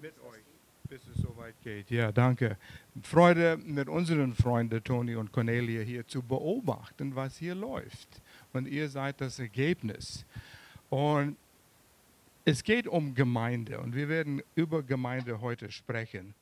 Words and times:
mit 0.00 0.14
euch, 0.20 0.42
bis 0.88 1.00
es 1.08 1.22
soweit 1.22 1.54
geht. 1.62 1.90
Ja, 1.90 2.12
danke. 2.12 2.56
Freude 3.02 3.56
mit 3.56 3.88
unseren 3.88 4.34
Freunden 4.34 4.82
Toni 4.82 5.16
und 5.16 5.32
Cornelia 5.32 5.82
hier 5.82 6.06
zu 6.06 6.22
beobachten, 6.22 7.14
was 7.14 7.36
hier 7.36 7.54
läuft. 7.54 8.22
Und 8.52 8.68
ihr 8.68 8.88
seid 8.88 9.20
das 9.20 9.38
Ergebnis. 9.38 10.24
Und 10.90 11.36
es 12.44 12.62
geht 12.62 12.86
um 12.86 13.14
Gemeinde 13.14 13.78
und 13.78 13.94
wir 13.94 14.08
werden 14.08 14.42
über 14.54 14.82
Gemeinde 14.82 15.40
heute 15.40 15.70
sprechen. 15.70 16.34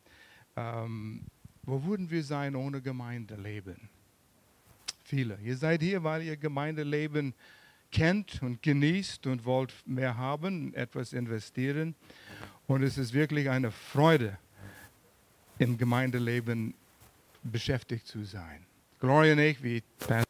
Ähm, 0.56 1.22
wo 1.64 1.82
würden 1.84 2.10
wir 2.10 2.22
sein 2.22 2.54
ohne 2.54 2.80
Gemeindeleben? 2.80 3.88
Viele. 5.02 5.38
Ihr 5.42 5.56
seid 5.56 5.82
hier, 5.82 6.04
weil 6.04 6.22
ihr 6.22 6.36
Gemeindeleben 6.36 7.34
kennt 7.90 8.42
und 8.42 8.62
genießt 8.62 9.26
und 9.26 9.44
wollt 9.44 9.74
mehr 9.86 10.16
haben, 10.16 10.74
etwas 10.74 11.12
investieren. 11.12 11.94
Und 12.66 12.82
es 12.82 12.98
ist 12.98 13.12
wirklich 13.12 13.48
eine 13.48 13.70
Freude, 13.70 14.38
im 15.58 15.78
Gemeindeleben 15.78 16.74
beschäftigt 17.42 18.06
zu 18.06 18.24
sein. 18.24 18.66
Gloria 19.00 19.32
und 19.32 19.38
ich, 19.38 19.62
wie 19.62 19.82
Pastor 19.98 20.26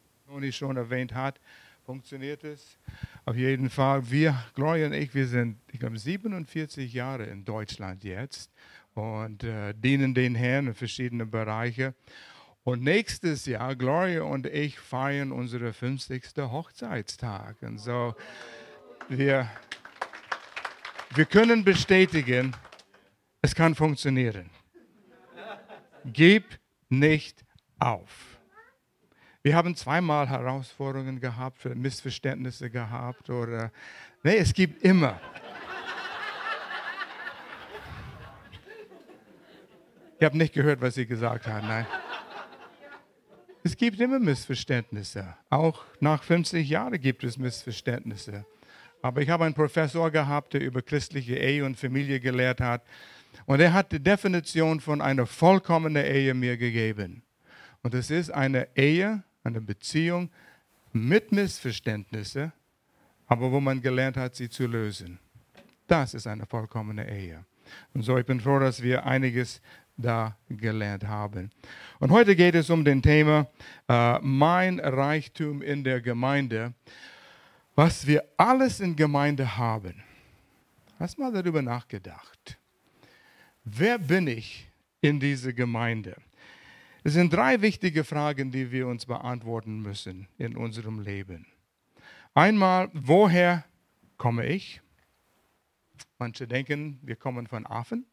schon 0.51 0.77
erwähnt 0.77 1.13
hat, 1.13 1.39
funktioniert 1.85 2.43
es. 2.43 2.77
Auf 3.25 3.35
jeden 3.35 3.69
Fall, 3.69 4.09
wir, 4.09 4.37
Gloria 4.55 4.87
und 4.87 4.93
ich, 4.93 5.13
wir 5.13 5.27
sind, 5.27 5.57
ich 5.71 5.79
glaube, 5.79 5.97
47 5.97 6.93
Jahre 6.93 7.25
in 7.25 7.43
Deutschland 7.43 8.03
jetzt 8.03 8.51
und 8.93 9.43
äh, 9.43 9.73
dienen 9.73 10.13
den 10.13 10.35
Herrn 10.35 10.67
in 10.67 10.73
verschiedenen 10.73 11.29
Bereichen. 11.29 11.93
Und 12.67 12.83
nächstes 12.83 13.45
Jahr, 13.45 13.77
Gloria 13.77 14.23
und 14.23 14.45
ich 14.45 14.77
feiern 14.77 15.31
unseren 15.31 15.71
50. 15.71 16.21
Hochzeitstag. 16.35 17.55
Und 17.61 17.77
so, 17.77 18.13
wir, 19.07 19.49
wir 21.15 21.23
können 21.23 21.63
bestätigen, 21.63 22.53
es 23.41 23.55
kann 23.55 23.73
funktionieren. 23.73 24.49
Gib 26.03 26.43
nicht 26.89 27.45
auf. 27.79 28.37
Wir 29.43 29.55
haben 29.55 29.73
zweimal 29.77 30.27
Herausforderungen 30.27 31.21
gehabt, 31.21 31.63
Missverständnisse 31.73 32.69
gehabt 32.69 33.29
oder, 33.29 33.71
nee, 34.23 34.35
es 34.35 34.53
gibt 34.53 34.83
immer. 34.83 35.21
Ich 40.19 40.25
habe 40.25 40.37
nicht 40.37 40.53
gehört, 40.53 40.81
was 40.81 40.95
Sie 40.95 41.05
gesagt 41.05 41.47
haben, 41.47 41.65
nein. 41.65 41.87
Es 43.67 43.75
gibt 43.75 43.99
immer 43.99 44.17
Missverständnisse. 44.17 45.35
Auch 45.49 45.83
nach 45.99 46.23
50 46.23 46.69
Jahren 46.69 47.01
gibt 47.01 47.25
es 47.25 47.37
Missverständnisse. 47.37 48.45
Aber 49.01 49.21
ich 49.21 49.29
habe 49.29 49.43
einen 49.43 49.55
Professor 49.55 50.09
gehabt, 50.09 50.53
der 50.53 50.61
über 50.61 50.81
christliche 50.81 51.35
Ehe 51.35 51.65
und 51.65 51.77
Familie 51.77 52.21
gelehrt 52.21 52.61
hat. 52.61 52.81
Und 53.45 53.59
er 53.59 53.73
hat 53.73 53.91
die 53.91 53.99
Definition 53.99 54.79
von 54.79 55.01
einer 55.01 55.25
vollkommenen 55.25 56.05
Ehe 56.05 56.33
mir 56.33 56.55
gegeben. 56.55 57.23
Und 57.83 57.93
es 57.93 58.09
ist 58.09 58.31
eine 58.31 58.69
Ehe, 58.73 59.21
eine 59.43 59.59
Beziehung 59.59 60.29
mit 60.93 61.33
Missverständnissen, 61.33 62.53
aber 63.27 63.51
wo 63.51 63.59
man 63.59 63.81
gelernt 63.81 64.15
hat, 64.15 64.33
sie 64.35 64.47
zu 64.47 64.65
lösen. 64.65 65.19
Das 65.87 66.13
ist 66.13 66.25
eine 66.25 66.45
vollkommene 66.45 67.11
Ehe. 67.11 67.43
Und 67.93 68.03
so, 68.03 68.17
ich 68.17 68.25
bin 68.25 68.39
froh, 68.39 68.59
dass 68.59 68.81
wir 68.81 69.05
einiges 69.05 69.61
da 69.97 70.37
gelernt 70.49 71.05
haben. 71.05 71.51
Und 71.99 72.11
heute 72.11 72.35
geht 72.35 72.55
es 72.55 72.69
um 72.69 72.85
den 72.85 73.01
Thema 73.01 73.47
äh, 73.87 74.19
Mein 74.19 74.79
Reichtum 74.79 75.61
in 75.61 75.83
der 75.83 76.01
Gemeinde. 76.01 76.73
Was 77.75 78.07
wir 78.07 78.23
alles 78.37 78.79
in 78.79 78.95
Gemeinde 78.95 79.57
haben. 79.57 80.03
Hast 80.99 81.19
mal 81.19 81.31
darüber 81.31 81.61
nachgedacht? 81.61 82.57
Wer 83.63 83.99
bin 83.99 84.27
ich 84.27 84.69
in 85.01 85.19
dieser 85.19 85.53
Gemeinde? 85.53 86.15
Es 87.03 87.13
sind 87.13 87.31
drei 87.33 87.61
wichtige 87.61 88.03
Fragen, 88.03 88.51
die 88.51 88.71
wir 88.71 88.87
uns 88.87 89.05
beantworten 89.05 89.81
müssen 89.81 90.27
in 90.37 90.57
unserem 90.57 90.99
Leben. 90.99 91.45
Einmal, 92.33 92.89
woher 92.93 93.63
komme 94.17 94.45
ich? 94.45 94.81
Manche 96.17 96.47
denken, 96.47 96.99
wir 97.03 97.15
kommen 97.15 97.47
von 97.47 97.65
Affen. 97.65 98.05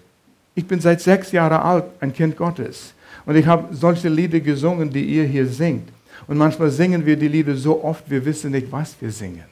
Ich 0.55 0.65
bin 0.65 0.79
seit 0.79 1.01
sechs 1.01 1.31
Jahren 1.31 1.61
alt, 1.61 1.85
ein 1.99 2.13
Kind 2.13 2.35
Gottes. 2.35 2.93
Und 3.25 3.35
ich 3.35 3.45
habe 3.45 3.73
solche 3.75 4.09
Lieder 4.09 4.39
gesungen, 4.39 4.89
die 4.89 5.03
ihr 5.03 5.25
hier 5.25 5.45
singt. 5.45 5.89
Und 6.27 6.37
manchmal 6.37 6.69
singen 6.69 7.05
wir 7.05 7.15
die 7.15 7.27
Lieder 7.27 7.55
so 7.55 7.83
oft, 7.83 8.09
wir 8.09 8.23
wissen 8.25 8.51
nicht, 8.51 8.71
was 8.71 8.95
wir 8.99 9.11
singen. 9.11 9.50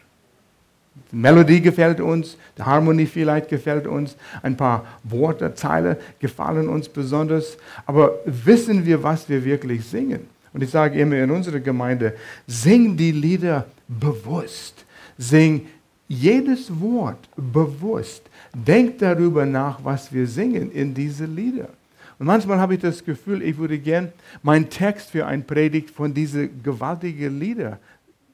Die 1.11 1.15
Melodie 1.15 1.61
gefällt 1.61 1.99
uns, 1.99 2.37
die 2.57 2.63
Harmonie 2.63 3.05
vielleicht 3.05 3.49
gefällt 3.49 3.87
uns, 3.87 4.15
ein 4.41 4.55
paar 4.55 4.85
Worte, 5.03 5.53
Zeile 5.55 5.97
gefallen 6.19 6.69
uns 6.69 6.87
besonders, 6.89 7.57
aber 7.85 8.19
wissen 8.25 8.85
wir, 8.85 9.01
was 9.01 9.27
wir 9.29 9.43
wirklich 9.43 9.85
singen? 9.85 10.27
Und 10.53 10.63
ich 10.63 10.69
sage 10.69 10.99
immer 10.99 11.15
in 11.15 11.31
unserer 11.31 11.59
Gemeinde, 11.59 12.15
sing 12.47 12.97
die 12.97 13.11
Lieder 13.11 13.65
bewusst. 13.87 14.85
Sing 15.17 15.67
jedes 16.07 16.71
Wort 16.79 17.29
bewusst. 17.35 18.23
Denk 18.53 18.97
darüber 18.99 19.45
nach, 19.45 19.79
was 19.83 20.11
wir 20.11 20.25
singen 20.25 20.71
in 20.71 20.93
diese 20.93 21.25
Lieder. 21.25 21.69
Und 22.17 22.25
manchmal 22.25 22.59
habe 22.59 22.73
ich 22.73 22.81
das 22.81 23.03
Gefühl, 23.03 23.41
ich 23.43 23.57
würde 23.57 23.77
gern 23.77 24.11
meinen 24.43 24.69
Text 24.69 25.11
für 25.11 25.25
ein 25.25 25.45
Predigt 25.45 25.91
von 25.91 26.13
diesen 26.13 26.61
gewaltigen 26.63 27.39
Lieder 27.39 27.79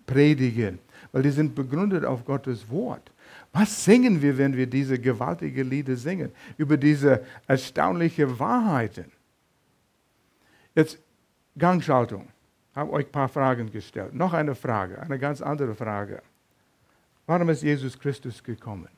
predigen 0.07 0.79
weil 1.15 1.21
die 1.21 1.31
sind 1.31 1.55
begründet 1.55 2.03
auf 2.03 2.25
Gottes 2.25 2.69
Wort. 2.69 3.09
Was 3.53 3.85
singen 3.85 4.21
wir, 4.21 4.37
wenn 4.37 4.53
wir 4.53 4.67
diese 4.67 4.99
gewaltigen 4.99 5.69
Lieder 5.69 5.95
singen? 5.95 6.29
Über 6.57 6.75
diese 6.75 7.23
erstaunlichen 7.47 8.37
Wahrheiten. 8.37 9.05
Jetzt 10.75 10.99
Gangschaltung. 11.57 12.27
Ich 12.71 12.75
habe 12.75 12.91
euch 12.91 13.05
ein 13.05 13.11
paar 13.13 13.29
Fragen 13.29 13.71
gestellt. 13.71 14.13
Noch 14.13 14.33
eine 14.33 14.55
Frage, 14.55 15.01
eine 15.01 15.17
ganz 15.17 15.41
andere 15.41 15.73
Frage. 15.73 16.21
Warum 17.25 17.47
ist 17.47 17.63
Jesus 17.63 17.97
Christus 17.97 18.43
gekommen? 18.43 18.89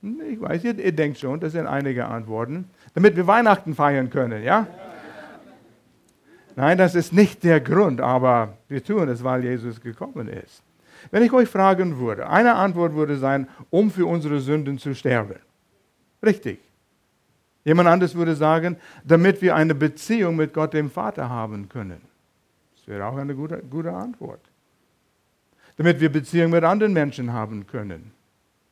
Ich 0.00 0.40
weiß, 0.40 0.64
ihr, 0.64 0.78
ihr 0.78 0.92
denkt 0.92 1.18
schon, 1.18 1.40
das 1.40 1.52
sind 1.52 1.66
einige 1.66 2.06
Antworten. 2.06 2.70
Damit 2.94 3.16
wir 3.16 3.26
Weihnachten 3.26 3.74
feiern 3.74 4.08
können, 4.08 4.42
ja? 4.42 4.66
Nein, 6.56 6.78
das 6.78 6.94
ist 6.94 7.12
nicht 7.12 7.44
der 7.44 7.60
Grund, 7.60 8.00
aber 8.00 8.56
wir 8.68 8.82
tun 8.82 9.08
es, 9.08 9.22
weil 9.22 9.44
Jesus 9.44 9.80
gekommen 9.80 10.26
ist. 10.26 10.62
Wenn 11.10 11.22
ich 11.22 11.32
euch 11.32 11.48
fragen 11.48 11.98
würde, 11.98 12.28
eine 12.28 12.54
Antwort 12.54 12.94
würde 12.94 13.18
sein, 13.18 13.46
um 13.68 13.90
für 13.90 14.06
unsere 14.06 14.40
Sünden 14.40 14.78
zu 14.78 14.94
sterben. 14.94 15.38
Richtig. 16.24 16.58
Jemand 17.62 17.88
anderes 17.88 18.14
würde 18.14 18.34
sagen, 18.34 18.76
damit 19.04 19.42
wir 19.42 19.54
eine 19.54 19.74
Beziehung 19.74 20.36
mit 20.36 20.54
Gott, 20.54 20.72
dem 20.72 20.90
Vater, 20.90 21.28
haben 21.28 21.68
können. 21.68 22.00
Das 22.76 22.88
wäre 22.88 23.04
auch 23.04 23.16
eine 23.16 23.34
gute, 23.34 23.58
gute 23.58 23.92
Antwort. 23.92 24.40
Damit 25.76 26.00
wir 26.00 26.10
Beziehung 26.10 26.52
mit 26.52 26.64
anderen 26.64 26.94
Menschen 26.94 27.32
haben 27.32 27.66
können. 27.66 28.12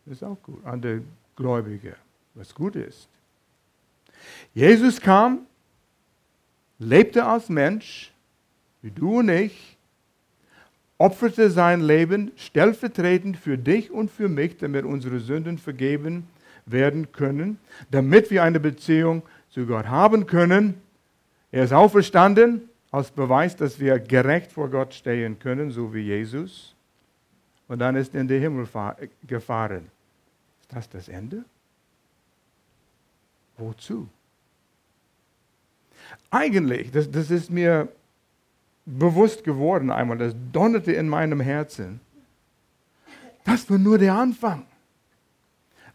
Das 0.07 0.15
ist 0.15 0.23
auch 0.23 0.41
gut. 0.43 0.65
Andere 0.65 1.03
Gläubige, 1.37 1.97
was 2.35 2.55
gut 2.55 2.77
ist. 2.77 3.09
Jesus 4.55 5.01
kam, 5.01 5.41
lebte 6.79 7.25
als 7.25 7.49
Mensch, 7.49 8.13
wie 8.83 8.91
du 8.91 9.19
und 9.21 9.29
ich, 9.29 9.77
opferte 10.99 11.51
sein 11.51 11.81
Leben 11.81 12.33
stellvertretend 12.37 13.37
für 13.37 13.59
dich 13.59 13.91
und 13.91 14.11
für 14.11 14.29
mich, 14.29 14.57
damit 14.59 14.85
unsere 14.85 15.21
Sünden 15.21 15.59
vergeben 15.59 16.29
werden 16.67 17.13
können, 17.13 17.59
damit 17.91 18.31
wir 18.31 18.43
eine 18.43 18.61
Beziehung 18.61 19.23
zu 19.51 19.67
Gott 19.67 19.87
haben 19.87 20.27
können. 20.27 20.75
Er 21.51 21.65
ist 21.65 21.73
auferstanden 21.73 22.69
als 22.91 23.11
Beweis, 23.11 23.57
dass 23.57 23.79
wir 23.81 23.99
gerecht 23.99 24.53
vor 24.53 24.71
Gott 24.71 24.95
stehen 24.95 25.39
können, 25.39 25.71
so 25.71 25.93
wie 25.93 26.01
Jesus. 26.01 26.75
Und 27.69 27.79
dann 27.81 27.97
ist 27.97 28.15
er 28.15 28.21
in 28.21 28.29
den 28.29 28.41
Himmel 28.41 28.69
gefahren. 29.27 29.91
Ist 30.63 30.73
das 30.73 30.89
das 30.89 31.09
Ende? 31.09 31.45
Wozu? 33.57 34.09
Eigentlich, 36.31 36.91
das, 36.91 37.11
das 37.11 37.31
ist 37.31 37.51
mir 37.51 37.89
bewusst 38.87 39.45
geworden 39.45 39.91
einmal, 39.91 40.19
das 40.19 40.35
donnerte 40.53 40.93
in 40.93 41.09
meinem 41.09 41.41
Herzen. 41.41 42.01
Das 43.45 43.69
war 43.71 43.79
nur 43.79 43.99
der 43.99 44.15
Anfang. 44.15 44.67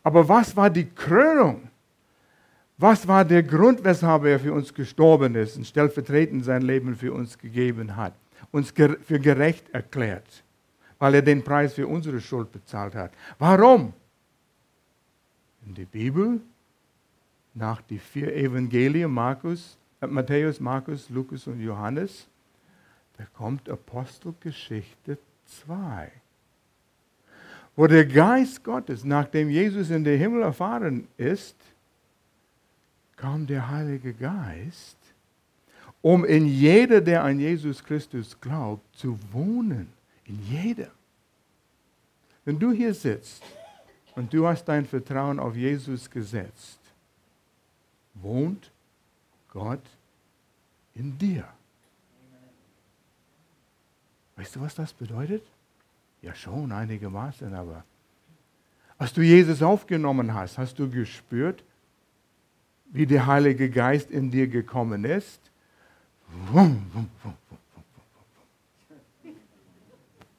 Aber 0.04 0.28
was 0.28 0.56
war 0.56 0.70
die 0.70 0.86
Krönung? 0.86 1.70
Was 2.78 3.08
war 3.08 3.26
der 3.26 3.44
Grund, 3.44 3.84
weshalb 3.84 4.24
er 4.24 4.40
für 4.40 4.54
uns 4.54 4.74
gestorben 4.74 5.36
ist 5.36 5.58
und 5.58 5.68
stellvertretend 5.68 6.46
sein 6.46 6.62
Leben 6.62 6.96
für 6.96 7.12
uns 7.12 7.38
gegeben 7.38 7.96
hat, 7.98 8.14
uns 8.52 8.72
für 8.72 9.20
gerecht 9.20 9.70
erklärt, 9.72 10.44
weil 10.98 11.16
er 11.16 11.22
den 11.22 11.44
Preis 11.44 11.74
für 11.74 11.86
unsere 11.86 12.22
Schuld 12.22 12.52
bezahlt 12.52 12.96
hat? 12.96 13.12
Warum? 13.38 13.92
In 15.66 15.76
der 15.76 15.86
Bibel, 15.86 16.40
nach 17.54 17.82
die 17.82 18.00
vier 18.00 18.34
Evangelien, 18.34 19.12
Markus, 19.12 19.78
Matthäus, 20.02 20.60
Markus, 20.60 21.10
Lukas 21.10 21.48
und 21.48 21.60
Johannes, 21.60 22.28
da 23.18 23.26
kommt 23.34 23.70
Apostelgeschichte 23.70 25.18
2 25.46 26.12
wo 27.80 27.88
der 27.88 28.06
Geist 28.06 28.62
Gottes, 28.62 29.06
nachdem 29.06 29.50
Jesus 29.50 29.90
in 29.90 30.04
den 30.04 30.20
Himmel 30.20 30.42
erfahren 30.42 31.08
ist, 31.16 31.56
kam 33.16 33.48
der 33.48 33.70
Heilige 33.70 34.14
Geist, 34.14 34.98
um 36.02 36.26
in 36.26 36.46
jeder, 36.46 37.00
der 37.00 37.24
an 37.24 37.40
Jesus 37.40 37.82
Christus 37.82 38.38
glaubt, 38.42 38.84
zu 38.98 39.18
wohnen. 39.32 39.88
In 40.26 40.46
jeder. 40.46 40.92
Wenn 42.44 42.60
du 42.60 42.74
hier 42.74 42.94
sitzt 42.94 43.44
und 44.14 44.34
du 44.34 44.46
hast 44.46 44.66
dein 44.66 44.86
Vertrauen 44.86 45.40
auf 45.40 45.56
Jesus 45.56 46.10
gesetzt, 46.10 46.80
wohnt 48.14 48.72
Gott 49.52 49.82
in 50.96 51.18
dir. 51.18 51.48
Weißt 54.36 54.56
du, 54.56 54.62
was 54.62 54.76
das 54.76 54.94
bedeutet? 54.94 55.44
Ja, 56.22 56.34
schon 56.36 56.72
einigermaßen, 56.72 57.54
aber 57.54 57.84
als 58.98 59.14
du 59.14 59.22
Jesus 59.22 59.62
aufgenommen 59.62 60.34
hast, 60.34 60.58
hast 60.58 60.78
du 60.78 60.90
gespürt, 60.90 61.64
wie 62.92 63.06
der 63.06 63.26
Heilige 63.28 63.70
Geist 63.70 64.12
in 64.12 64.30
dir 64.30 64.48
gekommen 64.48 65.06
ist? 65.06 65.40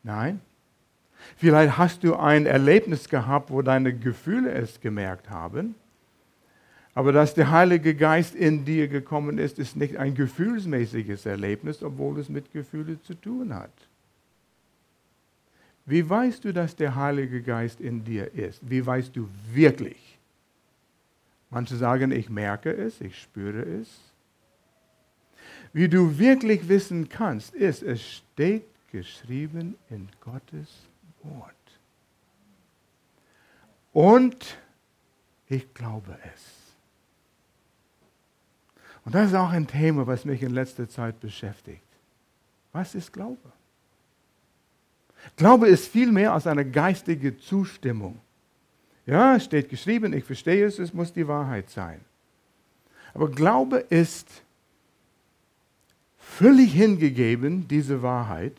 Nein? 0.03 0.41
Vielleicht 1.37 1.79
hast 1.79 2.05
du 2.05 2.17
ein 2.17 2.47
Erlebnis 2.47 3.09
gehabt, 3.09 3.51
wo 3.51 3.63
deine 3.63 3.97
Gefühle 3.97 4.53
es 4.53 4.81
gemerkt 4.81 5.31
haben. 5.31 5.75
Aber 6.95 7.13
dass 7.13 7.35
der 7.35 7.51
Heilige 7.51 7.95
Geist 7.95 8.35
in 8.35 8.65
dir 8.65 8.89
gekommen 8.89 9.39
ist, 9.39 9.59
ist 9.59 9.77
nicht 9.77 9.97
ein 9.97 10.15
gefühlsmäßiges 10.15 11.25
Erlebnis, 11.25 11.83
obwohl 11.83 12.19
es 12.19 12.29
mit 12.29 12.53
Gefühlen 12.53 13.01
zu 13.03 13.15
tun 13.15 13.55
hat. 13.55 13.73
Wie 15.87 16.09
weißt 16.09 16.45
du, 16.45 16.53
dass 16.53 16.77
der 16.77 16.95
Heilige 16.95 17.43
Geist 17.43 17.81
in 17.81 18.05
dir 18.05 18.33
ist? 18.35 18.61
Wie 18.69 18.85
weißt 18.85 19.15
du 19.15 19.29
wirklich? 19.53 20.19
Manche 21.49 21.77
sagen, 21.77 22.13
ich 22.13 22.29
merke 22.29 22.71
es, 22.71 23.01
ich 23.01 23.21
spüre 23.21 23.63
es. 23.63 23.89
Wie 25.73 25.89
du 25.89 26.19
wirklich 26.19 26.69
wissen 26.69 27.09
kannst, 27.09 27.55
ist, 27.55 27.83
es 27.83 28.03
steht 28.03 28.67
geschrieben 28.91 29.77
in 29.89 30.09
Gottes 30.21 30.69
Wort. 31.23 31.55
Und 33.93 34.59
ich 35.49 35.73
glaube 35.75 36.17
es. 36.35 36.60
Und 39.05 39.15
das 39.15 39.31
ist 39.31 39.35
auch 39.35 39.51
ein 39.51 39.67
Thema, 39.67 40.07
was 40.07 40.25
mich 40.25 40.43
in 40.43 40.53
letzter 40.53 40.89
Zeit 40.89 41.21
beschäftigt. 41.21 41.83
Was 42.73 42.95
ist 42.95 43.13
Glaube? 43.13 43.53
Glaube 45.37 45.69
ist 45.69 45.89
viel 45.89 46.13
mehr 46.13 46.33
als 46.33 46.47
eine 46.47 46.69
geistige 46.69 47.37
Zustimmung. 47.37 48.21
Ja, 49.07 49.39
steht 49.41 49.69
geschrieben, 49.69 50.13
ich 50.13 50.25
verstehe 50.25 50.67
es, 50.67 50.79
es 50.79 50.95
muss 50.95 51.13
die 51.13 51.27
Wahrheit 51.27 51.71
sein. 51.71 52.01
Aber 53.13 53.31
Glaube 53.31 53.79
ist 53.79 54.29
völlig 56.19 56.73
hingegeben, 56.73 57.67
diese 57.67 58.03
Wahrheit. 58.03 58.57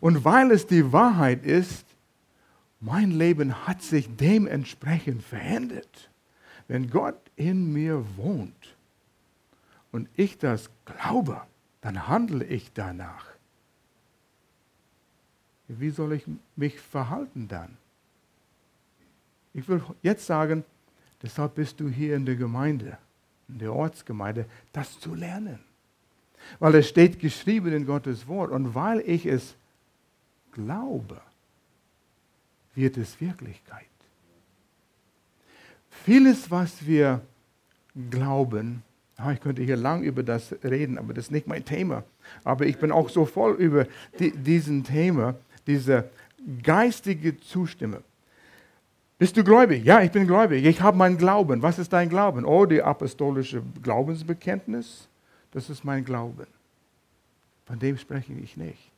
Und 0.00 0.24
weil 0.24 0.50
es 0.50 0.66
die 0.66 0.92
Wahrheit 0.92 1.44
ist, 1.44 1.84
mein 2.80 3.10
Leben 3.10 3.66
hat 3.66 3.82
sich 3.82 4.08
dementsprechend 4.16 5.22
verändert. 5.22 6.10
Wenn 6.68 6.90
Gott 6.90 7.18
in 7.36 7.72
mir 7.72 8.04
wohnt 8.16 8.75
und 9.92 10.08
ich 10.16 10.38
das 10.38 10.70
glaube, 10.84 11.40
dann 11.80 12.08
handle 12.08 12.44
ich 12.44 12.72
danach. 12.72 13.26
Wie 15.68 15.90
soll 15.90 16.12
ich 16.12 16.24
mich 16.54 16.78
verhalten 16.80 17.48
dann? 17.48 17.76
Ich 19.52 19.68
will 19.68 19.82
jetzt 20.02 20.26
sagen, 20.26 20.64
deshalb 21.22 21.54
bist 21.54 21.80
du 21.80 21.88
hier 21.88 22.14
in 22.14 22.26
der 22.26 22.36
Gemeinde, 22.36 22.98
in 23.48 23.58
der 23.58 23.72
Ortsgemeinde, 23.72 24.46
das 24.72 25.00
zu 25.00 25.14
lernen. 25.14 25.58
Weil 26.58 26.74
es 26.76 26.88
steht 26.88 27.18
geschrieben 27.18 27.72
in 27.72 27.86
Gottes 27.86 28.28
Wort 28.28 28.50
und 28.52 28.74
weil 28.74 29.00
ich 29.00 29.26
es 29.26 29.56
glaube, 30.52 31.20
wird 32.74 32.96
es 32.96 33.20
Wirklichkeit. 33.20 33.86
Vieles, 35.90 36.50
was 36.50 36.86
wir 36.86 37.22
glauben, 38.10 38.82
ich 39.32 39.40
könnte 39.40 39.62
hier 39.62 39.76
lang 39.76 40.02
über 40.02 40.22
das 40.22 40.54
reden, 40.62 40.98
aber 40.98 41.14
das 41.14 41.26
ist 41.26 41.30
nicht 41.30 41.46
mein 41.46 41.64
Thema. 41.64 42.04
Aber 42.44 42.66
ich 42.66 42.78
bin 42.78 42.92
auch 42.92 43.08
so 43.08 43.24
voll 43.24 43.54
über 43.54 43.86
die, 44.18 44.30
diesen 44.30 44.84
Thema 44.84 45.34
diese 45.66 46.08
geistige 46.62 47.38
Zustimmung. 47.40 48.02
Bist 49.18 49.36
du 49.36 49.42
gläubig? 49.42 49.84
Ja, 49.84 50.02
ich 50.02 50.10
bin 50.10 50.26
gläubig. 50.26 50.64
Ich 50.64 50.82
habe 50.82 50.96
meinen 50.96 51.16
Glauben. 51.16 51.62
Was 51.62 51.78
ist 51.78 51.92
dein 51.92 52.10
Glauben? 52.10 52.44
Oh, 52.44 52.66
die 52.66 52.82
apostolische 52.82 53.62
Glaubensbekenntnis. 53.82 55.08
Das 55.52 55.70
ist 55.70 55.84
mein 55.84 56.04
Glauben. 56.04 56.46
Von 57.64 57.78
dem 57.78 57.96
spreche 57.96 58.34
ich 58.34 58.56
nicht. 58.56 58.90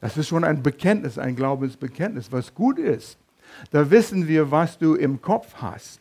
Das 0.00 0.16
ist 0.16 0.28
schon 0.28 0.44
ein 0.44 0.62
Bekenntnis, 0.62 1.18
ein 1.18 1.36
Glaubensbekenntnis, 1.36 2.30
was 2.30 2.54
gut 2.54 2.78
ist. 2.78 3.18
Da 3.70 3.90
wissen 3.90 4.28
wir, 4.28 4.50
was 4.50 4.78
du 4.78 4.94
im 4.94 5.20
Kopf 5.20 5.56
hast. 5.56 6.00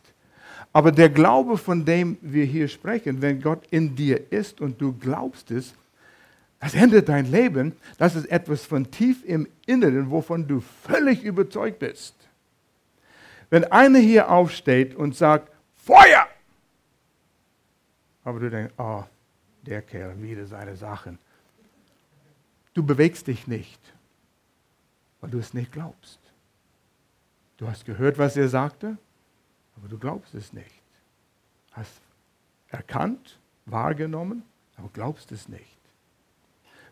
Aber 0.71 0.91
der 0.91 1.09
Glaube, 1.09 1.57
von 1.57 1.83
dem 1.83 2.17
wir 2.21 2.45
hier 2.45 2.67
sprechen, 2.67 3.21
wenn 3.21 3.41
Gott 3.41 3.65
in 3.71 3.95
dir 3.95 4.31
ist 4.31 4.61
und 4.61 4.79
du 4.79 4.93
glaubst 4.93 5.51
es, 5.51 5.73
das 6.59 6.75
ändert 6.75 7.09
dein 7.09 7.31
Leben. 7.31 7.73
Das 7.97 8.15
ist 8.15 8.25
etwas 8.25 8.65
von 8.65 8.91
tief 8.91 9.23
im 9.23 9.47
Inneren, 9.65 10.11
wovon 10.11 10.47
du 10.47 10.59
völlig 10.59 11.23
überzeugt 11.23 11.79
bist. 11.79 12.15
Wenn 13.49 13.63
einer 13.65 13.99
hier 13.99 14.29
aufsteht 14.29 14.93
und 14.93 15.15
sagt, 15.15 15.51
Feuer! 15.75 16.27
Aber 18.23 18.39
du 18.39 18.49
denkst, 18.49 18.73
oh, 18.77 19.03
der 19.65 19.81
Kerl, 19.81 20.21
wieder 20.21 20.45
seine 20.45 20.75
Sachen. 20.75 21.17
Du 22.73 22.83
bewegst 22.83 23.25
dich 23.27 23.47
nicht, 23.47 23.79
weil 25.21 25.31
du 25.31 25.39
es 25.39 25.53
nicht 25.53 25.71
glaubst. 25.71 26.19
Du 27.57 27.67
hast 27.67 27.85
gehört, 27.85 28.17
was 28.17 28.37
er 28.37 28.49
sagte, 28.49 28.97
aber 29.79 29.89
du 29.89 29.97
glaubst 29.97 30.33
es 30.35 30.53
nicht. 30.53 30.81
Hast 31.71 32.01
erkannt, 32.69 33.39
wahrgenommen, 33.65 34.43
aber 34.77 34.89
glaubst 34.93 35.31
es 35.31 35.47
nicht. 35.47 35.77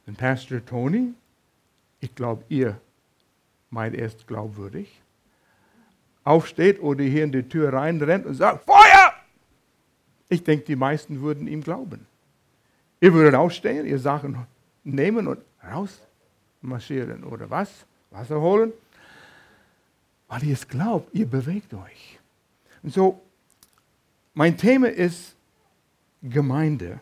Wenn 0.05 0.15
Pastor 0.15 0.65
Tony, 0.65 1.13
ich 1.99 2.15
glaube, 2.15 2.43
ihr 2.49 2.79
meint 3.69 3.95
erst 3.95 4.25
glaubwürdig, 4.27 5.01
aufsteht 6.23 6.79
oder 6.81 7.03
hier 7.03 7.23
in 7.23 7.31
die 7.31 7.43
Tür 7.43 7.73
reinrennt 7.73 8.25
und 8.25 8.35
sagt, 8.35 8.65
Feuer! 8.65 9.13
Ich 10.29 10.43
denke, 10.43 10.65
die 10.65 10.75
meisten 10.75 11.21
würden 11.21 11.47
ihm 11.47 11.61
glauben. 11.61 12.05
Ihr 12.99 13.13
würdet 13.13 13.35
aufstehen, 13.35 13.85
ihr 13.85 13.99
Sachen 13.99 14.45
nehmen 14.83 15.27
und 15.27 15.39
rausmarschieren 15.63 17.23
oder 17.23 17.49
was? 17.49 17.85
Wasser 18.11 18.41
holen? 18.41 18.73
Weil 20.27 20.43
ihr 20.43 20.53
es 20.53 20.67
glaubt, 20.67 21.13
ihr 21.13 21.25
bewegt 21.25 21.73
euch. 21.73 22.16
Und 22.87 22.93
so, 22.93 23.21
mein 24.33 24.55
Thema 24.55 24.87
ist 24.87 25.35
Gemeinde. 26.23 27.01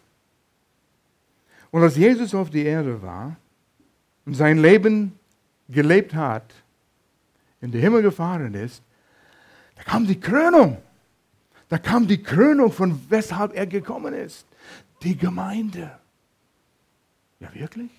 Und 1.69 1.83
als 1.83 1.95
Jesus 1.95 2.33
auf 2.33 2.49
die 2.49 2.65
Erde 2.65 3.03
war 3.03 3.35
und 4.25 4.33
sein 4.33 4.57
Leben 4.57 5.13
gelebt 5.69 6.15
hat, 6.15 6.55
in 7.61 7.71
den 7.71 7.81
Himmel 7.81 8.01
gefahren 8.01 8.55
ist, 8.55 8.81
da 9.75 9.83
kam 9.83 10.07
die 10.07 10.19
Krönung. 10.19 10.81
Da 11.69 11.77
kam 11.77 12.07
die 12.07 12.23
Krönung, 12.23 12.71
von 12.71 12.99
weshalb 13.07 13.53
er 13.53 13.67
gekommen 13.67 14.15
ist. 14.15 14.47
Die 15.03 15.15
Gemeinde. 15.15 15.99
Ja, 17.39 17.53
wirklich? 17.53 17.91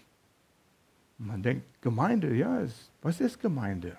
Man 1.18 1.40
denkt, 1.40 1.64
Gemeinde, 1.82 2.34
ja, 2.34 2.66
was 3.00 3.20
ist 3.20 3.40
Gemeinde? 3.40 3.96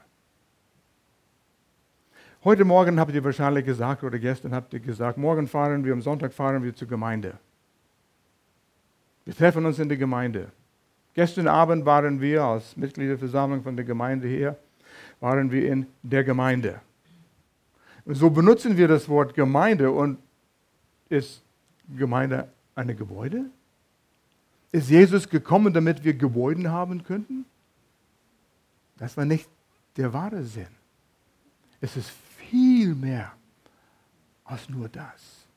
Heute 2.48 2.63
Morgen 2.63 2.98
habt 2.98 3.13
ihr 3.13 3.25
wahrscheinlich 3.25 3.66
gesagt, 3.66 4.06
oder 4.06 4.18
gestern 4.20 4.56
habt 4.56 4.74
ihr 4.74 4.80
gesagt, 4.80 5.18
morgen 5.18 5.50
fahren 5.50 5.84
wir, 5.84 5.92
am 5.92 6.01
Sonntag 6.01 6.32
fahren 6.32 6.63
wir 6.63 6.74
zur 6.74 6.88
Gemeinde. 6.88 7.38
Wir 9.25 9.36
treffen 9.36 9.66
uns 9.66 9.80
in 9.80 9.89
der 9.89 9.98
Gemeinde. 9.98 10.50
Gestern 11.13 11.50
Abend 11.50 11.86
waren 11.86 12.22
wir 12.22 12.44
als 12.44 12.77
Mitgliederversammlung 12.77 13.63
von 13.63 13.75
der 13.75 13.84
Gemeinde 13.84 14.30
hier, 14.30 14.58
waren 15.20 15.51
wir 15.51 15.70
in 15.70 15.88
der 16.04 16.24
Gemeinde. 16.24 16.80
So 18.06 18.30
benutzen 18.30 18.77
wir 18.77 18.88
das 18.88 19.10
Wort 19.10 19.34
Gemeinde 19.34 19.92
und 19.92 20.18
ist 21.10 21.44
Gemeinde 21.98 22.48
eine 22.75 22.96
Gebäude? 22.96 23.44
Ist 24.72 24.89
Jesus 24.89 25.27
gekommen, 25.27 25.74
damit 25.74 26.01
wir 26.06 26.13
Gebäude 26.13 26.72
haben 26.72 27.04
könnten? 27.04 27.44
Das 28.98 29.18
war 29.18 29.25
nicht 29.25 29.50
der 29.98 30.13
wahre 30.13 30.46
Sinn. 30.46 30.70
Es 31.82 31.98
ist 31.98 32.13
viel 32.50 32.96
mehr 32.96 33.32
als 34.46 34.70
nur 34.70 34.89
das. 34.89 35.48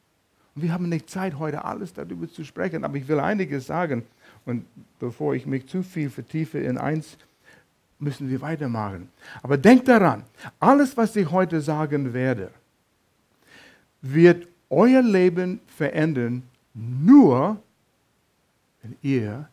Und 0.54 0.62
wir 0.62 0.72
haben 0.72 0.88
nicht 0.88 1.08
Zeit, 1.08 1.38
heute 1.38 1.64
alles 1.64 1.92
darüber 1.92 2.28
zu 2.28 2.44
sprechen, 2.44 2.84
aber 2.84 2.96
ich 2.96 3.06
will 3.06 3.20
einiges 3.20 3.66
sagen. 3.66 4.04
Und 4.44 4.66
bevor 4.98 5.34
ich 5.34 5.46
mich 5.46 5.66
zu 5.66 5.82
viel 5.82 6.10
vertiefe 6.10 6.58
in 6.58 6.78
eins, 6.78 7.16
müssen 7.98 8.28
wir 8.28 8.40
weitermachen. 8.40 9.08
Aber 9.42 9.56
denkt 9.56 9.86
daran, 9.88 10.24
alles, 10.58 10.96
was 10.96 11.14
ich 11.16 11.30
heute 11.30 11.60
sagen 11.60 12.12
werde, 12.12 12.50
wird 14.00 14.48
euer 14.70 15.02
Leben 15.02 15.60
verändern, 15.66 16.42
nur 16.74 17.62
wenn 18.82 18.96
ihr 19.02 19.48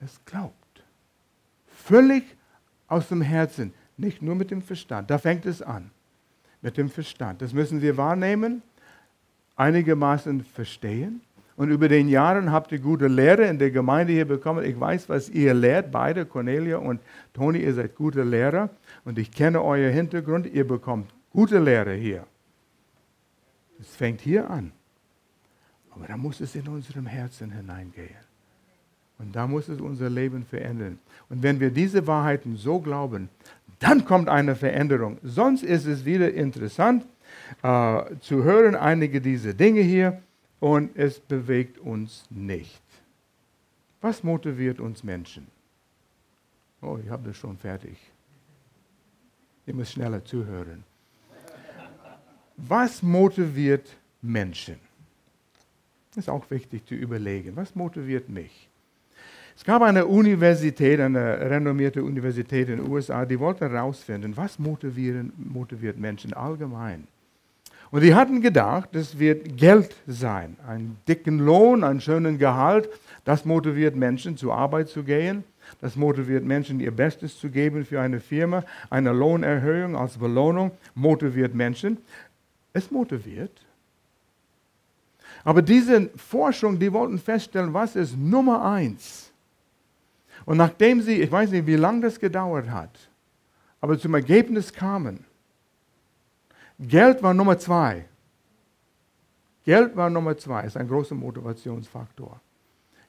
es 0.00 0.20
glaubt. 0.24 0.54
Völlig 1.68 2.24
aus 2.86 3.08
dem 3.08 3.22
Herzen, 3.22 3.72
nicht 3.96 4.20
nur 4.20 4.34
mit 4.34 4.50
dem 4.50 4.60
Verstand. 4.60 5.10
Da 5.10 5.18
fängt 5.18 5.46
es 5.46 5.62
an. 5.62 5.90
Mit 6.66 6.76
dem 6.76 6.90
Verstand. 6.90 7.42
Das 7.42 7.52
müssen 7.52 7.80
wir 7.80 7.96
wahrnehmen, 7.96 8.60
einigermaßen 9.54 10.42
verstehen 10.42 11.20
und 11.56 11.70
über 11.70 11.88
den 11.88 12.08
Jahren 12.08 12.52
habt 12.52 12.70
ihr 12.70 12.78
gute 12.78 13.08
Lehre 13.08 13.46
in 13.46 13.58
der 13.58 13.70
Gemeinde 13.70 14.12
hier 14.12 14.26
bekommen. 14.26 14.64
Ich 14.64 14.78
weiß, 14.78 15.08
was 15.08 15.30
ihr 15.30 15.54
lehrt, 15.54 15.90
beide, 15.90 16.26
Cornelia 16.26 16.76
und 16.76 17.00
Toni, 17.32 17.60
ihr 17.60 17.72
seid 17.72 17.94
gute 17.96 18.22
Lehrer. 18.22 18.68
Und 19.04 19.18
ich 19.18 19.30
kenne 19.30 19.62
euer 19.62 19.90
Hintergrund. 19.90 20.46
Ihr 20.46 20.66
bekommt 20.66 21.10
gute 21.30 21.58
Lehre 21.58 21.94
hier. 21.94 22.26
Es 23.80 23.96
fängt 23.96 24.20
hier 24.20 24.50
an. 24.50 24.72
Aber 25.90 26.06
da 26.06 26.18
muss 26.18 26.42
es 26.42 26.54
in 26.54 26.68
unserem 26.68 27.06
Herzen 27.06 27.50
hineingehen. 27.50 28.26
Und 29.18 29.34
da 29.34 29.46
muss 29.46 29.66
es 29.70 29.80
unser 29.80 30.10
Leben 30.10 30.44
verändern. 30.44 30.98
Und 31.30 31.42
wenn 31.42 31.58
wir 31.58 31.70
diese 31.70 32.06
Wahrheiten 32.06 32.56
so 32.56 32.80
glauben, 32.80 33.30
dann 33.78 34.04
kommt 34.04 34.28
eine 34.28 34.56
Veränderung. 34.56 35.18
Sonst 35.22 35.62
ist 35.62 35.86
es 35.86 36.04
wieder 36.04 36.32
interessant 36.32 37.06
äh, 37.62 38.02
zu 38.20 38.44
hören, 38.44 38.74
einige 38.74 39.20
dieser 39.20 39.54
Dinge 39.54 39.80
hier 39.80 40.22
und 40.60 40.96
es 40.96 41.20
bewegt 41.20 41.78
uns 41.78 42.24
nicht. 42.30 42.82
Was 44.00 44.22
motiviert 44.22 44.80
uns 44.80 45.02
Menschen? 45.02 45.46
Oh, 46.80 46.98
ich 47.02 47.10
habe 47.10 47.28
das 47.28 47.36
schon 47.36 47.56
fertig. 47.58 47.96
Ich 49.66 49.74
muss 49.74 49.90
schneller 49.90 50.24
zuhören. 50.24 50.84
Was 52.56 53.02
motiviert 53.02 53.96
Menschen? 54.22 54.76
Ist 56.14 56.30
auch 56.30 56.48
wichtig 56.50 56.86
zu 56.86 56.94
überlegen. 56.94 57.54
Was 57.56 57.74
motiviert 57.74 58.28
mich? 58.28 58.65
Es 59.56 59.64
gab 59.64 59.82
eine 59.82 60.06
Universität, 60.06 61.00
eine 61.00 61.40
renommierte 61.40 62.04
Universität 62.04 62.68
in 62.68 62.76
den 62.76 62.90
USA, 62.90 63.24
die 63.24 63.40
wollte 63.40 63.68
herausfinden, 63.68 64.36
was 64.36 64.58
motiviert 64.58 65.98
Menschen 65.98 66.34
allgemein. 66.34 67.08
Und 67.90 68.02
die 68.02 68.14
hatten 68.14 68.42
gedacht, 68.42 68.94
es 68.94 69.18
wird 69.18 69.56
Geld 69.56 69.96
sein, 70.06 70.56
einen 70.66 70.98
dicken 71.08 71.38
Lohn, 71.38 71.84
einen 71.84 72.00
schönen 72.00 72.36
Gehalt. 72.36 72.88
Das 73.24 73.44
motiviert 73.44 73.96
Menschen, 73.96 74.36
zur 74.36 74.54
Arbeit 74.54 74.88
zu 74.88 75.02
gehen. 75.02 75.44
Das 75.80 75.96
motiviert 75.96 76.44
Menschen, 76.44 76.78
ihr 76.80 76.90
Bestes 76.90 77.38
zu 77.38 77.48
geben 77.48 77.84
für 77.84 78.00
eine 78.00 78.20
Firma. 78.20 78.64
Eine 78.90 79.12
Lohnerhöhung 79.12 79.96
als 79.96 80.18
Belohnung 80.18 80.72
motiviert 80.94 81.54
Menschen. 81.54 81.98
Es 82.72 82.90
motiviert. 82.90 83.52
Aber 85.44 85.62
diese 85.62 86.10
Forschung, 86.16 86.78
die 86.78 86.92
wollten 86.92 87.18
feststellen, 87.18 87.72
was 87.72 87.96
ist 87.96 88.16
Nummer 88.16 88.64
eins. 88.64 89.25
Und 90.46 90.56
nachdem 90.56 91.02
sie, 91.02 91.20
ich 91.20 91.30
weiß 91.30 91.50
nicht, 91.50 91.66
wie 91.66 91.76
lange 91.76 92.02
das 92.02 92.18
gedauert 92.18 92.70
hat, 92.70 93.10
aber 93.80 93.98
zum 93.98 94.14
Ergebnis 94.14 94.72
kamen, 94.72 95.24
Geld 96.78 97.22
war 97.22 97.34
Nummer 97.34 97.58
zwei. 97.58 98.04
Geld 99.64 99.96
war 99.96 100.08
Nummer 100.08 100.38
zwei, 100.38 100.62
ist 100.62 100.76
ein 100.76 100.88
großer 100.88 101.16
Motivationsfaktor. 101.16 102.40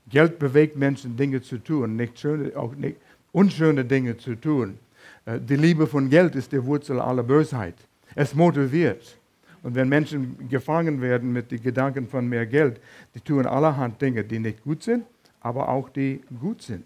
Geld 0.10 0.40
bewegt 0.40 0.76
Menschen, 0.76 1.16
Dinge 1.16 1.42
zu 1.42 1.60
tun, 1.60 1.96
nicht 1.96 2.18
schöne, 2.18 2.56
auch 2.58 2.74
nicht 2.74 2.98
unschöne 3.32 3.86
Dinge 3.86 4.18
zu 4.18 4.36
tun. 4.36 4.80
Äh, 5.26 5.40
die 5.40 5.58
Liebe 5.58 5.86
von 5.86 6.10
Geld 6.10 6.36
ist 6.36 6.52
die 6.52 6.64
Wurzel 6.66 7.00
aller 7.00 7.24
Bösheit. 7.24 7.76
Es 8.16 8.34
motiviert. 8.34 9.18
Und 9.62 9.76
wenn 9.76 9.90
Menschen 9.90 10.50
gefangen 10.50 11.02
werden 11.02 11.34
mit 11.34 11.52
den 11.52 11.62
Gedanken 11.62 12.08
von 12.08 12.28
mehr 12.28 12.46
Geld, 12.46 12.80
die 13.14 13.20
tun 13.20 13.46
allerhand 13.46 14.02
Dinge, 14.02 14.24
die 14.24 14.40
nicht 14.40 14.64
gut 14.64 14.82
sind, 14.82 15.06
aber 15.42 15.70
auch 15.70 15.90
die 15.90 16.22
gut 16.40 16.62
sind. 16.62 16.86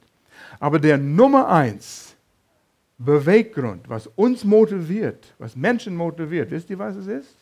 Aber 0.59 0.79
der 0.79 0.97
Nummer 0.97 1.47
eins 1.47 2.15
Beweggrund, 2.97 3.89
was 3.89 4.07
uns 4.07 4.43
motiviert, 4.43 5.33
was 5.39 5.55
Menschen 5.55 5.95
motiviert, 5.95 6.51
wisst 6.51 6.69
ihr, 6.69 6.77
was 6.77 6.95
es 6.95 7.07
ist? 7.07 7.35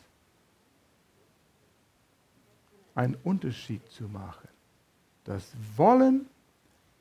Einen 2.96 3.18
Unterschied 3.24 3.82
zu 3.92 4.06
machen. 4.06 4.48
Das 5.26 5.52
Wollen, 5.76 6.28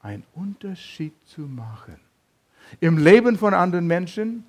einen 0.03 0.25
Unterschied 0.35 1.15
zu 1.27 1.43
machen. 1.43 1.97
Im 2.81 2.99
Leben 2.99 3.39
von 3.39 3.55
anderen 3.55 3.87
Menschen, 3.87 4.45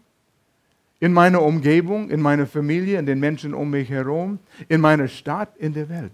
in 1.00 1.13
meiner 1.13 1.41
Umgebung, 1.41 2.10
in 2.10 2.22
meiner 2.22 2.46
Familie, 2.46 3.00
in 3.00 3.06
den 3.06 3.20
Menschen 3.20 3.53
um 3.53 3.70
mich 3.70 3.89
herum, 3.89 4.39
in 4.68 4.82
meiner 4.82 5.08
Stadt, 5.08 5.56
in 5.58 5.74
der 5.74 5.88
Welt. 5.88 6.12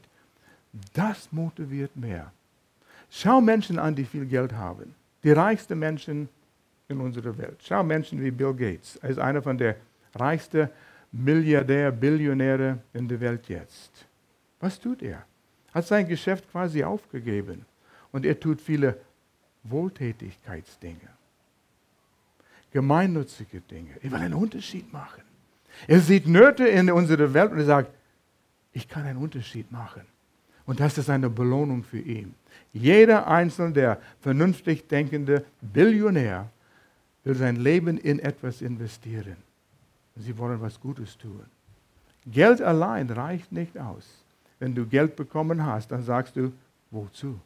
Das 0.93 1.31
motiviert 1.31 1.95
mehr. 1.95 2.31
Schau 3.09 3.41
Menschen 3.41 3.79
an, 3.79 3.95
die 3.95 4.05
viel 4.05 4.25
Geld 4.25 4.53
haben. 4.53 4.93
Die 5.25 5.31
reichsten 5.31 5.79
Menschen 5.79 6.29
in 6.87 7.01
unserer 7.01 7.35
Welt. 7.39 7.57
Schau 7.63 7.83
Menschen 7.83 8.23
wie 8.23 8.29
Bill 8.29 8.53
Gates. 8.53 8.97
Er 8.97 9.09
ist 9.09 9.17
einer 9.17 9.41
von 9.41 9.57
der 9.57 9.75
reichsten 10.13 10.69
Milliardär, 11.11 11.91
Billionäre 11.91 12.77
in 12.93 13.07
der 13.07 13.19
Welt 13.19 13.49
jetzt. 13.49 14.05
Was 14.59 14.79
tut 14.79 15.01
er? 15.01 15.25
Hat 15.73 15.87
sein 15.87 16.07
Geschäft 16.07 16.49
quasi 16.51 16.83
aufgegeben 16.83 17.65
und 18.11 18.23
er 18.23 18.39
tut 18.39 18.61
viele 18.61 18.99
Wohltätigkeitsdinge, 19.63 21.09
gemeinnützige 22.69 23.61
Dinge. 23.61 23.95
Er 24.03 24.11
will 24.11 24.19
einen 24.19 24.35
Unterschied 24.35 24.93
machen. 24.93 25.23
Er 25.87 26.01
sieht 26.01 26.27
Nöte 26.27 26.67
in 26.67 26.91
unserer 26.91 27.33
Welt 27.33 27.51
und 27.51 27.57
er 27.57 27.65
sagt, 27.65 27.91
ich 28.73 28.87
kann 28.87 29.05
einen 29.05 29.17
Unterschied 29.17 29.71
machen. 29.71 30.03
Und 30.65 30.79
das 30.79 30.97
ist 30.97 31.09
eine 31.09 31.29
Belohnung 31.29 31.83
für 31.83 31.99
ihn. 31.99 32.33
Jeder 32.73 33.27
einzelne, 33.27 33.73
der 33.73 34.01
vernünftig 34.21 34.87
denkende 34.87 35.45
Billionär 35.61 36.49
will 37.23 37.35
sein 37.35 37.55
Leben 37.55 37.97
in 37.97 38.19
etwas 38.19 38.61
investieren. 38.61 39.37
Sie 40.15 40.37
wollen 40.37 40.61
was 40.61 40.79
Gutes 40.79 41.17
tun. 41.17 41.45
Geld 42.25 42.61
allein 42.61 43.09
reicht 43.09 43.51
nicht 43.51 43.77
aus. 43.77 44.23
Wenn 44.59 44.73
du 44.73 44.85
Geld 44.85 45.15
bekommen 45.15 45.65
hast, 45.65 45.91
dann 45.91 46.03
sagst 46.03 46.35
du, 46.35 46.51
wozu? 46.89 47.39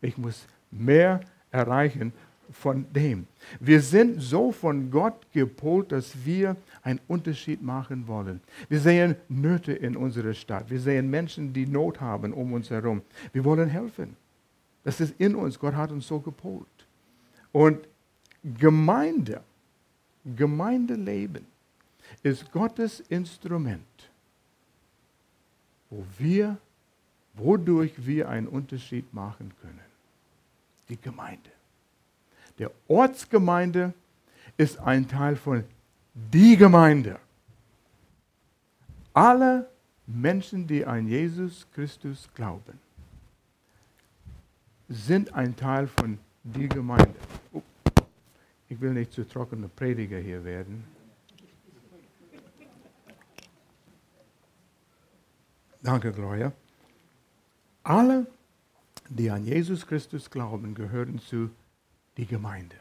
Ich 0.00 0.16
muss 0.16 0.46
mehr 0.70 1.20
erreichen 1.50 2.12
von 2.52 2.86
dem. 2.92 3.26
Wir 3.58 3.80
sind 3.80 4.20
so 4.20 4.52
von 4.52 4.90
Gott 4.90 5.26
gepolt, 5.32 5.92
dass 5.92 6.24
wir 6.24 6.56
einen 6.82 7.00
Unterschied 7.08 7.62
machen 7.62 8.06
wollen. 8.06 8.40
Wir 8.68 8.80
sehen 8.80 9.16
Nöte 9.28 9.72
in 9.72 9.96
unserer 9.96 10.34
Stadt. 10.34 10.70
Wir 10.70 10.80
sehen 10.80 11.10
Menschen, 11.10 11.52
die 11.52 11.66
Not 11.66 12.00
haben 12.00 12.32
um 12.32 12.52
uns 12.52 12.70
herum. 12.70 13.02
Wir 13.32 13.44
wollen 13.44 13.68
helfen. 13.68 14.16
Das 14.84 15.00
ist 15.00 15.14
in 15.18 15.34
uns. 15.34 15.58
Gott 15.58 15.74
hat 15.74 15.92
uns 15.92 16.06
so 16.06 16.18
gepolt. 16.20 16.66
Und 17.52 17.78
Gemeinde, 18.42 19.42
Gemeindeleben 20.24 21.46
ist 22.22 22.50
Gottes 22.50 23.00
Instrument, 23.00 23.82
wo 25.90 26.04
wir, 26.18 26.56
wodurch 27.34 27.92
wir 28.06 28.28
einen 28.28 28.48
Unterschied 28.48 29.12
machen 29.12 29.52
können. 29.60 29.80
Die 30.88 31.00
Gemeinde. 31.00 31.50
Der 32.60 32.70
Ortsgemeinde 32.88 33.94
ist 34.58 34.78
ein 34.80 35.08
Teil 35.08 35.34
von 35.34 35.64
die 36.12 36.58
Gemeinde. 36.58 37.18
Alle 39.14 39.66
Menschen, 40.06 40.66
die 40.66 40.84
an 40.84 41.08
Jesus 41.08 41.66
Christus 41.72 42.28
glauben, 42.34 42.78
sind 44.90 45.32
ein 45.32 45.56
Teil 45.56 45.86
von 45.86 46.18
die 46.44 46.68
Gemeinde. 46.68 47.14
Ich 48.68 48.78
will 48.78 48.92
nicht 48.92 49.12
zu 49.12 49.26
trockener 49.26 49.68
Prediger 49.68 50.18
hier 50.18 50.44
werden. 50.44 50.84
Danke, 55.80 56.12
Gloria. 56.12 56.52
Alle, 57.84 58.26
die 59.08 59.30
an 59.30 59.46
Jesus 59.46 59.86
Christus 59.86 60.28
glauben, 60.30 60.74
gehören 60.74 61.18
zu 61.20 61.48
die 62.20 62.26
Gemeinde. 62.26 62.76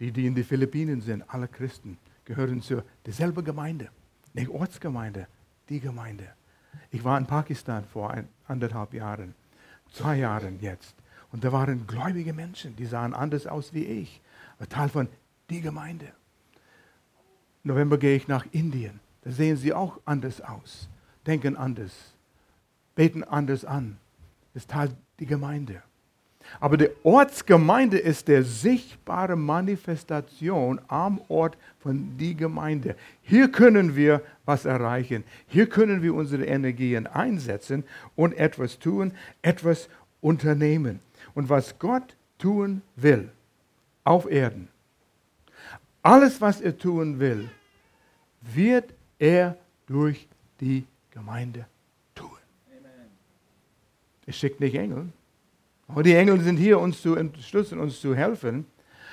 Die, 0.00 0.10
die 0.10 0.26
in 0.26 0.34
den 0.34 0.44
Philippinen 0.44 1.02
sind, 1.02 1.22
alle 1.28 1.46
Christen, 1.46 1.98
gehören 2.24 2.62
zu 2.62 2.82
derselben 3.04 3.44
Gemeinde. 3.44 3.90
Nicht 4.32 4.48
Ortsgemeinde, 4.48 5.26
die 5.68 5.78
Gemeinde. 5.78 6.26
Ich 6.90 7.04
war 7.04 7.18
in 7.18 7.26
Pakistan 7.26 7.84
vor 7.84 8.10
ein, 8.10 8.26
anderthalb 8.46 8.94
Jahren, 8.94 9.34
zwei 9.92 10.16
Jahren 10.16 10.58
jetzt. 10.60 10.94
Und 11.32 11.44
da 11.44 11.52
waren 11.52 11.86
gläubige 11.86 12.32
Menschen, 12.32 12.74
die 12.76 12.86
sahen 12.86 13.12
anders 13.12 13.46
aus 13.46 13.74
wie 13.74 13.84
ich. 13.84 14.22
Ein 14.58 14.70
Teil 14.70 14.88
von 14.88 15.08
die 15.50 15.60
Gemeinde. 15.60 16.10
November 17.62 17.98
gehe 17.98 18.16
ich 18.16 18.26
nach 18.26 18.46
Indien. 18.52 19.00
Da 19.20 19.32
sehen 19.32 19.58
sie 19.58 19.74
auch 19.74 20.00
anders 20.06 20.40
aus, 20.40 20.88
denken 21.26 21.56
anders, 21.56 22.14
beten 22.94 23.22
anders 23.22 23.66
an. 23.66 23.98
Das 24.54 24.62
ist 24.62 24.70
Teil 24.70 24.96
die 25.18 25.26
Gemeinde. 25.26 25.82
Aber 26.60 26.76
die 26.76 26.88
Ortsgemeinde 27.02 27.98
ist 27.98 28.28
der 28.28 28.42
sichtbare 28.42 29.36
Manifestation 29.36 30.80
am 30.88 31.20
Ort 31.28 31.56
von 31.80 32.16
die 32.16 32.34
Gemeinde. 32.34 32.96
Hier 33.22 33.50
können 33.50 33.94
wir 33.94 34.22
was 34.44 34.64
erreichen. 34.64 35.24
Hier 35.46 35.68
können 35.68 36.02
wir 36.02 36.14
unsere 36.14 36.44
Energien 36.44 37.06
einsetzen 37.06 37.84
und 38.16 38.36
etwas 38.36 38.78
tun, 38.78 39.12
etwas 39.42 39.88
unternehmen. 40.20 41.00
Und 41.34 41.48
was 41.48 41.78
Gott 41.78 42.16
tun 42.38 42.82
will 42.96 43.30
auf 44.04 44.30
Erden, 44.30 44.68
alles, 46.02 46.40
was 46.40 46.60
er 46.60 46.76
tun 46.76 47.20
will, 47.20 47.50
wird 48.40 48.94
er 49.18 49.56
durch 49.86 50.26
die 50.60 50.86
Gemeinde 51.10 51.66
tun. 52.14 52.30
Er 54.26 54.32
schickt 54.32 54.60
nicht 54.60 54.74
Engel, 54.74 55.08
die 56.02 56.14
Engel 56.14 56.40
sind 56.40 56.58
hier, 56.58 56.78
uns 56.78 57.00
zu 57.02 57.16
unterstützen, 57.16 57.80
uns 57.80 58.00
zu 58.00 58.14
helfen. 58.14 58.66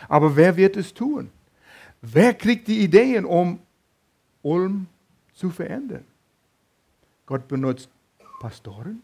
Aber 0.08 0.36
wer 0.36 0.56
wird 0.58 0.78
es 0.78 0.94
tun? 0.94 1.30
Wer 2.02 2.34
kriegt 2.34 2.68
die 2.68 2.84
Ideen, 2.84 3.26
um 3.26 3.60
Ulm 4.42 4.88
zu 5.34 5.50
verändern? 5.50 6.04
Gott 7.26 7.48
benutzt 7.48 7.90
Pastoren, 8.40 9.02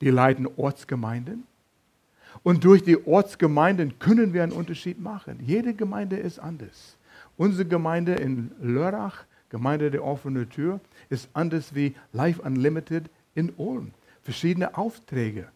die 0.00 0.10
leiten 0.10 0.48
Ortsgemeinden. 0.56 1.44
Und 2.42 2.64
durch 2.64 2.82
die 2.82 3.06
Ortsgemeinden 3.06 3.98
können 3.98 4.32
wir 4.32 4.42
einen 4.42 4.52
Unterschied 4.52 5.00
machen. 5.00 5.40
Jede 5.44 5.74
Gemeinde 5.74 6.16
ist 6.16 6.38
anders. 6.38 6.96
Unsere 7.36 7.66
Gemeinde 7.68 8.14
in 8.14 8.50
Lörrach, 8.60 9.24
Gemeinde 9.50 9.90
der 9.90 10.04
offenen 10.04 10.48
Tür, 10.48 10.80
ist 11.10 11.28
anders 11.32 11.74
wie 11.74 11.94
Life 12.12 12.40
Unlimited 12.42 13.10
in 13.34 13.52
Ulm. 13.56 13.92
Verschiedene 14.22 14.76
Aufträge. 14.76 15.48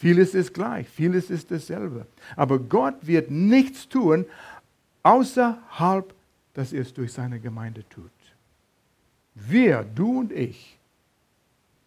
Vieles 0.00 0.34
ist 0.34 0.54
gleich, 0.54 0.88
vieles 0.88 1.28
ist 1.28 1.50
dasselbe. 1.50 2.06
Aber 2.34 2.58
Gott 2.58 3.06
wird 3.06 3.30
nichts 3.30 3.86
tun, 3.86 4.24
außerhalb, 5.02 6.14
dass 6.54 6.72
er 6.72 6.80
es 6.80 6.94
durch 6.94 7.12
seine 7.12 7.38
Gemeinde 7.38 7.86
tut. 7.90 8.10
Wir, 9.34 9.82
du 9.82 10.20
und 10.20 10.32
ich, 10.32 10.78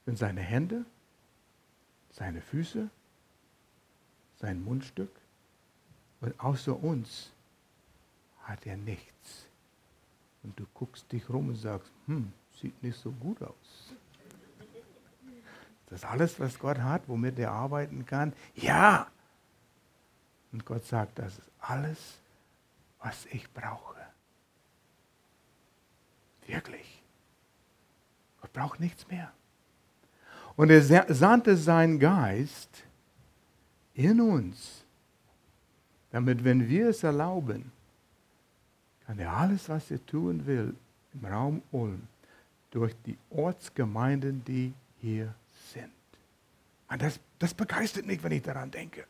sind 0.06 0.20
seine 0.20 0.42
Hände, 0.42 0.86
seine 2.12 2.42
Füße, 2.42 2.88
sein 4.40 4.64
Mundstück. 4.64 5.10
Und 6.22 6.40
außer 6.40 6.84
uns 6.84 7.32
hat 8.44 8.68
er 8.68 8.78
nichts. 8.78 9.48
Und 10.44 10.60
du 10.60 10.68
guckst 10.76 11.12
dich 11.12 11.28
rum 11.30 11.48
und 11.48 11.56
sagst, 11.56 11.92
hm, 12.06 12.32
sieht 12.62 12.84
nicht 12.84 13.00
so 13.00 13.12
gut 13.12 13.42
aus. 13.42 13.56
Das 15.94 16.06
alles, 16.06 16.40
was 16.40 16.58
Gott 16.58 16.80
hat, 16.80 17.08
womit 17.08 17.38
er 17.38 17.52
arbeiten 17.52 18.04
kann? 18.04 18.34
Ja. 18.56 19.06
Und 20.52 20.66
Gott 20.66 20.84
sagt, 20.86 21.20
das 21.20 21.38
ist 21.38 21.52
alles, 21.60 22.18
was 23.00 23.28
ich 23.28 23.48
brauche. 23.54 24.00
Wirklich. 26.48 27.04
Gott 28.42 28.52
braucht 28.54 28.80
nichts 28.80 29.08
mehr. 29.08 29.32
Und 30.56 30.72
er 30.72 30.82
sandte 31.14 31.56
seinen 31.58 32.00
Geist 32.00 32.70
in 33.94 34.20
uns, 34.20 34.84
damit, 36.10 36.44
wenn 36.44 36.68
wir 36.68 36.90
es 36.90 37.04
erlauben, 37.04 37.72
kann 39.06 39.20
er 39.20 39.32
alles, 39.32 39.70
was 39.70 39.92
er 39.92 40.04
tun 40.08 40.44
will, 40.48 40.74
im 41.14 41.26
Raum 41.26 41.62
Ulm, 41.72 42.08
durch 42.72 42.96
die 43.06 43.18
Ortsgemeinden, 43.30 44.44
die 44.44 44.74
hier 45.00 45.36
Ah, 45.36 45.43
das, 46.98 47.20
das 47.40 47.54
begeistert 47.54 48.06
mich, 48.06 48.24
wenn 48.24 48.32
ich 48.32 48.42
daran 48.42 48.70
denke. 48.72 49.06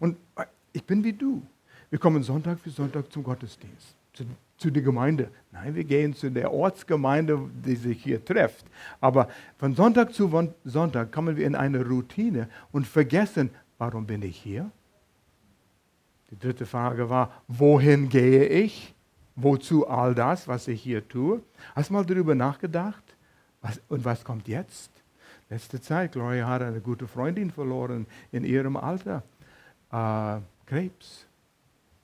Und 0.00 0.16
äh, 0.36 0.44
ich 0.72 0.84
bin 0.84 1.02
wie 1.04 1.12
du. 1.12 1.42
Wir 1.90 1.98
kommen 1.98 2.22
Sonntag 2.22 2.58
für 2.58 2.70
Sonntag 2.70 3.12
zum 3.12 3.22
Gottesdienst, 3.22 3.94
zu, 4.12 4.24
zu 4.56 4.70
der 4.70 4.82
Gemeinde. 4.82 5.30
Nein, 5.52 5.74
wir 5.74 5.84
gehen 5.84 6.14
zu 6.14 6.30
der 6.30 6.52
Ortsgemeinde, 6.52 7.38
die 7.64 7.76
sich 7.76 8.02
hier 8.02 8.24
trifft. 8.24 8.66
Aber 9.00 9.28
von 9.58 9.74
Sonntag 9.74 10.12
zu 10.12 10.52
Sonntag 10.64 11.12
kommen 11.12 11.36
wir 11.36 11.46
in 11.46 11.54
eine 11.54 11.84
Routine 11.84 12.48
und 12.72 12.86
vergessen, 12.86 13.50
warum 13.78 14.06
bin 14.06 14.22
ich 14.22 14.36
hier? 14.36 14.70
Die 16.30 16.38
dritte 16.38 16.66
Frage 16.66 17.08
war, 17.08 17.42
wohin 17.46 18.08
gehe 18.08 18.46
ich? 18.46 18.94
Wozu 19.36 19.86
all 19.86 20.14
das, 20.14 20.48
was 20.48 20.68
ich 20.68 20.82
hier 20.82 21.06
tue? 21.08 21.42
Hast 21.74 21.90
du 21.90 21.94
mal 21.94 22.04
darüber 22.04 22.34
nachgedacht? 22.34 23.04
Was, 23.60 23.80
und 23.88 24.04
was 24.04 24.24
kommt 24.24 24.48
jetzt? 24.48 24.90
Letzte 25.54 25.80
Zeit, 25.80 26.10
Gloria 26.10 26.48
hat 26.48 26.62
eine 26.62 26.80
gute 26.80 27.06
Freundin 27.06 27.48
verloren 27.48 28.08
in 28.32 28.42
ihrem 28.42 28.76
Alter. 28.76 29.22
Äh, 29.92 30.40
Krebs. 30.66 31.26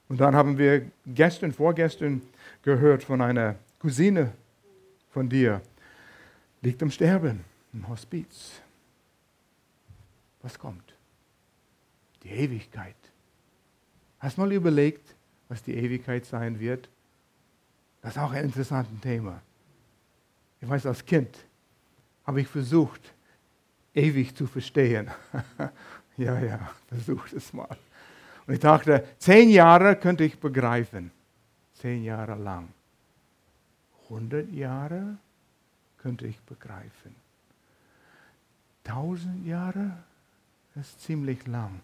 Und 0.08 0.20
dann 0.20 0.36
haben 0.36 0.56
wir 0.56 0.88
gestern, 1.04 1.50
vorgestern 1.50 2.22
gehört 2.62 3.02
von 3.02 3.20
einer 3.20 3.56
Cousine 3.80 4.30
von 5.10 5.28
dir, 5.28 5.60
liegt 6.62 6.80
am 6.80 6.92
Sterben 6.92 7.44
im 7.72 7.88
Hospiz. 7.88 8.52
Was 10.42 10.56
kommt? 10.56 10.94
Die 12.22 12.30
Ewigkeit. 12.30 12.94
Hast 14.20 14.38
mal 14.38 14.52
überlegt, 14.52 15.16
was 15.48 15.60
die 15.60 15.74
Ewigkeit 15.74 16.24
sein 16.24 16.60
wird? 16.60 16.88
Das 18.00 18.12
ist 18.12 18.22
auch 18.22 18.30
ein 18.30 18.44
interessantes 18.44 19.00
Thema. 19.00 19.42
Ich 20.60 20.68
weiß, 20.68 20.86
als 20.86 21.04
Kind 21.04 21.36
habe 22.24 22.42
ich 22.42 22.46
versucht, 22.46 23.12
ewig 23.94 24.34
zu 24.34 24.46
verstehen. 24.46 25.10
ja, 26.16 26.38
ja, 26.38 26.70
versuch 26.88 27.32
es 27.32 27.52
mal. 27.52 27.76
Und 28.46 28.54
ich 28.54 28.60
dachte, 28.60 29.04
zehn 29.18 29.50
Jahre 29.50 29.96
könnte 29.96 30.24
ich 30.24 30.38
begreifen. 30.38 31.10
Zehn 31.74 32.04
Jahre 32.04 32.34
lang. 32.34 32.68
Hundert 34.08 34.50
Jahre 34.50 35.16
könnte 35.98 36.26
ich 36.26 36.38
begreifen. 36.40 37.14
Tausend 38.82 39.46
Jahre 39.46 39.92
ist 40.74 41.00
ziemlich 41.00 41.46
lang. 41.46 41.80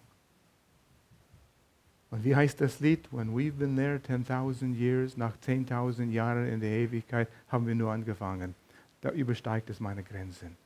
Und 2.09 2.23
wie 2.23 2.35
heißt 2.35 2.61
das 2.61 2.79
Lied? 2.79 3.07
When 3.11 3.35
we've 3.35 3.51
been 3.51 3.75
there 3.75 3.97
10.000 3.97 4.75
years, 4.75 5.17
nach 5.17 5.33
10.000 5.45 6.09
Jahren 6.11 6.47
in 6.47 6.59
der 6.59 6.69
Ewigkeit 6.69 7.27
haben 7.49 7.67
wir 7.67 7.75
nur 7.75 7.91
angefangen. 7.91 8.55
Da 9.01 9.11
übersteigt 9.11 9.69
es 9.69 9.79
meine 9.79 10.03
Grenzen. 10.03 10.57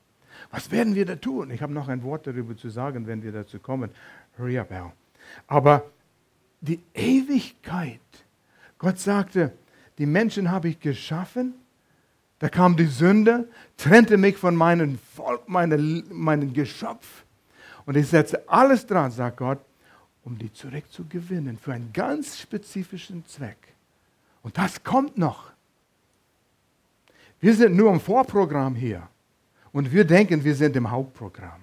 Was 0.50 0.72
werden 0.72 0.96
wir 0.96 1.06
da 1.06 1.16
tun? 1.16 1.52
Ich 1.52 1.62
habe 1.62 1.74
noch 1.74 1.88
ein 1.88 2.04
Wort 2.04 2.28
darüber 2.28 2.56
zu 2.56 2.70
sagen, 2.70 3.08
wenn 3.08 3.24
wir 3.24 3.32
dazu 3.32 3.60
kommen. 3.60 3.90
hurry 4.38 4.58
up, 4.58 4.72
Al. 4.72 4.92
Aber 5.48 5.86
die 6.62 6.80
Ewigkeit. 6.94 8.00
Gott 8.78 9.00
sagte, 9.00 9.54
die 9.98 10.06
Menschen 10.06 10.50
habe 10.50 10.70
ich 10.70 10.80
geschaffen. 10.80 11.54
Da 12.40 12.50
kam 12.50 12.76
die 12.76 12.86
Sünde, 12.86 13.48
trennte 13.78 14.18
mich 14.18 14.38
von 14.38 14.56
meinem 14.56 14.98
Volk, 14.98 15.48
meinem 15.48 16.04
meine 16.10 16.48
Geschöpf. 16.48 17.24
Und 17.86 17.98
ich 17.98 18.08
setze 18.08 18.48
alles 18.50 18.86
dran, 18.86 19.12
sagt 19.12 19.38
Gott, 19.38 19.60
um 20.24 20.38
die 20.38 20.52
zurückzugewinnen 20.52 21.58
für 21.58 21.74
einen 21.74 21.94
ganz 21.94 22.40
spezifischen 22.40 23.26
Zweck. 23.28 23.58
Und 24.44 24.58
das 24.58 24.84
kommt 24.84 25.18
noch. 25.18 25.52
Wir 27.40 27.56
sind 27.56 27.76
nur 27.76 27.92
im 27.92 28.00
Vorprogramm 28.00 28.76
hier. 28.76 29.08
Und 29.74 29.92
wir 29.92 30.06
denken, 30.06 30.44
wir 30.44 30.56
sind 30.56 30.76
im 30.76 30.92
Hauptprogramm. 30.92 31.62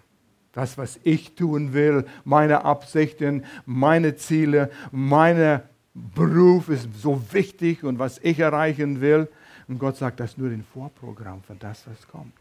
Das, 0.53 0.79
was 0.79 0.99
ich 1.05 1.35
tun 1.35 1.73
will, 1.73 2.05
meine 2.25 2.64
Absichten, 2.64 3.44
meine 3.66 4.16
Ziele, 4.16 4.71
mein 4.90 5.62
Beruf 5.94 6.68
ist 6.68 6.88
so 6.94 7.23
wichtig 7.33 7.85
und 7.85 7.99
was 7.99 8.18
ich 8.23 8.38
erreichen 8.40 9.01
will. 9.01 9.29
Und 9.68 9.79
Gott 9.79 9.97
sagt, 9.97 10.21
das 10.21 10.31
ist 10.31 10.38
nur 10.38 10.51
ein 10.51 10.64
Vorprogramm 10.73 11.42
von 11.42 11.59
das, 11.59 11.87
was 11.87 12.09
kommt. 12.09 12.33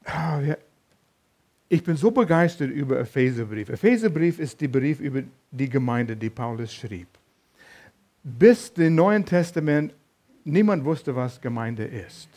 ah, 0.05 0.41
ich 1.69 1.85
bin 1.85 1.97
so 1.97 2.11
begeistert 2.11 2.71
über 2.71 2.99
Epheserbrief. 2.99 3.69
Epheserbrief 3.69 4.39
ist 4.39 4.61
der 4.61 4.69
Brief 4.69 5.01
über 5.01 5.23
die 5.51 5.69
Gemeinde, 5.69 6.17
die 6.17 6.31
Paulus 6.31 6.73
schrieb 6.73 7.09
bis 8.23 8.73
dem 8.73 8.95
Neuen 8.95 9.25
Testament 9.25 9.95
niemand 10.45 10.85
wusste, 10.85 11.15
was 11.15 11.41
Gemeinde 11.41 11.85
ist. 11.85 12.29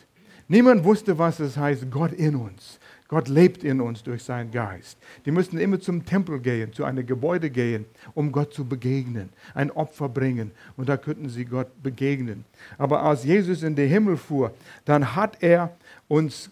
Niemand 0.48 0.84
wusste, 0.84 1.17
was 1.17 1.39
es 1.39 1.58
heißt, 1.58 1.89
Gott 1.89 2.12
in 2.12 2.36
uns. 2.36 2.80
Gott 3.08 3.28
lebt 3.28 3.63
in 3.63 3.82
uns 3.82 4.02
durch 4.02 4.24
seinen 4.24 4.50
Geist. 4.50 4.98
Die 5.26 5.32
mussten 5.32 5.60
immer 5.60 5.80
zum 5.80 6.06
Tempel 6.06 6.39
gehen, 6.39 6.74
zu 6.74 6.84
einem 6.86 7.06
Gebäude 7.06 7.52
gehen, 7.52 7.86
um 8.15 8.32
Gott 8.32 8.54
zu 8.54 8.65
begegnen, 8.65 9.30
ein 9.54 9.69
Opfer 9.71 10.10
bringen. 10.10 10.52
Und 10.76 10.89
da 10.89 10.98
könnten 10.98 11.30
sie 11.30 11.45
Gott 11.45 11.67
begegnen. 11.84 12.45
Aber 12.80 13.04
als 13.04 13.24
Jesus 13.24 13.62
in 13.62 13.76
den 13.76 13.89
Himmel 13.89 14.17
fuhr, 14.17 14.54
dann 14.86 15.15
hat 15.15 15.41
er 15.43 15.76
uns 16.08 16.50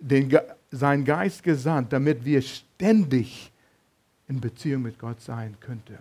den, 0.00 0.36
seinen 0.70 1.04
Geist 1.04 1.44
gesandt, 1.44 1.92
damit 1.92 2.24
wir 2.24 2.42
ständig 2.42 3.52
in 4.28 4.40
Beziehung 4.40 4.82
mit 4.82 4.98
Gott 4.98 5.20
sein 5.20 5.56
könnten. 5.60 5.98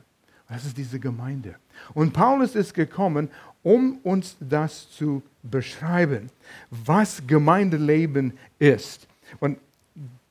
Das 0.50 0.66
ist 0.66 0.78
diese 0.78 1.00
Gemeinde. 1.00 1.56
Und 1.94 2.14
Paulus 2.14 2.56
ist 2.56 2.74
gekommen, 2.74 3.30
um 3.64 3.98
uns 4.04 4.38
das 4.40 4.90
zu 4.90 5.22
beschreiben, 5.44 6.30
was 6.70 7.22
Gemeindeleben 7.28 8.34
ist. 8.60 9.08
Und 9.40 9.58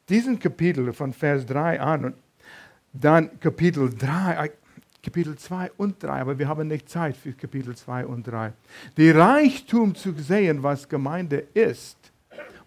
diesen 0.09 0.39
Kapitel 0.39 0.93
von 0.93 1.13
Vers 1.13 1.45
3 1.47 1.81
an 1.81 2.05
und 2.07 2.15
dann 2.93 3.39
Kapitel 3.41 3.91
3, 3.91 4.47
äh, 4.47 4.51
Kapitel 5.03 5.37
2 5.37 5.71
und 5.77 6.03
3, 6.03 6.21
aber 6.21 6.39
wir 6.39 6.49
haben 6.49 6.67
nicht 6.67 6.89
Zeit 6.89 7.17
für 7.17 7.33
Kapitel 7.33 7.77
2 7.77 8.07
und 8.07 8.27
3. 8.27 8.53
Die 8.97 9.11
Reichtum 9.11 9.95
zu 9.95 10.13
sehen, 10.13 10.63
was 10.63 10.89
Gemeinde 10.89 11.45
ist. 11.55 11.97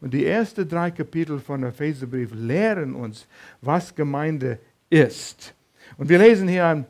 Und 0.01 0.13
die 0.13 0.25
ersten 0.25 0.67
drei 0.67 0.91
Kapitel 0.91 1.39
von 1.39 1.63
Epheserbrief 1.63 2.31
lehren 2.33 2.95
uns, 2.95 3.27
was 3.62 3.93
Gemeinde 3.93 4.59
ist. 4.89 5.53
Und 5.97 6.07
wir 6.07 6.19
lesen 6.19 6.47
hier 6.47 6.65
ein 6.67 6.85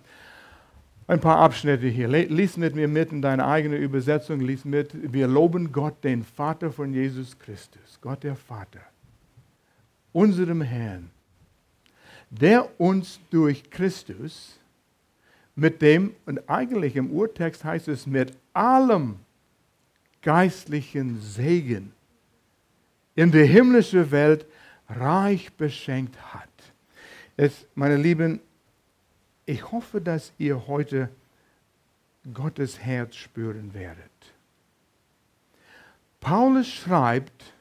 ein 1.09 1.19
paar 1.19 1.39
Abschnitte 1.39 1.87
hier. 1.87 2.07
Lies 2.07 2.55
mit 2.55 2.75
mir 2.75 2.87
mit 2.87 3.11
in 3.11 3.21
deine 3.21 3.47
eigene 3.47 3.77
Übersetzung. 3.77 4.41
Lies 4.41 4.63
mit. 4.63 5.11
Wir 5.11 5.27
loben 5.27 5.71
Gott, 5.71 6.03
den 6.03 6.23
Vater 6.23 6.71
von 6.71 6.93
Jesus 6.93 7.37
Christus. 7.39 7.97
Gott 7.99 8.23
der 8.23 8.35
Vater. 8.35 8.81
Unserem 10.13 10.61
Herrn. 10.61 11.09
Der 12.29 12.79
uns 12.79 13.19
durch 13.31 13.71
Christus 13.71 14.59
mit 15.55 15.81
dem, 15.81 16.13
und 16.27 16.47
eigentlich 16.47 16.95
im 16.95 17.09
Urtext 17.11 17.63
heißt 17.63 17.87
es 17.87 18.05
mit 18.05 18.33
allem 18.53 19.15
geistlichen 20.21 21.19
Segen 21.19 21.91
in 23.15 23.31
der 23.31 23.45
himmlischen 23.45 24.11
Welt 24.11 24.45
reich 24.87 25.51
beschenkt 25.53 26.15
hat. 26.33 26.49
Jetzt, 27.35 27.65
meine 27.73 27.97
Lieben, 27.97 28.39
ich 29.49 29.71
hoffe, 29.71 29.99
dass 29.99 30.31
ihr 30.37 30.67
heute 30.67 31.09
Gottes 32.35 32.77
Herz 32.77 33.15
spüren 33.15 33.73
werdet. 33.73 34.11
Paulus 36.19 36.67
schreibt, 36.67 37.53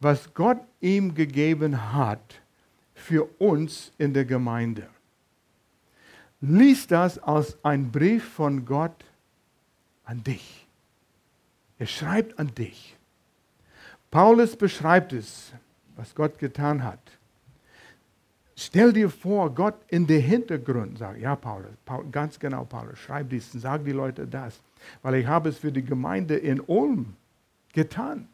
was 0.00 0.32
Gott 0.32 0.60
ihm 0.80 1.14
gegeben 1.14 1.92
hat 1.92 2.40
für 2.94 3.24
uns 3.38 3.92
in 3.98 4.14
der 4.14 4.24
Gemeinde. 4.24 4.88
Lies 6.40 6.86
das 6.86 7.18
als 7.18 7.62
ein 7.62 7.92
Brief 7.92 8.24
von 8.24 8.64
Gott 8.64 9.04
an 10.06 10.24
dich. 10.24 10.66
Er 11.78 11.88
schreibt 11.88 12.38
an 12.38 12.54
dich. 12.54 12.96
Paulus 14.10 14.56
beschreibt 14.56 15.12
es, 15.12 15.52
was 15.94 16.14
Gott 16.14 16.38
getan 16.38 16.82
hat. 16.82 17.15
Stell 18.58 18.92
dir 18.92 19.10
vor, 19.10 19.54
Gott 19.54 19.74
in 19.88 20.06
den 20.06 20.22
Hintergrund 20.22 20.98
sagt, 20.98 21.20
ja 21.20 21.36
Paulus, 21.36 21.72
Paul, 21.84 22.06
ganz 22.10 22.38
genau 22.38 22.64
Paulus, 22.64 22.98
schreib 22.98 23.28
dies 23.28 23.52
sag 23.52 23.84
die 23.84 23.92
Leute 23.92 24.26
das, 24.26 24.62
weil 25.02 25.16
ich 25.16 25.26
habe 25.26 25.50
es 25.50 25.58
für 25.58 25.70
die 25.70 25.84
Gemeinde 25.84 26.36
in 26.36 26.60
Ulm 26.60 27.14
getan. 27.74 28.26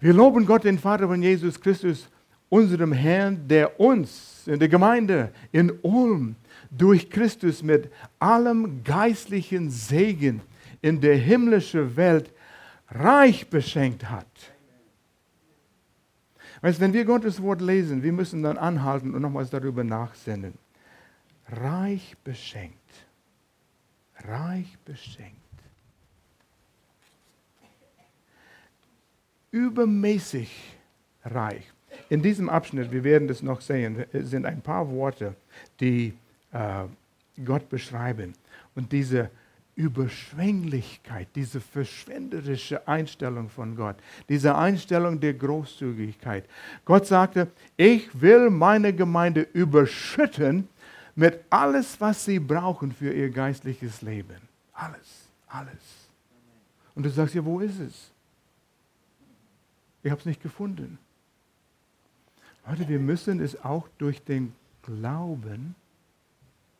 Wir 0.00 0.14
loben 0.14 0.46
Gott, 0.46 0.64
den 0.64 0.78
Vater 0.78 1.06
von 1.06 1.22
Jesus 1.22 1.60
Christus, 1.60 2.08
unserem 2.48 2.92
Herrn, 2.92 3.46
der 3.46 3.78
uns 3.78 4.46
in 4.46 4.58
der 4.58 4.68
Gemeinde 4.68 5.32
in 5.52 5.70
Ulm 5.82 6.36
durch 6.70 7.10
Christus 7.10 7.62
mit 7.62 7.90
allem 8.18 8.82
geistlichen 8.84 9.70
Segen 9.70 10.40
in 10.80 11.00
der 11.00 11.16
himmlischen 11.16 11.94
Welt 11.96 12.32
reich 12.88 13.50
beschenkt 13.50 14.08
hat. 14.08 14.26
Weißt, 16.60 16.80
wenn 16.80 16.92
wir 16.92 17.04
Gottes 17.04 17.40
Wort 17.42 17.60
lesen, 17.60 18.02
wir 18.02 18.12
müssen 18.12 18.42
dann 18.42 18.58
anhalten 18.58 19.14
und 19.14 19.22
nochmals 19.22 19.50
darüber 19.50 19.84
nachsinnen. 19.84 20.54
Reich 21.48 22.16
beschenkt. 22.24 22.74
Reich 24.24 24.76
beschenkt. 24.84 25.36
Übermäßig 29.50 30.76
reich. 31.24 31.72
In 32.08 32.22
diesem 32.22 32.48
Abschnitt, 32.48 32.90
wir 32.90 33.04
werden 33.04 33.28
das 33.28 33.42
noch 33.42 33.60
sehen, 33.60 34.04
sind 34.12 34.44
ein 34.44 34.60
paar 34.60 34.90
Worte, 34.90 35.34
die 35.80 36.14
äh, 36.52 36.84
Gott 37.44 37.68
beschreiben. 37.68 38.34
Und 38.74 38.92
diese 38.92 39.30
Überschwänglichkeit, 39.78 41.28
diese 41.36 41.60
verschwenderische 41.60 42.88
Einstellung 42.88 43.48
von 43.48 43.76
Gott, 43.76 43.94
diese 44.28 44.56
Einstellung 44.56 45.20
der 45.20 45.34
Großzügigkeit. 45.34 46.44
Gott 46.84 47.06
sagte, 47.06 47.46
ich 47.76 48.20
will 48.20 48.50
meine 48.50 48.92
Gemeinde 48.92 49.42
überschütten 49.52 50.68
mit 51.14 51.44
alles, 51.48 52.00
was 52.00 52.24
sie 52.24 52.40
brauchen 52.40 52.90
für 52.90 53.12
ihr 53.12 53.30
geistliches 53.30 54.02
Leben. 54.02 54.40
Alles, 54.72 55.28
alles. 55.46 56.08
Und 56.96 57.04
du 57.04 57.10
sagst 57.10 57.36
ja, 57.36 57.44
wo 57.44 57.60
ist 57.60 57.78
es? 57.78 58.10
Ich 60.02 60.10
habe 60.10 60.18
es 60.18 60.26
nicht 60.26 60.42
gefunden. 60.42 60.98
Leute, 62.66 62.88
wir 62.88 62.98
müssen 62.98 63.38
es 63.38 63.62
auch 63.64 63.86
durch 63.98 64.24
den 64.24 64.52
Glauben 64.82 65.76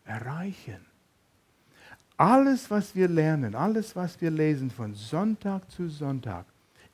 erreichen. 0.05 0.88
Alles, 2.19 2.69
was 2.69 2.97
wir 2.97 3.07
lernen, 3.07 3.55
alles, 3.55 3.95
was 3.95 4.21
wir 4.21 4.33
lesen 4.33 4.73
von 4.73 4.93
Sonntag 4.93 5.71
zu 5.71 5.89
Sonntag 5.89 6.45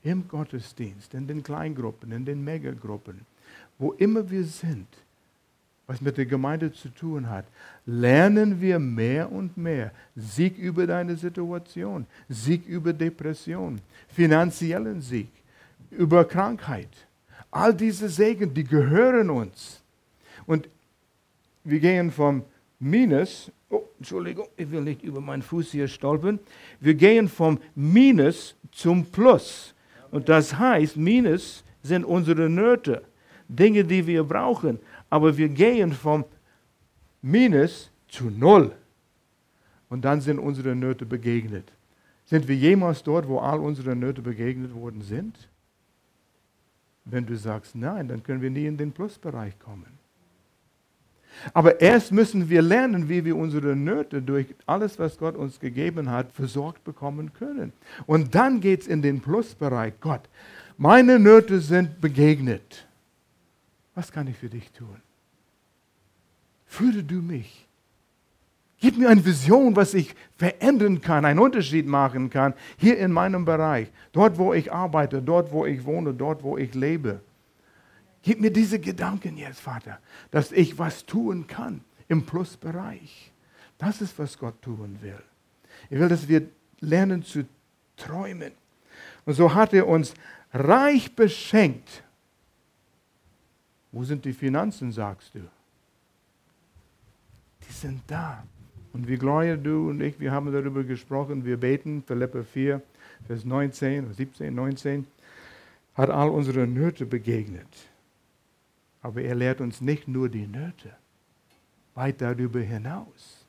im 0.03 0.29
Gottesdienst, 0.29 1.15
in 1.15 1.27
den 1.27 1.43
Kleingruppen, 1.43 2.13
in 2.13 2.27
den 2.27 2.45
Megagruppen, 2.45 3.23
wo 3.79 3.93
immer 3.93 4.31
wir 4.31 4.45
sind, 4.45 4.87
was 5.87 6.03
mit 6.03 6.19
der 6.19 6.27
Gemeinde 6.27 6.71
zu 6.75 6.91
tun 6.91 7.31
hat, 7.31 7.47
lernen 7.87 8.61
wir 8.61 8.79
mehr 8.79 9.33
und 9.33 9.57
mehr. 9.57 9.93
Sieg 10.15 10.59
über 10.59 10.87
deine 10.87 11.17
Situation, 11.17 12.07
Sieg 12.29 12.67
über 12.67 12.93
Depression, 12.93 13.81
finanziellen 14.09 15.01
Sieg, 15.01 15.31
über 15.91 16.27
Krankheit. 16.27 16.91
All 17.51 17.73
diese 17.75 18.11
Segen, 18.11 18.53
die 18.53 18.65
gehören 18.65 19.31
uns. 19.31 19.81
Und 20.45 20.69
wir 21.65 21.81
gehen 21.81 22.11
vom 22.11 22.45
Minus 22.85 23.51
Oh, 23.75 23.89
Entschuldigung, 23.99 24.47
ich 24.57 24.71
will 24.71 24.83
nicht 24.83 25.03
über 25.03 25.21
meinen 25.21 25.43
Fuß 25.43 25.73
hier 25.73 25.89
stolpern. 25.89 26.39
Wir 26.79 26.95
gehen 26.95 27.29
vom 27.29 27.59
Minus 27.75 28.55
zum 28.71 29.05
Plus. 29.07 29.75
Und 30.13 30.29
das 30.29 30.57
heißt, 30.57 30.97
Minus 30.97 31.65
sind 31.83 32.05
unsere 32.05 32.49
Nöte, 32.49 33.03
Dinge, 33.49 33.83
die 33.83 34.07
wir 34.07 34.23
brauchen. 34.23 34.79
Aber 35.11 35.37
wir 35.37 35.49
gehen 35.49 35.93
vom 35.93 36.25
Minus 37.21 37.91
zu 38.07 38.31
Null. 38.31 38.71
Und 39.89 40.05
dann 40.05 40.21
sind 40.21 40.39
unsere 40.39 40.77
Nöte 40.77 41.05
begegnet. 41.05 41.73
Sind 42.27 42.47
wir 42.47 42.55
jemals 42.55 43.03
dort, 43.03 43.27
wo 43.27 43.39
all 43.41 43.59
unsere 43.59 43.97
Nöte 43.97 44.23
begegnet 44.23 44.73
worden 44.73 45.03
sind? 45.03 45.49
Wenn 47.05 47.27
du 47.27 47.37
sagst 47.37 47.75
nein, 47.75 48.07
dann 48.07 48.23
können 48.23 48.41
wir 48.41 48.51
nie 48.51 48.67
in 48.67 48.77
den 48.77 48.93
Plusbereich 48.93 49.59
kommen. 49.59 50.04
Aber 51.53 51.81
erst 51.81 52.13
müssen 52.13 52.49
wir 52.49 52.63
lernen, 52.63 53.09
wie 53.09 53.25
wir 53.25 53.37
unsere 53.37 53.77
Nöte 53.77 54.23
durch 54.23 54.55
alles, 54.67 54.99
was 54.99 55.19
Gott 55.19 55.37
uns 55.37 55.61
gegeben 55.61 56.11
hat, 56.11 56.33
versorgt 56.33 56.85
bekommen 56.85 57.33
können. 57.33 57.73
Und 58.07 58.35
dann 58.35 58.61
geht 58.61 58.83
es 58.83 58.87
in 58.87 59.03
den 59.03 59.21
Plusbereich. 59.21 59.95
Gott, 60.01 60.23
meine 60.77 61.19
Nöte 61.19 61.61
sind 61.61 62.01
begegnet. 62.01 62.87
Was 63.95 64.11
kann 64.11 64.27
ich 64.27 64.37
für 64.37 64.49
dich 64.49 64.71
tun? 64.73 64.97
Führe 66.67 67.03
du 67.03 67.17
mich. 67.17 67.65
Gib 68.81 68.99
mir 68.99 69.09
eine 69.09 69.25
Vision, 69.25 69.77
was 69.77 69.95
ich 69.95 70.15
verändern 70.37 71.01
kann, 71.01 71.25
einen 71.25 71.39
Unterschied 71.39 71.87
machen 71.87 72.29
kann, 72.29 72.53
hier 72.77 72.99
in 72.99 73.13
meinem 73.13 73.45
Bereich, 73.45 73.91
dort, 74.13 74.37
wo 74.37 74.53
ich 74.53 74.73
arbeite, 74.73 75.23
dort, 75.23 75.53
wo 75.53 75.65
ich 75.65 75.87
wohne, 75.87 76.13
dort, 76.13 76.43
wo 76.43 76.59
ich 76.59 76.75
lebe. 76.75 77.21
Gib 78.25 78.41
mir 78.41 78.51
diese 78.51 78.79
Gedanken 78.79 79.37
jetzt, 79.37 79.61
Vater, 79.61 79.99
dass 80.31 80.51
ich 80.51 80.79
was 80.79 81.05
tun 81.05 81.47
kann 81.47 81.83
im 82.09 82.25
Plusbereich. 82.25 83.31
Das 83.77 84.01
ist, 84.01 84.19
was 84.19 84.39
Gott 84.39 84.63
tun 84.63 84.97
will. 85.03 85.23
Er 85.91 86.01
will, 86.01 86.09
dass 86.09 86.27
wir 86.27 86.49
lernen 86.81 87.23
zu 87.23 87.45
träumen. 87.99 88.53
Und 89.27 89.35
so 89.35 89.53
hat 89.53 89.75
er 89.75 89.87
uns 89.87 90.15
reich 90.55 91.15
beschenkt. 91.15 92.03
Wo 93.93 94.05
sind 94.05 94.25
die 94.25 94.33
Finanzen, 94.33 94.91
sagst 94.91 95.35
du? 95.35 95.41
Die 97.69 97.73
sind 97.73 98.01
da. 98.07 98.43
Und 98.95 99.07
wie 99.07 99.19
Gloria, 99.19 99.57
du 99.57 99.91
und 99.91 100.01
ich, 100.01 100.19
wir 100.19 100.33
haben 100.33 100.51
darüber 100.51 100.83
gesprochen, 100.83 101.45
wir 101.45 101.59
beten, 101.59 102.03
Philippa 102.03 102.43
4, 102.43 102.81
Vers 103.27 103.45
19, 103.45 104.15
17, 104.15 104.55
19, 104.55 105.07
hat 105.95 106.09
all 106.09 106.31
unsere 106.31 106.67
Nöte 106.67 107.05
begegnet. 107.05 107.69
Aber 109.05 109.21
er 109.21 109.35
lehrt 109.35 109.61
uns 109.61 109.83
nicht 109.83 110.09
nur 110.09 110.31
die 110.31 110.47
Nöte, 110.47 110.91
weit 111.95 112.23
darüber 112.23 112.61
hinaus. 112.61 113.45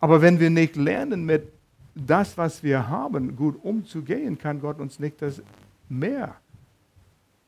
Aber 0.00 0.20
wenn 0.20 0.40
wir 0.40 0.50
nicht 0.50 0.74
lernen, 0.74 1.24
mit 1.24 1.44
das, 1.94 2.36
was 2.36 2.64
wir 2.64 2.88
haben, 2.88 3.36
gut 3.36 3.62
umzugehen, 3.62 4.36
kann 4.36 4.60
Gott 4.60 4.80
uns 4.80 4.98
nicht 4.98 5.22
das 5.22 5.40
mehr 5.88 6.34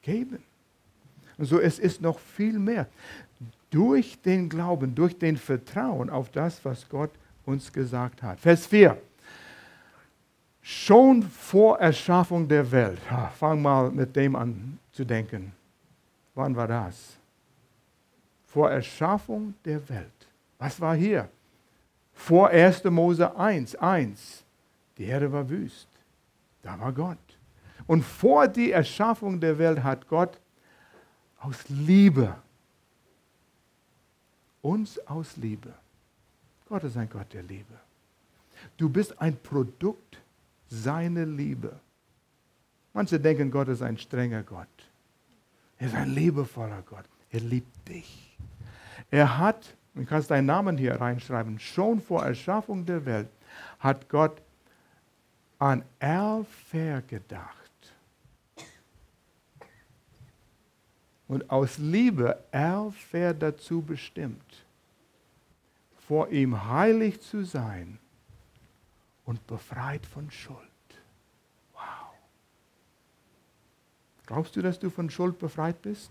geben. 0.02 0.38
Und 1.36 1.46
so 1.46 1.58
es 1.58 1.80
ist 1.80 2.00
noch 2.00 2.20
viel 2.20 2.60
mehr. 2.60 2.86
Durch 3.70 4.22
den 4.22 4.48
Glauben, 4.48 4.94
durch 4.94 5.18
den 5.18 5.36
Vertrauen 5.36 6.10
auf 6.10 6.30
das, 6.30 6.64
was 6.64 6.88
Gott 6.88 7.10
uns 7.44 7.72
gesagt 7.72 8.22
hat. 8.22 8.38
Vers 8.38 8.66
4. 8.66 8.96
Schon 10.60 11.24
vor 11.24 11.80
Erschaffung 11.80 12.46
der 12.46 12.70
Welt. 12.70 13.00
Fang 13.36 13.60
mal 13.60 13.90
mit 13.90 14.14
dem 14.14 14.36
an 14.36 14.78
zu 14.92 15.04
denken. 15.04 15.52
Wann 16.36 16.54
war 16.54 16.68
das? 16.68 17.18
Vor 18.52 18.70
Erschaffung 18.70 19.54
der 19.64 19.88
Welt. 19.88 20.28
Was 20.58 20.80
war 20.80 20.94
hier? 20.94 21.28
Vor 22.12 22.48
1. 22.48 22.84
Mose 22.84 23.34
1, 23.34 23.74
1. 23.76 24.44
Die 24.98 25.04
Erde 25.04 25.32
war 25.32 25.48
wüst. 25.48 25.88
Da 26.60 26.78
war 26.78 26.92
Gott. 26.92 27.18
Und 27.86 28.02
vor 28.02 28.46
die 28.48 28.70
Erschaffung 28.70 29.40
der 29.40 29.58
Welt 29.58 29.82
hat 29.82 30.06
Gott 30.06 30.38
aus 31.40 31.68
Liebe, 31.68 32.36
uns 34.60 34.98
aus 35.06 35.36
Liebe. 35.36 35.72
Gott 36.68 36.84
ist 36.84 36.96
ein 36.96 37.08
Gott 37.08 37.32
der 37.32 37.42
Liebe. 37.42 37.80
Du 38.76 38.88
bist 38.88 39.20
ein 39.20 39.36
Produkt 39.36 40.20
seiner 40.68 41.26
Liebe. 41.26 41.80
Manche 42.92 43.18
denken, 43.18 43.50
Gott 43.50 43.68
ist 43.68 43.82
ein 43.82 43.96
strenger 43.96 44.42
Gott. 44.42 44.68
Er 45.78 45.86
ist 45.88 45.94
ein 45.94 46.14
liebevoller 46.14 46.82
Gott. 46.82 47.06
Er 47.32 47.40
liebt 47.40 47.88
dich. 47.88 48.36
Er 49.10 49.38
hat, 49.38 49.74
du 49.94 50.04
kannst 50.04 50.30
deinen 50.30 50.46
Namen 50.46 50.76
hier 50.76 51.00
reinschreiben, 51.00 51.58
schon 51.58 52.00
vor 52.00 52.24
Erschaffung 52.24 52.86
der 52.86 53.04
Welt 53.04 53.28
hat 53.78 54.08
Gott 54.08 54.40
an 55.58 55.84
Erfer 55.98 57.02
gedacht. 57.02 57.56
Und 61.28 61.50
aus 61.50 61.78
Liebe 61.78 62.42
Erfer 62.50 63.32
dazu 63.32 63.80
bestimmt, 63.80 64.64
vor 66.06 66.28
ihm 66.28 66.68
heilig 66.68 67.20
zu 67.22 67.44
sein 67.44 67.98
und 69.24 69.46
befreit 69.46 70.04
von 70.04 70.30
Schuld. 70.30 70.58
Wow. 71.72 72.12
Glaubst 74.26 74.56
du, 74.56 74.62
dass 74.62 74.78
du 74.78 74.90
von 74.90 75.08
Schuld 75.08 75.38
befreit 75.38 75.80
bist? 75.80 76.10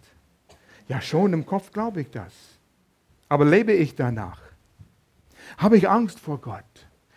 Ja, 0.92 1.00
schon 1.00 1.32
im 1.32 1.46
Kopf 1.46 1.72
glaube 1.72 2.02
ich 2.02 2.12
das. 2.12 2.34
Aber 3.30 3.46
lebe 3.46 3.72
ich 3.72 3.96
danach? 3.96 4.42
Habe 5.58 5.78
ich 5.78 5.88
Angst 5.88 6.20
vor 6.20 6.38
Gott? 6.40 6.66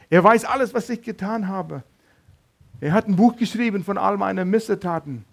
Er 0.08 0.22
weiß 0.22 0.44
alles, 0.44 0.72
was 0.72 0.88
ich 0.90 1.02
getan 1.02 1.48
habe. 1.48 1.82
Er 2.80 2.92
hat 2.92 3.08
ein 3.08 3.16
Buch 3.16 3.34
geschrieben 3.34 3.82
von 3.82 3.98
all 3.98 4.16
meinen 4.16 4.48
Missetaten. 4.48 5.24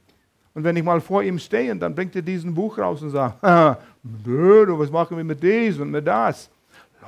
Und 0.56 0.63
wenn 0.63 0.75
ich 0.75 0.84
mal 0.84 1.01
vor 1.01 1.21
ihm 1.21 1.38
stehe, 1.38 1.75
dann 1.75 1.93
bringt 1.93 2.15
er 2.15 2.23
diesen 2.23 2.56
Buch 2.56 2.80
raus 2.80 3.04
und 3.04 3.12
sagt, 3.12 3.39
Blöd, 4.04 4.69
was 4.71 4.89
machen 4.89 5.17
wir 5.17 5.23
mit 5.23 5.43
dies 5.43 5.77
und 5.77 5.91
mit 5.91 6.08
das? 6.08 6.49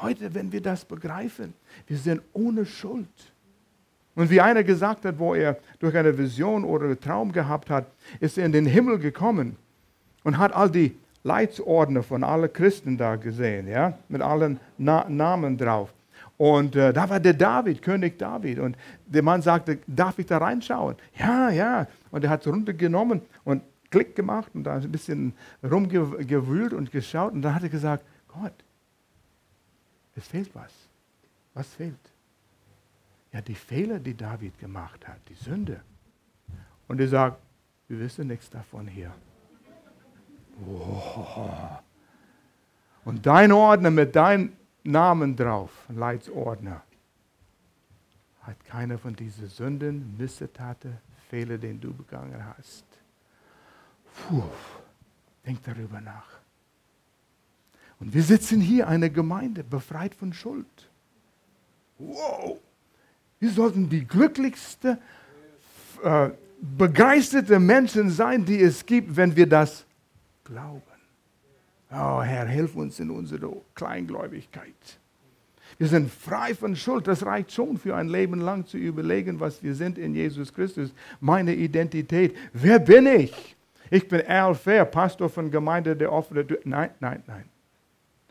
Leute, 0.03 0.31
wenn 0.35 0.51
wir 0.51 0.61
das 0.61 0.85
begreifen, 0.85 1.55
wir 1.87 1.97
sind 1.97 2.21
ohne 2.33 2.63
Schuld. 2.63 3.09
Und 4.13 4.29
wie 4.29 4.39
einer 4.39 4.63
gesagt 4.63 5.03
hat, 5.03 5.17
wo 5.17 5.33
er 5.33 5.57
durch 5.79 5.95
eine 5.95 6.15
Vision 6.15 6.63
oder 6.63 6.99
Traum 6.99 7.31
gehabt 7.31 7.71
hat, 7.71 7.87
ist 8.19 8.37
er 8.37 8.45
in 8.45 8.51
den 8.51 8.67
Himmel 8.67 8.99
gekommen 8.99 9.55
und 10.23 10.37
hat 10.37 10.53
all 10.53 10.69
die 10.69 10.95
Leitsordner 11.23 12.03
von 12.03 12.23
allen 12.23 12.51
Christen 12.51 12.97
da 12.97 13.15
gesehen, 13.15 13.67
ja, 13.67 13.97
mit 14.09 14.21
allen 14.21 14.59
Na 14.77 15.07
Namen 15.09 15.57
drauf. 15.57 15.93
Und 16.37 16.75
äh, 16.75 16.91
da 16.91 17.09
war 17.09 17.19
der 17.19 17.33
David, 17.33 17.81
König 17.81 18.17
David. 18.17 18.59
Und 18.59 18.75
der 19.05 19.23
Mann 19.23 19.41
sagte, 19.41 19.79
darf 19.87 20.19
ich 20.19 20.25
da 20.25 20.39
reinschauen? 20.39 20.95
Ja, 21.17 21.49
ja. 21.49 21.87
Und 22.11 22.23
er 22.23 22.29
hat 22.29 22.41
es 22.41 22.51
runtergenommen 22.51 23.21
und 23.43 23.63
Klick 23.91 24.15
gemacht 24.15 24.51
und 24.55 24.63
da 24.63 24.75
ein 24.75 24.91
bisschen 24.91 25.33
rumgewühlt 25.63 26.73
und 26.73 26.91
geschaut 26.91 27.33
und 27.33 27.43
dann 27.43 27.53
hat 27.53 27.61
er 27.61 27.69
gesagt, 27.69 28.03
Gott, 28.27 28.53
es 30.15 30.27
fehlt 30.27 30.49
was. 30.55 30.73
Was 31.53 31.67
fehlt? 31.75 31.93
Ja, 33.31 33.41
die 33.41 33.55
Fehler, 33.55 33.99
die 33.99 34.15
David 34.15 34.57
gemacht 34.57 35.07
hat, 35.07 35.19
die 35.29 35.35
Sünde. 35.35 35.81
Und 36.87 36.99
er 36.99 37.07
sagt, 37.07 37.37
wir 37.87 37.99
wissen 37.99 38.27
nichts 38.27 38.49
davon 38.49 38.87
hier. 38.87 39.13
Oh. 40.65 41.79
Und 43.05 43.25
dein 43.25 43.51
Ordner 43.51 43.91
mit 43.91 44.15
deinem 44.15 44.53
Namen 44.83 45.35
drauf, 45.35 45.71
Leitsordner, 45.89 46.83
hat 48.41 48.63
keine 48.65 48.97
von 48.97 49.15
diesen 49.15 49.47
Sünden, 49.47 50.15
Missetaten, 50.17 50.97
Fehler, 51.29 51.57
den 51.57 51.79
du 51.79 51.93
begangen 51.93 52.43
hast. 52.57 52.85
Puh, 54.27 54.43
denk 55.45 55.63
darüber 55.63 56.01
nach. 56.01 56.27
Und 57.99 58.13
wir 58.13 58.23
sitzen 58.23 58.59
hier, 58.59 58.87
eine 58.87 59.09
Gemeinde, 59.09 59.63
befreit 59.63 60.13
von 60.13 60.33
Schuld. 60.33 60.89
Wow! 61.97 62.59
Wir 63.39 63.49
sollten 63.49 63.89
die 63.89 64.05
glücklichste, 64.05 64.97
äh, 66.03 66.29
begeisterte 66.61 67.59
Menschen 67.59 68.09
sein, 68.09 68.45
die 68.45 68.61
es 68.61 68.85
gibt, 68.85 69.15
wenn 69.15 69.35
wir 69.35 69.47
das 69.47 69.85
glauben. 70.43 70.81
Oh 71.91 72.21
Herr, 72.21 72.47
hilf 72.47 72.75
uns 72.75 72.99
in 72.99 73.11
unserer 73.11 73.53
Kleingläubigkeit. 73.75 74.99
Wir 75.77 75.87
sind 75.87 76.11
frei 76.11 76.53
von 76.53 76.75
Schuld. 76.75 77.07
Das 77.07 77.25
reicht 77.25 77.51
schon 77.51 77.77
für 77.77 77.95
ein 77.95 78.09
Leben 78.09 78.39
lang 78.39 78.65
zu 78.65 78.77
überlegen, 78.77 79.39
was 79.39 79.61
wir 79.63 79.75
sind 79.75 79.97
in 79.97 80.13
Jesus 80.13 80.53
Christus. 80.53 80.93
Meine 81.19 81.53
Identität. 81.53 82.35
Wer 82.53 82.79
bin 82.79 83.05
ich? 83.05 83.55
Ich 83.89 84.07
bin 84.07 84.25
Al 84.27 84.55
Fair, 84.55 84.85
Pastor 84.85 85.29
von 85.29 85.51
Gemeinde 85.51 85.95
der 85.95 86.11
Offene. 86.11 86.45
Nein, 86.63 86.89
nein, 86.99 87.23
nein. 87.27 87.45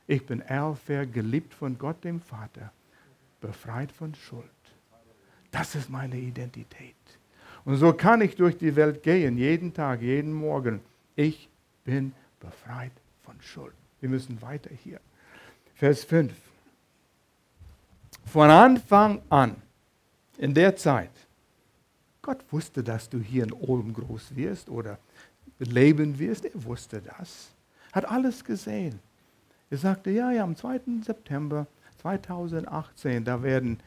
Ich 0.06 0.26
bin 0.26 0.42
Al 0.42 0.74
Fair, 0.74 1.06
geliebt 1.06 1.54
von 1.54 1.78
Gott 1.78 2.02
dem 2.04 2.20
Vater, 2.20 2.72
befreit 3.40 3.92
von 3.92 4.14
Schuld. 4.14 4.44
Das 5.50 5.74
ist 5.74 5.88
meine 5.88 6.16
Identität. 6.16 6.96
Und 7.64 7.76
so 7.76 7.92
kann 7.92 8.20
ich 8.22 8.34
durch 8.34 8.58
die 8.58 8.74
Welt 8.74 9.02
gehen, 9.02 9.38
jeden 9.38 9.72
Tag, 9.72 10.02
jeden 10.02 10.32
Morgen. 10.32 10.80
Ich 11.14 11.48
bin 11.84 12.14
befreit 12.40 12.92
von 13.22 13.40
Schuld. 13.40 13.74
Wir 14.00 14.08
müssen 14.08 14.40
weiter 14.42 14.70
hier. 14.70 15.00
Vers 15.74 16.04
5. 16.04 16.32
Von 18.26 18.50
Anfang 18.50 19.20
an, 19.28 19.56
in 20.38 20.54
der 20.54 20.76
Zeit, 20.76 21.10
Gott 22.20 22.44
wusste, 22.50 22.82
dass 22.82 23.08
du 23.08 23.18
hier 23.18 23.44
in 23.44 23.52
Ulm 23.52 23.92
groß 23.92 24.36
wirst 24.36 24.68
oder 24.68 24.98
leben 25.58 26.18
wirst. 26.18 26.44
Er 26.44 26.64
wusste 26.64 27.02
das. 27.02 27.50
Hat 27.92 28.04
alles 28.04 28.44
gesehen. 28.44 29.00
Er 29.70 29.78
sagte, 29.78 30.10
ja, 30.10 30.30
ja, 30.30 30.44
am 30.44 30.54
2. 30.54 30.80
September 31.04 31.66
2018, 32.00 33.24
da 33.24 33.42
werden 33.42 33.80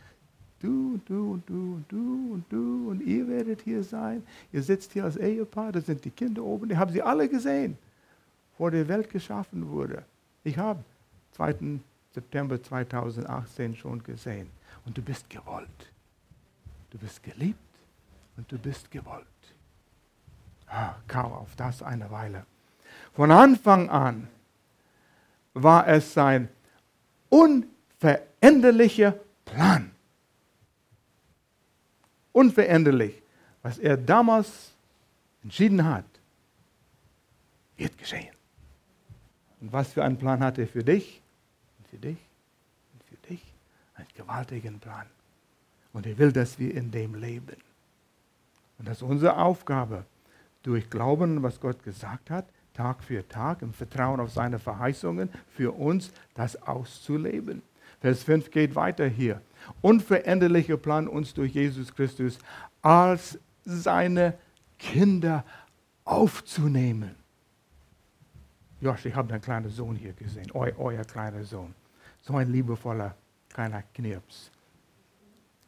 du, 0.65 0.99
du, 1.05 1.41
du, 1.45 1.81
du 1.87 2.33
und 2.33 2.45
du 2.49 2.89
und 2.89 3.01
ihr 3.01 3.27
werdet 3.27 3.61
hier 3.61 3.83
sein. 3.83 4.23
Ihr 4.51 4.63
sitzt 4.63 4.93
hier 4.93 5.03
als 5.03 5.17
Ehepaar, 5.17 5.71
da 5.71 5.81
sind 5.81 6.03
die 6.03 6.11
Kinder 6.11 6.43
oben. 6.43 6.71
Ich 6.71 6.77
habe 6.77 6.91
sie 6.91 7.01
alle 7.01 7.29
gesehen, 7.29 7.77
vor 8.57 8.71
der 8.71 8.87
Welt 8.87 9.09
geschaffen 9.09 9.69
wurde. 9.69 10.03
Ich 10.43 10.57
habe 10.57 10.83
2. 11.33 11.79
September 12.13 12.61
2018 12.61 13.75
schon 13.75 14.01
gesehen. 14.03 14.49
Und 14.85 14.97
du 14.97 15.01
bist 15.01 15.29
gewollt. 15.29 15.91
Du 16.91 16.97
bist 16.97 17.21
geliebt 17.23 17.59
und 18.37 18.51
du 18.51 18.57
bist 18.57 18.89
gewollt. 18.89 19.25
Ah, 20.67 20.95
kaum 21.07 21.33
auf 21.33 21.55
das 21.55 21.83
eine 21.83 22.09
Weile. 22.09 22.45
Von 23.13 23.31
Anfang 23.31 23.89
an 23.89 24.27
war 25.53 25.87
es 25.87 26.13
sein 26.13 26.49
unveränderlicher 27.29 29.15
Plan. 29.45 29.94
Unveränderlich. 32.35 33.21
Was 33.61 33.77
er 33.77 33.97
damals 33.97 34.73
entschieden 35.43 35.85
hat, 35.85 36.05
wird 37.77 37.97
geschehen. 37.97 38.33
Und 39.61 39.71
was 39.71 39.93
für 39.93 40.03
einen 40.03 40.17
Plan 40.17 40.39
hat 40.41 40.57
er 40.57 40.67
für 40.67 40.83
dich? 40.83 41.21
für 41.95 42.07
dich 42.07 42.17
und 42.93 43.03
für 43.03 43.27
dich 43.27 43.41
einen 43.95 44.07
gewaltigen 44.15 44.79
Plan. 44.79 45.05
Und 45.93 46.05
er 46.05 46.17
will, 46.17 46.31
dass 46.31 46.59
wir 46.59 46.73
in 46.75 46.91
dem 46.91 47.15
leben. 47.15 47.55
Und 48.77 48.87
das 48.87 48.97
ist 48.97 49.03
unsere 49.03 49.37
Aufgabe, 49.37 50.05
durch 50.63 50.89
Glauben, 50.89 51.41
was 51.43 51.59
Gott 51.59 51.83
gesagt 51.83 52.29
hat, 52.29 52.45
Tag 52.73 53.03
für 53.03 53.25
Tag, 53.29 53.61
im 53.61 53.71
Vertrauen 53.71 54.19
auf 54.19 54.31
seine 54.31 54.59
Verheißungen, 54.59 55.29
für 55.51 55.71
uns 55.71 56.11
das 56.33 56.61
auszuleben. 56.61 57.61
Vers 58.01 58.23
5 58.23 58.51
geht 58.51 58.75
weiter 58.75 59.07
hier. 59.07 59.41
Unveränderlicher 59.81 60.77
Plan, 60.77 61.07
uns 61.07 61.33
durch 61.33 61.53
Jesus 61.53 61.93
Christus 61.93 62.39
als 62.81 63.39
seine 63.63 64.35
Kinder 64.77 65.43
aufzunehmen. 66.03 67.15
Josh, 68.81 69.05
ich 69.05 69.15
habe 69.15 69.27
deinen 69.27 69.41
kleinen 69.41 69.69
Sohn 69.69 69.95
hier 69.95 70.13
gesehen, 70.13 70.51
eu, 70.53 70.71
euer 70.77 71.03
kleiner 71.03 71.43
Sohn. 71.43 71.73
So 72.21 72.35
ein 72.35 72.51
liebevoller 72.51 73.15
kleiner 73.49 73.83
Knirps. 73.93 74.51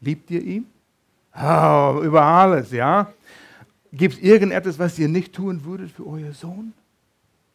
Liebt 0.01 0.29
ihr 0.29 0.41
ihn? 0.41 0.67
Oh, 1.33 2.01
über 2.03 2.23
alles, 2.23 2.71
ja? 2.71 3.11
Gibt 3.91 4.15
es 4.15 4.19
irgendetwas, 4.21 4.77
was 4.77 4.99
ihr 4.99 5.07
nicht 5.07 5.33
tun 5.33 5.63
würdet 5.63 5.91
für 5.91 6.05
euer 6.05 6.33
Sohn? 6.33 6.73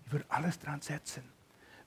Ihr 0.07 0.13
würdet 0.13 0.27
alles 0.31 0.59
dran 0.59 0.81
setzen. 0.81 1.23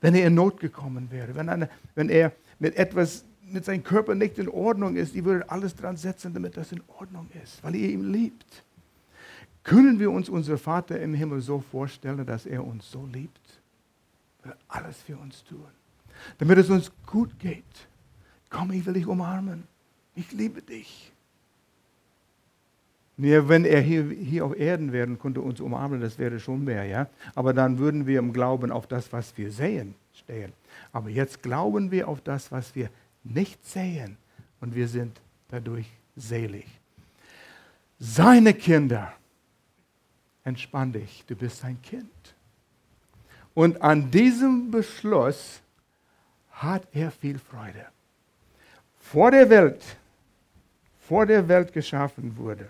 Wenn 0.02 0.14
er 0.14 0.28
in 0.28 0.36
Not 0.36 0.60
gekommen 0.60 1.10
wäre, 1.10 1.36
wenn, 1.36 1.50
eine, 1.50 1.70
wenn 1.96 2.10
er 2.10 2.32
mit 2.60 2.76
etwas, 2.76 3.26
mit 3.52 3.66
seinem 3.66 3.84
Körper 3.84 4.16
nicht 4.16 4.38
in 4.38 4.50
Ordnung 4.50 4.96
ist, 4.96 5.16
ihr 5.16 5.26
würdet 5.26 5.50
alles 5.50 5.76
dran 5.76 5.98
setzen, 5.98 6.34
damit 6.34 6.58
das 6.58 6.72
in 6.72 6.82
Ordnung 7.00 7.28
ist, 7.44 7.64
weil 7.64 7.76
ihr 7.76 7.90
ihn 7.90 8.12
liebt. 8.12 8.64
Können 9.64 10.00
wir 10.00 10.12
uns 10.12 10.30
unseren 10.30 10.58
Vater 10.58 11.00
im 11.00 11.14
Himmel 11.14 11.42
so 11.42 11.60
vorstellen, 11.60 12.26
dass 12.26 12.46
er 12.46 12.64
uns 12.64 12.90
so 12.90 13.08
liebt? 13.12 13.62
Er 14.44 14.50
will 14.50 14.58
alles 14.68 15.02
für 15.02 15.18
uns 15.18 15.44
tun 15.44 15.66
damit 16.38 16.58
es 16.58 16.70
uns 16.70 16.92
gut 17.06 17.38
geht. 17.40 17.64
Komm, 18.50 18.72
ich 18.72 18.86
will 18.86 18.94
dich 18.94 19.08
umarmen. 19.08 19.64
Ich 20.16 20.32
liebe 20.32 20.62
dich. 20.62 21.12
Wir, 23.18 23.48
wenn 23.48 23.64
er 23.64 23.80
hier, 23.82 24.04
hier 24.10 24.46
auf 24.46 24.58
Erden 24.58 24.92
wäre 24.92 25.16
konnte 25.16 25.40
uns 25.40 25.62
umarmen, 25.62 26.02
das 26.02 26.20
wäre 26.20 26.40
schon 26.40 26.64
mehr, 26.64 26.84
ja. 26.84 27.08
Aber 27.34 27.54
dann 27.54 27.80
würden 27.80 28.06
wir 28.06 28.20
im 28.20 28.34
Glauben 28.34 28.72
auf 28.72 28.88
das, 28.88 29.12
was 29.14 29.38
wir 29.38 29.52
sehen, 29.52 29.96
stehen. 30.14 30.52
Aber 30.92 31.10
jetzt 31.10 31.42
glauben 31.42 31.92
wir 31.92 32.10
auf 32.10 32.20
das, 32.22 32.52
was 32.52 32.76
wir 32.76 32.90
nicht 33.26 33.66
sehen. 33.66 34.18
Und 34.62 34.74
wir 34.76 34.88
sind 34.88 35.20
dadurch 35.50 35.88
selig. 36.16 36.66
Seine 38.00 38.54
Kinder, 38.54 39.14
entspann 40.44 40.94
dich, 40.94 41.24
du 41.28 41.36
bist 41.36 41.64
ein 41.66 41.82
Kind. 41.82 42.10
Und 43.54 43.82
an 43.82 44.12
diesem 44.12 44.70
Beschluss 44.70 45.62
hat 46.52 46.88
er 46.94 47.12
viel 47.12 47.40
Freude. 47.40 47.86
Vor 49.00 49.32
der 49.32 49.50
Welt, 49.50 49.82
vor 51.08 51.26
der 51.26 51.48
Welt 51.48 51.72
geschaffen 51.72 52.36
wurde, 52.38 52.70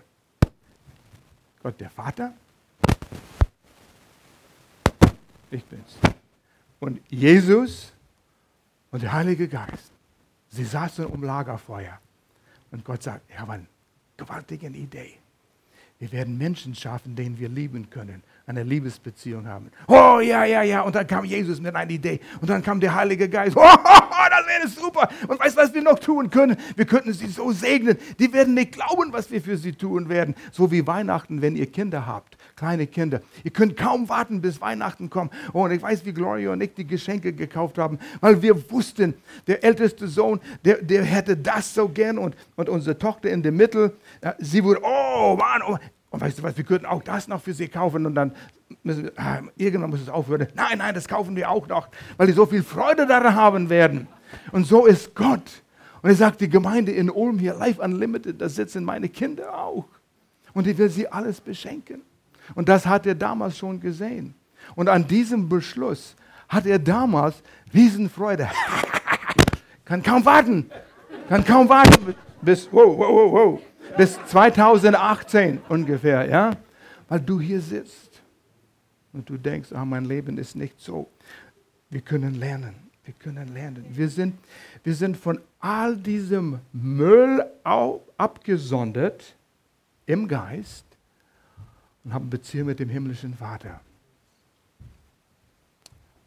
Gott 1.62 1.80
der 1.80 1.90
Vater, 1.90 2.32
ich 5.50 5.64
bin's. 5.64 5.96
Und 6.78 7.00
Jesus 7.10 7.92
und 8.90 9.02
der 9.02 9.12
Heilige 9.12 9.48
Geist, 9.48 9.90
sie 10.48 10.64
saßen 10.64 11.06
um 11.06 11.22
Lagerfeuer. 11.22 11.98
Und 12.70 12.84
Gott 12.84 13.02
sagt, 13.02 13.30
ich 13.30 13.38
habe 13.38 13.52
eine 13.52 13.66
gewaltige 14.16 14.66
Idee. 14.68 15.18
Wir 15.98 16.12
werden 16.12 16.36
Menschen 16.36 16.74
schaffen, 16.74 17.16
denen 17.16 17.38
wir 17.38 17.48
lieben 17.48 17.88
können 17.90 18.22
eine 18.46 18.62
Liebesbeziehung 18.62 19.48
haben. 19.48 19.72
Oh, 19.88 20.20
ja, 20.20 20.44
ja, 20.44 20.62
ja. 20.62 20.82
Und 20.82 20.94
dann 20.94 21.06
kam 21.06 21.24
Jesus 21.24 21.60
mit 21.60 21.74
einer 21.74 21.90
Idee. 21.90 22.20
Und 22.40 22.48
dann 22.48 22.62
kam 22.62 22.78
der 22.78 22.94
Heilige 22.94 23.28
Geist. 23.28 23.56
Oh, 24.18 24.28
das 24.30 24.46
wäre 24.46 24.68
super. 24.68 25.08
Und 25.28 25.38
weißt 25.38 25.56
du, 25.56 25.60
was 25.60 25.74
wir 25.74 25.82
noch 25.82 25.98
tun 25.98 26.30
können? 26.30 26.56
Wir 26.74 26.86
könnten 26.86 27.12
sie 27.12 27.26
so 27.26 27.52
segnen. 27.52 27.98
Die 28.18 28.32
werden 28.32 28.54
nicht 28.54 28.72
glauben, 28.72 29.12
was 29.12 29.30
wir 29.30 29.42
für 29.42 29.56
sie 29.56 29.72
tun 29.72 30.08
werden. 30.08 30.34
So 30.52 30.70
wie 30.70 30.86
Weihnachten, 30.86 31.42
wenn 31.42 31.54
ihr 31.54 31.70
Kinder 31.70 32.06
habt. 32.06 32.38
Kleine 32.56 32.86
Kinder. 32.86 33.20
Ihr 33.44 33.50
könnt 33.50 33.76
kaum 33.76 34.08
warten, 34.08 34.40
bis 34.40 34.60
Weihnachten 34.60 35.10
kommt. 35.10 35.32
Oh, 35.52 35.64
und 35.64 35.72
ich 35.72 35.82
weiß, 35.82 36.04
wie 36.06 36.12
Gloria 36.12 36.52
und 36.52 36.62
ich 36.62 36.74
die 36.74 36.86
Geschenke 36.86 37.32
gekauft 37.32 37.78
haben, 37.78 37.98
weil 38.20 38.40
wir 38.40 38.70
wussten, 38.70 39.14
der 39.46 39.62
älteste 39.62 40.08
Sohn, 40.08 40.40
der, 40.64 40.82
der 40.82 41.02
hätte 41.02 41.36
das 41.36 41.74
so 41.74 41.88
gern. 41.88 42.16
Und, 42.16 42.34
und 42.56 42.68
unsere 42.68 42.96
Tochter 42.98 43.30
in 43.30 43.42
der 43.42 43.52
Mitte, 43.52 43.96
sie 44.38 44.64
wurde, 44.64 44.80
oh 44.82 45.36
Mann, 45.36 45.62
oh, 45.68 45.78
und 46.16 46.22
weißt 46.22 46.38
du 46.38 46.42
was, 46.44 46.56
wir 46.56 46.64
könnten 46.64 46.86
auch 46.86 47.02
das 47.02 47.28
noch 47.28 47.42
für 47.42 47.52
sie 47.52 47.68
kaufen 47.68 48.06
und 48.06 48.14
dann 48.14 48.32
müssen 48.82 49.04
wir, 49.04 49.12
ah, 49.16 49.42
irgendwann 49.54 49.90
muss 49.90 50.00
es 50.00 50.08
aufhören. 50.08 50.48
Nein, 50.54 50.78
nein, 50.78 50.94
das 50.94 51.06
kaufen 51.06 51.36
wir 51.36 51.50
auch 51.50 51.68
noch, 51.68 51.88
weil 52.16 52.26
die 52.26 52.32
so 52.32 52.46
viel 52.46 52.62
Freude 52.62 53.06
daran 53.06 53.34
haben 53.34 53.68
werden. 53.68 54.08
Und 54.50 54.66
so 54.66 54.86
ist 54.86 55.14
Gott. 55.14 55.62
Und 56.00 56.08
er 56.08 56.16
sagt, 56.16 56.40
die 56.40 56.48
Gemeinde 56.48 56.92
in 56.92 57.10
Ulm 57.10 57.38
hier, 57.38 57.52
Life 57.52 57.82
Unlimited, 57.82 58.40
da 58.40 58.48
sitzen 58.48 58.82
meine 58.82 59.10
Kinder 59.10 59.54
auch. 59.58 59.84
Und 60.54 60.66
ich 60.66 60.78
will 60.78 60.88
sie 60.88 61.06
alles 61.06 61.38
beschenken. 61.38 62.00
Und 62.54 62.70
das 62.70 62.86
hat 62.86 63.04
er 63.04 63.14
damals 63.14 63.58
schon 63.58 63.78
gesehen. 63.78 64.34
Und 64.74 64.88
an 64.88 65.06
diesem 65.06 65.50
Beschluss 65.50 66.16
hat 66.48 66.64
er 66.64 66.78
damals 66.78 67.42
Riesenfreude. 67.74 68.48
kann 69.84 70.02
kaum 70.02 70.24
warten. 70.24 70.70
Kann 71.28 71.44
kaum 71.44 71.68
warten 71.68 72.14
bis, 72.40 72.72
wow, 72.72 72.96
wow, 72.96 73.10
wow, 73.10 73.32
wow, 73.32 73.60
bis 73.96 74.18
2018 74.26 75.60
ungefähr, 75.68 76.28
ja? 76.28 76.56
Weil 77.08 77.20
du 77.20 77.40
hier 77.40 77.60
sitzt 77.60 78.22
und 79.12 79.28
du 79.28 79.36
denkst, 79.36 79.72
ah, 79.72 79.84
mein 79.84 80.04
Leben 80.04 80.38
ist 80.38 80.56
nicht 80.56 80.80
so. 80.80 81.08
Wir 81.90 82.00
können 82.00 82.34
lernen. 82.34 82.74
Wir 83.04 83.14
können 83.14 83.54
lernen. 83.54 83.86
Wir 83.90 84.08
sind, 84.08 84.34
wir 84.82 84.94
sind 84.94 85.16
von 85.16 85.40
all 85.60 85.96
diesem 85.96 86.58
Müll 86.72 87.44
abgesondert 87.62 89.36
im 90.06 90.26
Geist 90.26 90.84
und 92.04 92.12
haben 92.12 92.28
Beziehung 92.28 92.66
mit 92.66 92.80
dem 92.80 92.88
himmlischen 92.88 93.34
Vater. 93.34 93.80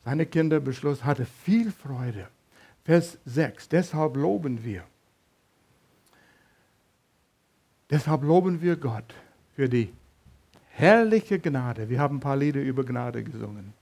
Seine 0.06 0.26
Kinderbeschluss 0.26 1.04
hatte 1.04 1.26
viel 1.26 1.72
Freude. 1.72 2.28
Vers 2.86 3.18
6. 3.26 3.70
Deshalb 3.70 4.16
loben 4.16 4.64
wir. 4.64 4.84
Deshalb 7.90 8.24
loben 8.24 8.62
wir 8.62 8.76
Gott 8.76 9.16
für 9.56 9.68
die 9.68 9.92
herrliche 10.70 11.40
Gnade. 11.40 11.90
Wir 11.90 12.00
haben 12.00 12.18
ein 12.18 12.22
paar 12.22 12.38
Lieder 12.38 12.62
über 12.62 12.84
Gnade 12.84 13.24
gesungen. 13.24 13.74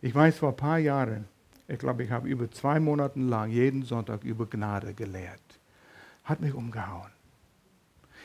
Ich 0.00 0.14
weiß, 0.14 0.38
vor 0.38 0.50
ein 0.50 0.56
paar 0.56 0.78
Jahren, 0.78 1.24
ich 1.66 1.78
glaube, 1.78 2.04
ich 2.04 2.10
habe 2.10 2.28
über 2.28 2.50
zwei 2.50 2.78
Monate 2.78 3.18
lang 3.18 3.50
jeden 3.50 3.82
Sonntag 3.82 4.22
über 4.22 4.46
Gnade 4.46 4.94
gelehrt. 4.94 5.40
Hat 6.24 6.40
mich 6.40 6.54
umgehauen. 6.54 7.10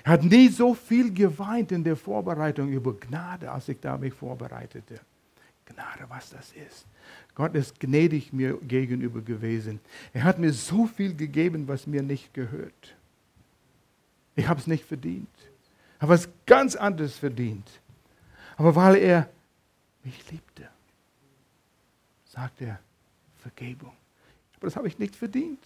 Er 0.03 0.13
hat 0.13 0.23
nie 0.23 0.47
so 0.49 0.73
viel 0.73 1.13
geweint 1.13 1.71
in 1.71 1.83
der 1.83 1.95
Vorbereitung 1.95 2.69
über 2.69 2.93
Gnade, 2.93 3.51
als 3.51 3.67
ich 3.69 3.79
da 3.79 3.97
mich 3.97 4.13
vorbereitete. 4.13 4.99
Gnade, 5.65 6.05
was 6.09 6.29
das 6.29 6.51
ist. 6.53 6.85
Gott 7.35 7.55
ist 7.55 7.79
gnädig 7.79 8.31
mir 8.33 8.57
gegenüber 8.57 9.21
gewesen. 9.21 9.79
Er 10.13 10.23
hat 10.23 10.39
mir 10.39 10.53
so 10.53 10.85
viel 10.85 11.15
gegeben, 11.15 11.67
was 11.67 11.87
mir 11.87 12.01
nicht 12.01 12.33
gehört. 12.33 12.95
Ich 14.39 14.47
habe 14.47 14.61
es 14.61 14.67
nicht 14.67 14.85
verdient. 14.85 15.27
Ich 15.97 16.01
habe 16.01 16.13
was 16.13 16.29
ganz 16.45 16.77
anderes 16.77 17.17
verdient. 17.17 17.69
Aber 18.55 18.73
weil 18.73 18.95
er 18.95 19.29
mich 20.01 20.31
liebte, 20.31 20.69
sagt 22.23 22.61
er 22.61 22.79
Vergebung. 23.39 23.91
Aber 24.55 24.67
das 24.67 24.77
habe 24.77 24.87
ich 24.87 24.97
nicht 24.97 25.17
verdient. 25.17 25.61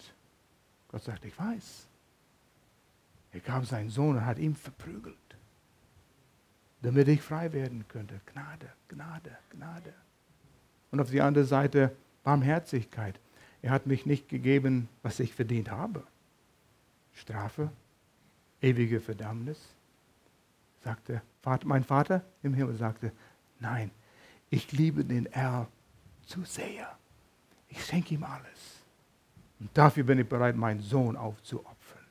Gott 0.88 1.04
sagt, 1.04 1.24
ich 1.24 1.38
weiß. 1.38 1.86
Er 3.32 3.40
gab 3.40 3.64
seinen 3.64 3.90
Sohn 3.90 4.16
und 4.16 4.26
hat 4.26 4.38
ihn 4.38 4.56
verprügelt, 4.56 5.16
damit 6.82 7.06
ich 7.06 7.22
frei 7.22 7.52
werden 7.52 7.84
könnte. 7.86 8.20
Gnade, 8.26 8.72
Gnade, 8.88 9.38
Gnade. 9.50 9.94
Und 10.90 11.00
auf 11.00 11.10
die 11.10 11.20
andere 11.20 11.44
Seite 11.44 11.94
Barmherzigkeit. 12.24 13.20
Er 13.62 13.70
hat 13.70 13.86
mich 13.86 14.04
nicht 14.04 14.28
gegeben, 14.28 14.88
was 15.04 15.20
ich 15.20 15.32
verdient 15.32 15.70
habe. 15.70 16.02
Strafe, 17.12 17.70
ewige 18.64 19.00
Verdammnis. 19.00 19.58
Sagte, 20.82 21.22
mein 21.64 21.84
Vater 21.84 22.24
im 22.42 22.54
Himmel 22.54 22.76
sagte, 22.76 23.12
nein, 23.60 23.90
ich 24.50 24.72
liebe 24.72 25.04
den 25.04 25.26
Erl 25.26 25.66
zu 26.26 26.44
sehr. 26.44 26.96
Ich 27.68 27.84
schenke 27.84 28.14
ihm 28.14 28.24
alles. 28.24 28.82
Und 29.60 29.70
dafür 29.74 30.04
bin 30.04 30.18
ich 30.18 30.28
bereit, 30.28 30.56
meinen 30.56 30.80
Sohn 30.80 31.16
aufzuopfern. 31.16 32.04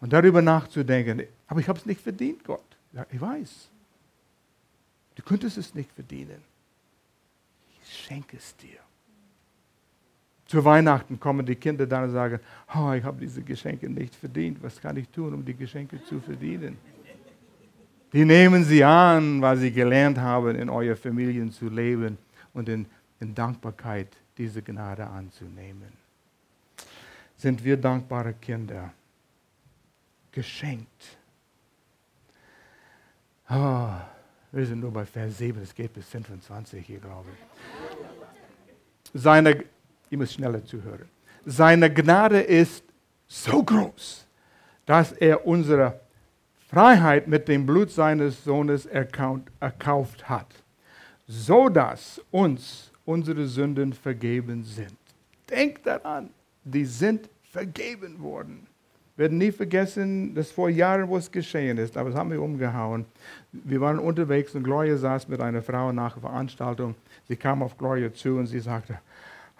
Und 0.00 0.12
darüber 0.14 0.40
nachzudenken, 0.40 1.26
aber 1.46 1.60
ich 1.60 1.68
habe 1.68 1.78
es 1.78 1.84
nicht 1.84 2.00
verdient, 2.00 2.42
Gott. 2.44 2.64
Ja, 2.92 3.04
ich 3.10 3.20
weiß. 3.20 3.68
Du 5.14 5.22
könntest 5.22 5.58
es 5.58 5.74
nicht 5.74 5.92
verdienen. 5.92 6.42
Ich 7.82 7.98
schenke 7.98 8.38
es 8.38 8.56
dir. 8.56 8.78
Zu 10.50 10.64
Weihnachten 10.64 11.20
kommen 11.20 11.46
die 11.46 11.54
Kinder 11.54 11.86
dann 11.86 12.04
und 12.04 12.10
sagen, 12.10 12.40
oh, 12.74 12.92
ich 12.92 13.04
habe 13.04 13.20
diese 13.20 13.40
Geschenke 13.42 13.88
nicht 13.88 14.14
verdient. 14.14 14.60
Was 14.60 14.80
kann 14.80 14.96
ich 14.96 15.08
tun, 15.08 15.32
um 15.34 15.44
die 15.44 15.54
Geschenke 15.54 16.02
zu 16.02 16.20
verdienen? 16.20 16.76
Die 18.12 18.24
nehmen 18.24 18.64
sie 18.64 18.82
an, 18.82 19.40
weil 19.40 19.56
sie 19.58 19.70
gelernt 19.70 20.18
haben, 20.18 20.56
in 20.56 20.68
eurer 20.68 20.96
Familien 20.96 21.52
zu 21.52 21.68
leben 21.68 22.18
und 22.52 22.68
in, 22.68 22.86
in 23.20 23.32
Dankbarkeit 23.32 24.08
diese 24.36 24.60
Gnade 24.60 25.06
anzunehmen. 25.06 25.92
Sind 27.36 27.62
wir 27.62 27.76
dankbare 27.76 28.34
Kinder? 28.34 28.92
geschenkt. 30.32 31.18
Oh, 33.48 33.90
wir 34.52 34.66
sind 34.66 34.80
nur 34.80 34.92
bei 34.92 35.04
Vers 35.04 35.38
7, 35.38 35.60
es 35.62 35.74
geht 35.74 35.92
bis 35.92 36.08
25 36.08 36.86
hier, 36.86 37.00
glaube 37.00 37.28
ich. 37.32 37.38
Seine, 39.20 39.64
ihr 40.10 40.18
müsst 40.18 40.34
schneller 40.34 40.64
zuhören. 40.64 41.08
Seine 41.46 41.92
Gnade 41.92 42.40
ist 42.40 42.84
so 43.26 43.62
groß, 43.62 44.26
dass 44.84 45.12
er 45.12 45.46
unsere 45.46 46.00
Freiheit 46.68 47.26
mit 47.26 47.48
dem 47.48 47.64
Blut 47.64 47.90
seines 47.90 48.44
Sohnes 48.44 48.86
erkauft 48.86 50.28
hat, 50.28 50.48
so 51.26 51.68
dass 51.68 52.20
uns 52.30 52.90
unsere 53.04 53.46
Sünden 53.46 53.92
vergeben 53.92 54.62
sind. 54.64 54.96
Denkt 55.48 55.86
daran, 55.86 56.30
die 56.64 56.84
sind 56.84 57.28
vergeben 57.50 58.20
worden 58.20 58.66
werden 59.20 59.36
nie 59.36 59.52
vergessen, 59.52 60.34
dass 60.34 60.50
vor 60.50 60.70
Jahren 60.70 61.10
was 61.10 61.30
geschehen 61.30 61.76
ist, 61.76 61.94
aber 61.98 62.08
es 62.08 62.16
hat 62.16 62.26
mich 62.26 62.38
umgehauen. 62.38 63.04
Wir 63.52 63.78
waren 63.78 63.98
unterwegs 63.98 64.54
und 64.54 64.64
Gloria 64.64 64.96
saß 64.96 65.28
mit 65.28 65.42
einer 65.42 65.60
Frau 65.60 65.92
nach 65.92 66.14
der 66.14 66.22
Veranstaltung. 66.22 66.94
Sie 67.28 67.36
kam 67.36 67.62
auf 67.62 67.76
Gloria 67.76 68.10
zu 68.14 68.38
und 68.38 68.46
sie 68.46 68.60
sagte, 68.60 68.98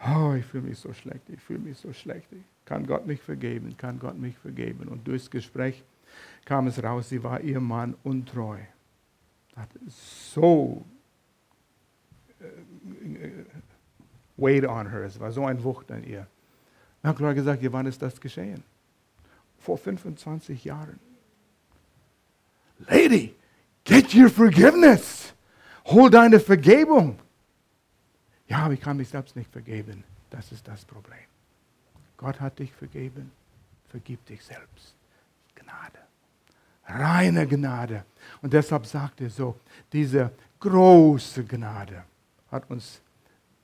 oh, 0.07 0.35
ich 0.35 0.45
fühle 0.47 0.69
mich 0.69 0.79
so 0.79 0.93
schlecht, 0.93 1.29
ich 1.29 1.41
fühle 1.41 1.61
mich 1.61 1.79
so 1.79 1.93
schlecht. 1.93 2.29
Kann 2.65 2.87
Gott 2.87 3.07
mich 3.07 3.21
vergeben, 3.21 3.77
kann 3.77 3.99
Gott 3.99 4.19
mich 4.19 4.37
vergeben. 4.39 4.89
Und 4.89 5.07
durchs 5.07 5.31
Gespräch 5.31 5.83
kam 6.45 6.67
es 6.67 6.83
raus, 6.83 7.09
sie 7.09 7.23
war 7.23 7.41
ihr 7.41 7.61
Mann 7.61 7.95
untreu. 8.05 8.59
Hat 9.57 9.69
so 9.89 10.85
äh, 12.41 13.31
weighed 14.37 14.67
on 14.67 14.91
her, 14.91 15.03
es 15.03 15.19
war 15.19 15.33
so 15.33 15.45
ein 15.47 15.63
Wucht 15.63 15.91
an 15.91 16.05
ihr. 16.05 16.27
Dann 17.03 17.11
hat 17.11 17.17
Gloria 17.17 17.35
gesagt, 17.35 17.73
wann 17.73 17.87
ist 17.87 18.01
das 18.01 18.21
geschehen? 18.21 18.63
vor 19.61 19.79
25 19.79 20.65
Jahren. 20.65 20.99
Lady, 22.89 23.35
get 23.85 24.15
your 24.15 24.31
forgiveness. 24.31 25.35
Hol 25.85 26.11
deine 26.11 26.41
Vergebung. 26.41 27.19
Ja, 28.51 28.65
aber 28.65 28.75
ich 28.75 28.81
kann 28.81 28.97
mich 28.97 29.09
selbst 29.09 29.37
nicht 29.37 29.51
vergeben. 29.51 30.03
Das 30.29 30.51
ist 30.51 30.67
das 30.67 30.85
Problem. 30.85 31.25
Gott 32.17 32.41
hat 32.41 32.59
dich 32.59 32.73
vergeben. 32.73 33.31
Vergib 33.89 34.27
dich 34.27 34.45
selbst. 34.45 34.95
Gnade. 35.55 35.99
Reine 36.85 37.47
Gnade. 37.47 38.05
Und 38.43 38.53
deshalb 38.53 38.87
sagt 38.87 39.21
er 39.21 39.31
so, 39.31 39.59
diese 39.93 40.33
große 40.59 41.45
Gnade 41.45 42.03
hat 42.51 42.69
uns 42.69 43.01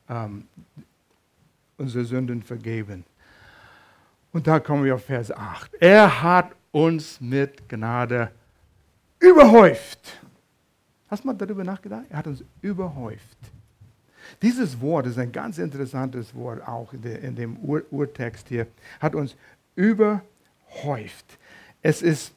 ähm, 0.09 0.47
unsere 1.77 2.05
Sünden 2.05 2.41
vergeben. 2.43 3.05
Und 4.33 4.47
da 4.47 4.61
kommen 4.61 4.85
wir 4.85 4.95
auf 4.95 5.05
Vers 5.05 5.33
8. 5.33 5.75
Er 5.81 6.23
hat 6.23 6.53
uns 6.71 7.21
mit 7.21 7.69
Gnade 7.69 8.31
überhäuft. 9.19 10.21
Hast 11.09 11.25
du 11.25 11.27
mal 11.27 11.35
darüber 11.35 11.65
nachgedacht? 11.65 12.05
Er 12.09 12.19
hat 12.19 12.29
uns 12.29 12.45
überhäuft. 12.63 13.39
Dieses 14.43 14.81
Wort 14.81 15.07
ist 15.07 15.19
ein 15.19 15.33
ganz 15.33 15.59
interessantes 15.59 16.35
Wort 16.35 16.67
auch 16.67 16.93
in, 16.93 17.37
dem 17.37 17.57
Ur 17.59 17.83
Urtext 17.91 18.49
hier. 18.49 18.67
Hat 19.01 19.15
uns 19.15 19.37
überhäuft. 19.75 21.39
Es 21.83 22.03
ist 22.03 22.33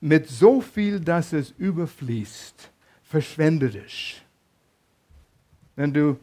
mit 0.00 0.28
so 0.28 0.60
viel, 0.60 0.98
dass 0.98 1.32
es 1.32 1.54
überfließt, 1.58 2.70
verschwenderisch. 3.04 4.22
Wenn 5.76 5.92
du 5.92 6.18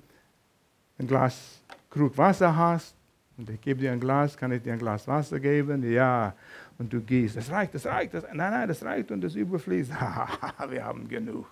ein 0.97 1.07
Glas 1.07 1.59
Krug 1.89 2.17
Wasser 2.17 2.55
hast 2.55 2.93
und 3.37 3.49
ich 3.49 3.61
gebe 3.61 3.79
dir 3.79 3.91
ein 3.91 3.99
Glas, 3.99 4.37
kann 4.37 4.51
ich 4.51 4.61
dir 4.61 4.73
ein 4.73 4.79
Glas 4.79 5.07
Wasser 5.07 5.39
geben? 5.39 5.89
Ja. 5.89 6.35
Und 6.77 6.93
du 6.93 7.01
gießt. 7.01 7.35
Das 7.35 7.51
reicht, 7.51 7.73
das 7.75 7.85
reicht. 7.85 8.13
Das, 8.13 8.23
nein, 8.23 8.51
nein, 8.51 8.67
das 8.67 8.83
reicht 8.83 9.11
und 9.11 9.21
das 9.21 9.35
überfließt. 9.35 9.91
Wir 10.69 10.85
haben 10.85 11.07
genug. 11.07 11.45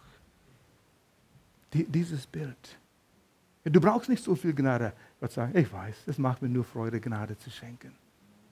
Die, 1.73 1.83
dieses 1.83 2.25
Bild. 2.25 2.77
Du 3.70 3.82
brauchst 3.82 4.09
nicht 4.09 4.24
so 4.24 4.36
viel 4.36 4.53
Gnade. 4.53 4.93
Gott 5.20 5.32
sagt, 5.32 5.55
ich 5.55 5.72
weiß, 5.72 5.95
es 6.07 6.18
macht 6.18 6.41
mir 6.41 6.49
nur 6.49 6.63
Freude, 6.63 6.99
Gnade 6.99 7.38
zu 7.38 7.49
schenken. 7.49 7.91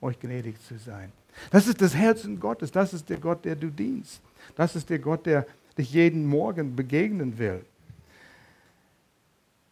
Euch 0.01 0.19
gnädig 0.19 0.61
zu 0.61 0.77
sein. 0.77 1.11
Das 1.51 1.67
ist 1.67 1.81
das 1.81 1.95
Herzen 1.95 2.39
Gottes. 2.39 2.71
Das 2.71 2.93
ist 2.93 3.09
der 3.09 3.17
Gott, 3.17 3.45
der 3.45 3.55
du 3.55 3.69
dienst. 3.69 4.21
Das 4.55 4.75
ist 4.75 4.89
der 4.89 4.99
Gott, 4.99 5.25
der 5.25 5.45
dich 5.77 5.91
jeden 5.93 6.25
Morgen 6.25 6.75
begegnen 6.75 7.37
will. 7.37 7.63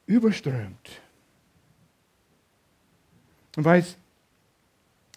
Überströmt. 0.05 1.01
Und 3.55 3.65
weiß, 3.65 3.97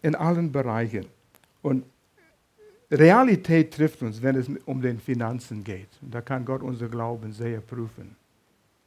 in 0.02 0.14
allen 0.14 0.52
Bereichen. 0.52 1.06
Und 1.62 1.84
Realität 2.90 3.74
trifft 3.74 4.02
uns, 4.02 4.22
wenn 4.22 4.36
es 4.36 4.48
um 4.66 4.80
den 4.80 5.00
Finanzen 5.00 5.64
geht. 5.64 5.88
Und 6.02 6.14
da 6.14 6.20
kann 6.20 6.44
Gott 6.44 6.62
unser 6.62 6.88
Glauben 6.88 7.32
sehr 7.32 7.60
prüfen. 7.60 8.14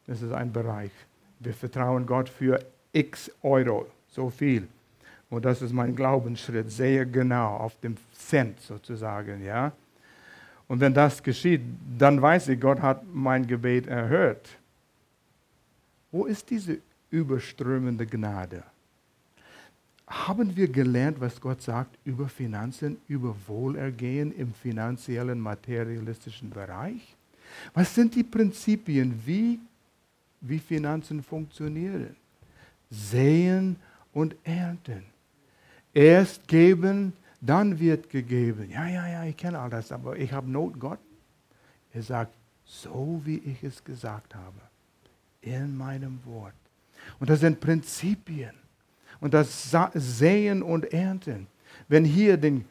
Das 0.06 0.22
ist 0.22 0.32
ein 0.32 0.52
Bereich. 0.52 0.92
Wir 1.40 1.54
vertrauen 1.54 2.06
Gott 2.06 2.30
für 2.30 2.60
x 2.92 3.32
Euro, 3.42 3.88
so 4.10 4.30
viel. 4.30 4.68
Und 5.30 5.46
das 5.46 5.62
ist 5.62 5.74
mein 5.74 5.96
Glaubensschritt, 5.96 6.72
sehr 6.72 7.06
genau, 7.06 7.58
auf 7.58 7.80
dem 7.80 7.96
Cent 8.14 8.60
sozusagen, 8.60 9.44
ja. 9.44 9.72
Und 10.68 10.80
wenn 10.80 10.94
das 10.94 11.22
geschieht, 11.22 11.62
dann 11.98 12.22
weiß 12.22 12.50
ich, 12.50 12.60
Gott 12.60 12.82
hat 12.82 13.04
mein 13.12 13.46
Gebet 13.46 13.88
erhört. 13.88 14.48
Wo 16.12 16.26
ist 16.26 16.50
diese 16.50 16.80
überströmende 17.10 18.06
Gnade? 18.06 18.64
Haben 20.08 20.56
wir 20.56 20.68
gelernt, 20.68 21.20
was 21.22 21.40
Gott 21.40 21.62
sagt 21.62 21.96
über 22.04 22.28
Finanzen, 22.28 22.98
über 23.08 23.36
Wohlergehen 23.48 24.32
im 24.36 24.54
finanziellen, 24.54 25.40
materialistischen 25.40 26.50
Bereich? 26.50 27.16
Was 27.74 27.94
sind 27.94 28.16
die 28.16 28.24
Prinzipien, 28.24 29.22
wie, 29.26 29.60
wie 30.42 30.60
Finanzen 30.60 31.24
funktionieren? 31.24 32.16
Sehen 32.90 33.78
und 34.14 34.36
ernten. 34.44 35.04
Erst 35.94 36.48
geben, 36.48 37.14
dann 37.42 37.80
wird 37.80 38.10
gegeben. 38.10 38.70
Ja, 38.70 38.88
ja, 38.88 39.08
ja, 39.08 39.24
ich 39.26 39.38
kenne 39.38 39.60
all 39.60 39.70
das, 39.70 39.92
aber 39.92 40.18
ich 40.18 40.32
habe 40.32 40.50
Not 40.50 40.80
Gott. 40.80 41.00
Er 41.94 42.04
sagt, 42.04 42.36
so 42.66 43.22
wie 43.24 43.38
ich 43.38 43.64
es 43.64 43.84
gesagt 43.84 44.36
habe, 44.36 44.62
in 45.42 45.76
meinem 45.76 46.20
Wort. 46.26 46.54
Und 47.20 47.30
das 47.30 47.40
sind 47.40 47.60
Prinzipien. 47.60 48.54
Und 49.20 49.34
das 49.34 49.72
Säen 49.94 50.62
und 50.62 50.94
Ernten. 50.94 51.48
Wenn 51.88 52.06
hier 52.06 52.38
den 52.38 52.66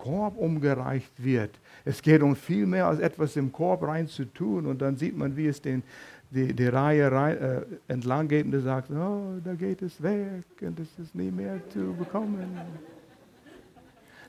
Korb 0.00 0.38
umgereicht 0.38 1.12
wird, 1.18 1.50
es 1.84 2.00
geht 2.00 2.22
um 2.22 2.34
viel 2.34 2.64
mehr 2.64 2.86
als 2.86 3.00
etwas 3.00 3.36
im 3.36 3.52
Korb 3.52 3.82
rein 3.82 4.08
zu 4.08 4.24
tun. 4.24 4.66
Und 4.66 4.80
dann 4.80 4.96
sieht 4.96 5.16
man, 5.16 5.36
wie 5.36 5.46
es 5.46 5.60
den, 5.60 5.82
die, 6.30 6.54
die 6.54 6.66
Reihe 6.66 7.12
rein, 7.12 7.36
äh, 7.36 7.62
entlang 7.88 8.26
geht 8.26 8.46
und 8.46 8.60
sagt, 8.62 8.90
oh, 8.90 9.38
da 9.44 9.54
geht 9.54 9.82
es 9.82 10.02
weg 10.02 10.44
und 10.62 10.80
es 10.80 10.88
ist 10.98 11.14
nie 11.14 11.30
mehr 11.30 11.60
zu 11.68 11.94
bekommen. 11.98 12.38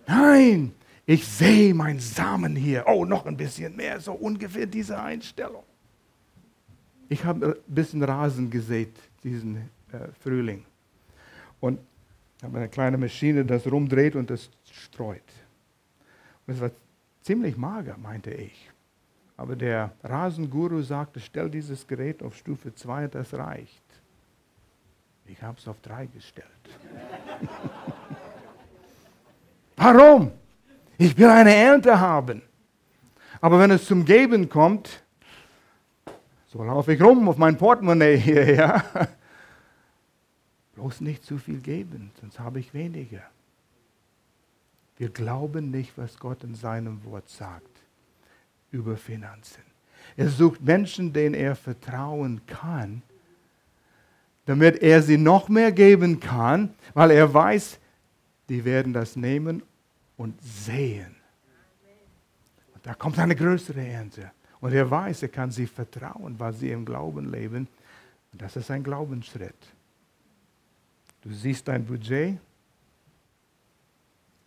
Nein, 0.07 0.73
ich 1.05 1.25
sehe 1.25 1.73
meinen 1.73 1.99
Samen 1.99 2.55
hier. 2.55 2.83
Oh, 2.87 3.05
noch 3.05 3.25
ein 3.25 3.37
bisschen 3.37 3.75
mehr, 3.75 3.99
so 4.01 4.11
ungefähr 4.11 4.65
diese 4.65 4.99
Einstellung. 5.01 5.63
Ich 7.07 7.23
habe 7.23 7.55
ein 7.67 7.73
bisschen 7.73 8.03
Rasen 8.03 8.49
gesät 8.49 8.93
diesen 9.23 9.55
äh, 9.55 10.07
Frühling. 10.21 10.65
Und 11.61 11.79
habe 12.43 12.57
eine 12.57 12.69
kleine 12.69 12.97
Maschine, 12.97 13.45
das 13.45 13.71
rumdreht 13.71 14.15
und 14.15 14.29
das 14.29 14.49
streut. 14.69 15.21
Es 16.47 16.59
war 16.59 16.71
ziemlich 17.21 17.57
mager, 17.57 17.97
meinte 17.97 18.31
ich. 18.31 18.69
Aber 19.37 19.55
der 19.55 19.91
Rasenguru 20.03 20.81
sagte, 20.81 21.19
stell 21.19 21.49
dieses 21.49 21.87
Gerät 21.87 22.21
auf 22.21 22.35
Stufe 22.35 22.73
2, 22.73 23.07
das 23.07 23.33
reicht. 23.33 23.81
Ich 25.25 25.41
habe 25.41 25.57
es 25.57 25.67
auf 25.67 25.79
3 25.81 26.07
gestellt. 26.07 26.47
Warum? 29.77 30.31
Ich 30.97 31.17
will 31.17 31.29
eine 31.29 31.55
Ernte 31.55 31.99
haben. 31.99 32.41
Aber 33.39 33.59
wenn 33.59 33.71
es 33.71 33.85
zum 33.85 34.05
Geben 34.05 34.47
kommt, 34.49 35.03
so 36.47 36.63
laufe 36.63 36.93
ich 36.93 37.01
rum 37.01 37.27
auf 37.27 37.37
mein 37.37 37.57
Portemonnaie 37.57 38.17
hier, 38.17 38.53
ja. 38.53 38.83
Bloß 40.75 41.01
nicht 41.01 41.23
zu 41.23 41.37
viel 41.37 41.59
geben, 41.59 42.11
sonst 42.19 42.39
habe 42.39 42.59
ich 42.59 42.73
weniger. 42.73 43.23
Wir 45.01 45.09
glauben 45.09 45.71
nicht, 45.71 45.97
was 45.97 46.19
Gott 46.19 46.43
in 46.43 46.53
seinem 46.53 47.03
Wort 47.05 47.27
sagt 47.27 47.81
über 48.69 48.95
Finanzen. 48.95 49.63
Er 50.15 50.29
sucht 50.29 50.61
Menschen, 50.61 51.11
denen 51.11 51.33
er 51.33 51.55
vertrauen 51.55 52.39
kann, 52.45 53.01
damit 54.45 54.83
er 54.83 55.01
sie 55.01 55.17
noch 55.17 55.49
mehr 55.49 55.71
geben 55.71 56.19
kann, 56.19 56.75
weil 56.93 57.09
er 57.09 57.33
weiß, 57.33 57.79
die 58.47 58.63
werden 58.63 58.93
das 58.93 59.15
nehmen 59.15 59.63
und 60.17 60.39
sehen. 60.39 61.15
Und 62.75 62.85
da 62.85 62.93
kommt 62.93 63.17
eine 63.17 63.35
größere 63.35 63.83
Ernte. 63.83 64.29
Und 64.59 64.71
er 64.71 64.87
weiß, 64.87 65.23
er 65.23 65.29
kann 65.29 65.49
sie 65.49 65.65
vertrauen, 65.65 66.39
weil 66.39 66.53
sie 66.53 66.69
im 66.69 66.85
Glauben 66.85 67.31
leben. 67.31 67.67
Und 68.31 68.39
das 68.39 68.55
ist 68.55 68.69
ein 68.69 68.83
Glaubensschritt. 68.83 69.65
Du 71.23 71.33
siehst 71.33 71.67
dein 71.67 71.83
Budget, 71.83 72.37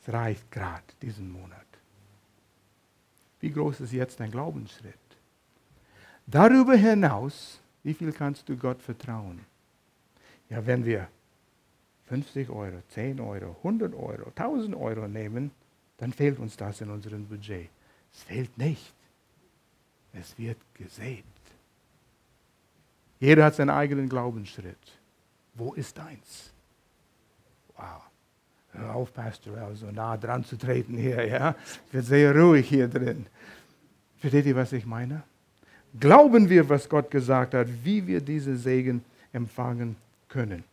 es 0.04 0.12
reicht 0.12 0.50
gerade 0.50 0.84
diesen 1.00 1.32
Monat. 1.32 1.66
Wie 3.40 3.50
groß 3.50 3.80
ist 3.80 3.92
jetzt 3.92 4.20
dein 4.20 4.30
Glaubensschritt? 4.30 4.94
Darüber 6.26 6.74
hinaus, 6.74 7.60
wie 7.82 7.94
viel 7.94 8.12
kannst 8.12 8.48
du 8.48 8.56
Gott 8.56 8.82
vertrauen? 8.82 9.40
Ja, 10.48 10.64
wenn 10.66 10.84
wir 10.84 11.08
50 12.06 12.50
Euro, 12.50 12.82
10 12.90 13.20
Euro, 13.20 13.56
100 13.58 13.94
Euro, 13.94 14.28
1000 14.34 14.76
Euro 14.76 15.08
nehmen, 15.08 15.50
dann 15.96 16.12
fehlt 16.12 16.38
uns 16.38 16.56
das 16.56 16.80
in 16.80 16.90
unserem 16.90 17.26
Budget. 17.26 17.70
Es 18.12 18.22
fehlt 18.22 18.56
nicht. 18.58 18.94
Es 20.12 20.38
wird 20.38 20.58
gesät. 20.74 21.24
Jeder 23.20 23.46
hat 23.46 23.54
seinen 23.54 23.70
eigenen 23.70 24.08
Glaubensschritt. 24.08 24.98
Wo 25.54 25.72
ist 25.74 25.96
deins? 25.96 26.52
Wow. 27.76 28.02
Hör 28.76 28.94
auf, 28.94 29.14
Pastor, 29.14 29.56
so 29.74 29.86
nah 29.90 30.16
dran 30.16 30.44
zu 30.44 30.56
treten 30.56 30.96
hier, 30.96 31.26
ja. 31.26 31.54
Es 31.86 31.94
wird 31.94 32.04
sehr 32.06 32.36
ruhig 32.36 32.68
hier 32.68 32.88
drin. 32.88 33.26
Versteht 34.18 34.46
ihr, 34.46 34.56
was 34.56 34.72
ich 34.72 34.84
meine? 34.84 35.22
Glauben 35.98 36.48
wir, 36.48 36.68
was 36.68 36.88
Gott 36.88 37.10
gesagt 37.10 37.54
hat, 37.54 37.68
wie 37.84 38.04
wir 38.04 38.20
diese 38.20 38.56
Segen 38.56 39.04
empfangen 39.32 39.96
können. 40.28 40.64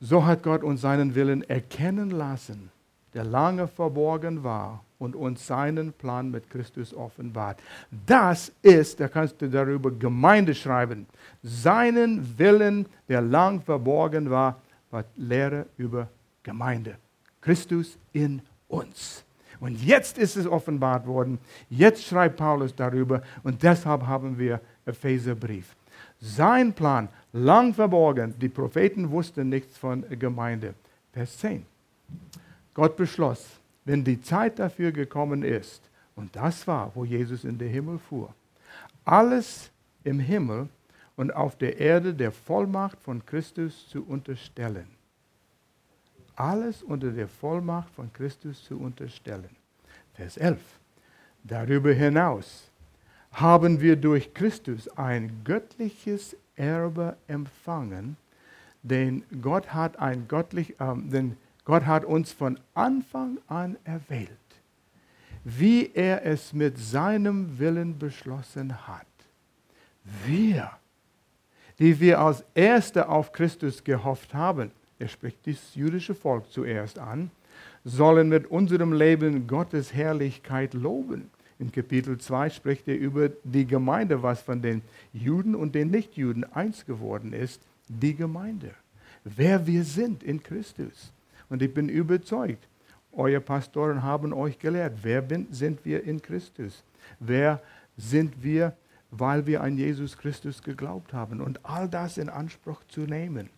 So 0.00 0.24
hat 0.24 0.42
Gott 0.42 0.64
uns 0.64 0.80
seinen 0.80 1.14
Willen 1.14 1.42
erkennen 1.48 2.10
lassen, 2.10 2.70
der 3.12 3.24
lange 3.24 3.68
verborgen 3.68 4.42
war 4.42 4.82
und 4.98 5.14
uns 5.14 5.46
seinen 5.46 5.92
Plan 5.92 6.30
mit 6.30 6.48
Christus 6.48 6.94
offenbart. 6.94 7.60
Das 8.06 8.50
ist, 8.62 9.00
da 9.00 9.08
kannst 9.08 9.42
du 9.42 9.50
darüber 9.50 9.90
Gemeinde 9.90 10.54
schreiben, 10.54 11.06
seinen 11.42 12.38
Willen, 12.38 12.86
der 13.08 13.20
lang 13.20 13.60
verborgen 13.60 14.30
war, 14.30 14.61
war 14.92 15.04
Lehre 15.16 15.66
über 15.76 16.08
Gemeinde. 16.42 16.96
Christus 17.40 17.98
in 18.12 18.40
uns. 18.68 19.24
Und 19.58 19.82
jetzt 19.82 20.18
ist 20.18 20.36
es 20.36 20.46
offenbart 20.46 21.06
worden. 21.06 21.38
Jetzt 21.68 22.04
schreibt 22.04 22.36
Paulus 22.36 22.74
darüber 22.74 23.22
und 23.42 23.62
deshalb 23.62 24.06
haben 24.06 24.38
wir 24.38 24.60
Epheserbrief. 24.86 25.76
Sein 26.20 26.72
Plan, 26.72 27.08
lang 27.32 27.74
verborgen, 27.74 28.34
die 28.40 28.48
Propheten 28.48 29.10
wussten 29.10 29.48
nichts 29.48 29.76
von 29.76 30.04
Gemeinde. 30.18 30.74
Vers 31.12 31.38
10. 31.38 31.64
Gott 32.74 32.96
beschloss, 32.96 33.44
wenn 33.84 34.04
die 34.04 34.20
Zeit 34.22 34.58
dafür 34.58 34.92
gekommen 34.92 35.42
ist, 35.42 35.82
und 36.14 36.34
das 36.36 36.66
war, 36.66 36.90
wo 36.94 37.04
Jesus 37.04 37.44
in 37.44 37.58
den 37.58 37.70
Himmel 37.70 37.98
fuhr, 37.98 38.34
alles 39.04 39.70
im 40.04 40.20
Himmel 40.20 40.68
und 41.16 41.34
auf 41.34 41.56
der 41.56 41.78
Erde 41.78 42.14
der 42.14 42.32
Vollmacht 42.32 43.00
von 43.00 43.24
Christus 43.24 43.88
zu 43.88 44.04
unterstellen. 44.04 44.88
Alles 46.36 46.82
unter 46.82 47.10
der 47.10 47.28
Vollmacht 47.28 47.90
von 47.90 48.12
Christus 48.12 48.64
zu 48.64 48.78
unterstellen. 48.78 49.50
Vers 50.14 50.36
11. 50.36 50.60
Darüber 51.44 51.92
hinaus 51.92 52.70
haben 53.32 53.80
wir 53.80 53.96
durch 53.96 54.32
Christus 54.34 54.88
ein 54.96 55.42
göttliches 55.44 56.36
Erbe 56.56 57.16
empfangen, 57.28 58.16
denn 58.82 59.24
Gott 59.40 59.72
hat, 59.72 59.98
ein 59.98 60.28
göttlich, 60.28 60.78
äh, 60.80 60.94
denn 60.96 61.36
Gott 61.64 61.86
hat 61.86 62.04
uns 62.04 62.32
von 62.32 62.58
Anfang 62.74 63.38
an 63.46 63.76
erwählt, 63.84 64.28
wie 65.44 65.90
er 65.94 66.26
es 66.26 66.52
mit 66.52 66.78
seinem 66.78 67.58
Willen 67.58 67.98
beschlossen 67.98 68.86
hat. 68.86 69.06
Wir 70.26 70.70
die 71.82 71.98
wir 71.98 72.20
als 72.20 72.44
Erste 72.54 73.08
auf 73.08 73.32
Christus 73.32 73.82
gehofft 73.82 74.34
haben, 74.34 74.70
er 75.00 75.08
spricht 75.08 75.44
das 75.48 75.74
jüdische 75.74 76.14
Volk 76.14 76.48
zuerst 76.48 76.96
an, 77.00 77.32
sollen 77.84 78.28
mit 78.28 78.48
unserem 78.48 78.92
Leben 78.92 79.48
Gottes 79.48 79.92
Herrlichkeit 79.92 80.74
loben. 80.74 81.28
In 81.58 81.72
Kapitel 81.72 82.18
2 82.18 82.50
spricht 82.50 82.86
er 82.86 82.96
über 82.96 83.30
die 83.42 83.66
Gemeinde, 83.66 84.22
was 84.22 84.42
von 84.42 84.62
den 84.62 84.82
Juden 85.12 85.56
und 85.56 85.74
den 85.74 85.90
Nichtjuden 85.90 86.44
eins 86.52 86.86
geworden 86.86 87.32
ist, 87.32 87.60
die 87.88 88.14
Gemeinde. 88.14 88.70
Wer 89.24 89.66
wir 89.66 89.82
sind 89.82 90.22
in 90.22 90.40
Christus. 90.40 91.12
Und 91.48 91.62
ich 91.62 91.74
bin 91.74 91.88
überzeugt, 91.88 92.62
eure 93.10 93.40
Pastoren 93.40 94.04
haben 94.04 94.32
euch 94.32 94.56
gelehrt, 94.60 94.98
wer 95.02 95.24
sind 95.50 95.84
wir 95.84 96.04
in 96.04 96.22
Christus? 96.22 96.84
Wer 97.18 97.60
sind 97.96 98.40
wir 98.40 98.72
weil 99.12 99.46
wir 99.46 99.62
an 99.62 99.78
Jesus 99.78 100.18
Christus 100.18 100.62
geglaubt 100.62 101.12
haben 101.12 101.40
und 101.40 101.64
all 101.64 101.88
das 101.88 102.18
in 102.18 102.28
Anspruch 102.28 102.82
zu 102.88 103.02
nehmen. 103.02 103.48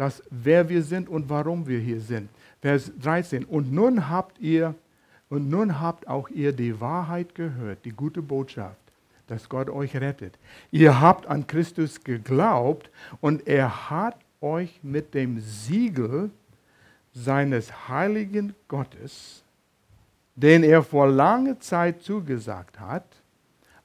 dass 0.00 0.22
wer 0.30 0.66
wir 0.70 0.82
sind 0.82 1.10
und 1.10 1.28
warum 1.28 1.66
wir 1.66 1.78
hier 1.78 2.00
sind. 2.00 2.30
Vers 2.62 2.90
13. 3.02 3.44
Und 3.44 3.70
nun 3.70 4.08
habt 4.08 4.38
ihr 4.38 4.74
und 5.28 5.50
nun 5.50 5.78
habt 5.78 6.08
auch 6.08 6.30
ihr 6.30 6.54
die 6.54 6.80
Wahrheit 6.80 7.34
gehört, 7.34 7.84
die 7.84 7.90
gute 7.90 8.22
Botschaft, 8.22 8.80
dass 9.26 9.46
Gott 9.46 9.68
euch 9.68 9.94
rettet. 9.94 10.38
Ihr 10.70 11.02
habt 11.02 11.26
an 11.26 11.46
Christus 11.46 12.02
geglaubt 12.02 12.90
und 13.20 13.46
er 13.46 13.90
hat 13.90 14.16
euch 14.40 14.80
mit 14.82 15.12
dem 15.12 15.38
Siegel 15.38 16.30
seines 17.12 17.86
heiligen 17.90 18.54
Gottes, 18.68 19.44
den 20.42 20.62
er 20.62 20.82
vor 20.82 21.06
langer 21.06 21.60
Zeit 21.60 22.02
zugesagt 22.02 22.80
hat, 22.80 23.04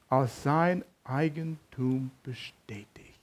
als 0.07 0.43
sein 0.43 0.85
Eigentum 1.03 2.11
bestätigt. 2.23 3.19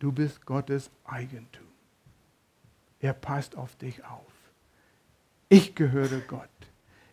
Du 0.00 0.10
bist 0.10 0.44
Gottes 0.44 0.90
Eigentum. 1.04 1.66
Er 3.00 3.12
passt 3.12 3.56
auf 3.56 3.76
dich 3.76 4.04
auf. 4.04 4.32
Ich 5.48 5.74
gehöre 5.74 6.20
Gott. 6.26 6.48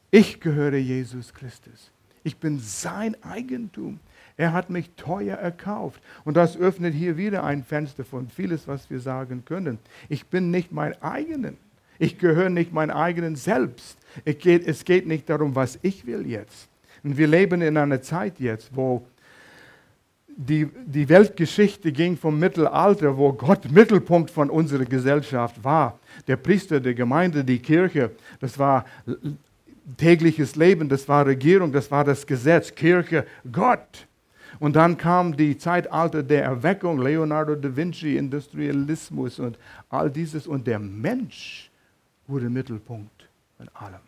Ich 0.09 0.39
gehöre 0.39 0.77
Jesus 0.77 1.33
Christus. 1.33 1.91
Ich 2.23 2.37
bin 2.37 2.59
sein 2.59 3.15
Eigentum. 3.23 3.99
Er 4.35 4.53
hat 4.53 4.71
mich 4.71 4.89
teuer 4.95 5.37
erkauft. 5.37 6.01
Und 6.25 6.37
das 6.37 6.57
öffnet 6.57 6.95
hier 6.95 7.17
wieder 7.17 7.43
ein 7.43 7.63
Fenster 7.63 8.03
von 8.03 8.29
vieles, 8.29 8.67
was 8.67 8.89
wir 8.89 8.99
sagen 8.99 9.45
können. 9.45 9.77
Ich 10.07 10.25
bin 10.25 10.49
nicht 10.49 10.71
mein 10.71 10.99
eigenen. 11.03 11.57
Ich 11.99 12.17
gehöre 12.17 12.49
nicht 12.49 12.73
mein 12.73 12.89
eigenen 12.89 13.35
selbst. 13.35 13.97
Geht, 14.25 14.65
es 14.65 14.85
geht 14.85 15.05
nicht 15.05 15.29
darum, 15.29 15.53
was 15.53 15.77
ich 15.81 16.05
will 16.05 16.25
jetzt. 16.25 16.69
Und 17.03 17.17
wir 17.17 17.27
leben 17.27 17.61
in 17.61 17.77
einer 17.77 18.01
Zeit 18.01 18.39
jetzt, 18.39 18.75
wo 18.75 19.05
die, 20.41 20.69
die 20.85 21.09
Weltgeschichte 21.09 21.91
ging 21.91 22.15
vom 22.15 22.39
Mittelalter, 22.39 23.17
wo 23.17 23.33
Gott 23.33 23.69
Mittelpunkt 23.69 24.31
von 24.31 24.49
unserer 24.49 24.85
Gesellschaft 24.85 25.61
war. 25.63 25.99
Der 26.27 26.37
Priester, 26.37 26.79
der 26.79 26.93
Gemeinde, 26.93 27.43
die 27.43 27.59
Kirche, 27.59 28.11
das 28.39 28.57
war 28.57 28.85
tägliches 29.97 30.55
Leben, 30.55 30.87
das 30.87 31.07
war 31.09 31.25
Regierung, 31.25 31.73
das 31.73 31.91
war 31.91 32.05
das 32.05 32.25
Gesetz, 32.25 32.73
Kirche, 32.73 33.25
Gott. 33.51 34.07
Und 34.59 34.77
dann 34.77 34.97
kam 34.97 35.35
die 35.35 35.57
Zeitalter 35.57 36.23
der 36.23 36.43
Erweckung, 36.43 36.99
Leonardo 36.99 37.55
da 37.55 37.75
Vinci, 37.75 38.15
Industrialismus 38.15 39.39
und 39.39 39.57
all 39.89 40.09
dieses. 40.09 40.47
Und 40.47 40.67
der 40.67 40.79
Mensch 40.79 41.68
wurde 42.29 42.49
Mittelpunkt 42.49 43.27
von 43.57 43.69
allem. 43.73 44.01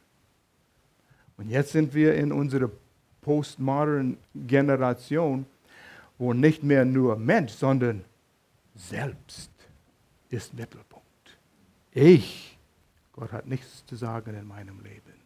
Und 1.38 1.50
jetzt 1.50 1.72
sind 1.72 1.94
wir 1.94 2.14
in 2.16 2.32
unserer 2.32 2.70
postmodernen 3.22 4.18
Generation, 4.36 5.46
wo 6.18 6.34
nicht 6.34 6.64
mehr 6.64 6.86
nur 6.86 7.16
Mensch, 7.16 7.52
sondern 7.52 8.04
selbst 8.76 9.50
ist 10.30 10.54
Mittelpunkt. 10.54 11.06
Ich, 11.92 12.58
Gott 13.14 13.32
hat 13.32 13.48
nichts 13.48 13.86
zu 13.86 13.96
sagen 13.96 14.36
in 14.36 14.48
meinem 14.48 14.80
Leben. 14.82 15.20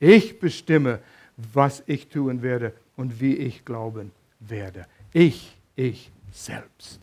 Ich 0.00 0.40
bestimme, 0.40 1.00
was 1.36 1.82
ich 1.86 2.08
tun 2.08 2.42
werde 2.42 2.72
und 2.96 3.20
wie 3.20 3.36
ich 3.36 3.64
glauben 3.64 4.10
werde. 4.40 4.86
Ich, 5.12 5.56
ich 5.76 6.10
selbst. 6.32 7.00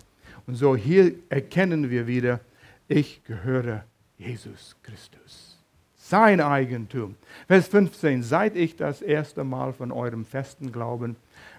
Und 0.48 0.56
so 0.56 0.76
hier 0.76 1.14
erkennen 1.30 1.90
wir 1.90 2.08
wieder, 2.08 2.40
ich 2.88 3.24
gehöre 3.24 3.86
Jesus 4.20 4.76
Christus. 4.84 5.58
Sein 5.96 6.42
Eigentum. 6.42 7.16
Vers 7.48 7.68
15. 7.70 8.22
Seit 8.22 8.56
ich 8.56 8.76
das 8.76 9.02
erste 9.02 9.44
Mal 9.44 9.74
von 9.74 9.92
eurem 9.92 10.26
festen 10.26 10.72
Glauben 10.72 11.16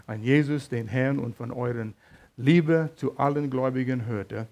an 0.07 0.23
Jesus, 0.23 0.69
den 0.69 0.87
Herrn 0.87 1.19
und 1.19 1.35
von 1.35 1.51
euren 1.51 1.95
Liebe 2.37 2.91
zu 2.97 3.17
allen 3.17 3.51
Gläubigen 3.51 4.07
hörte, 4.07 4.47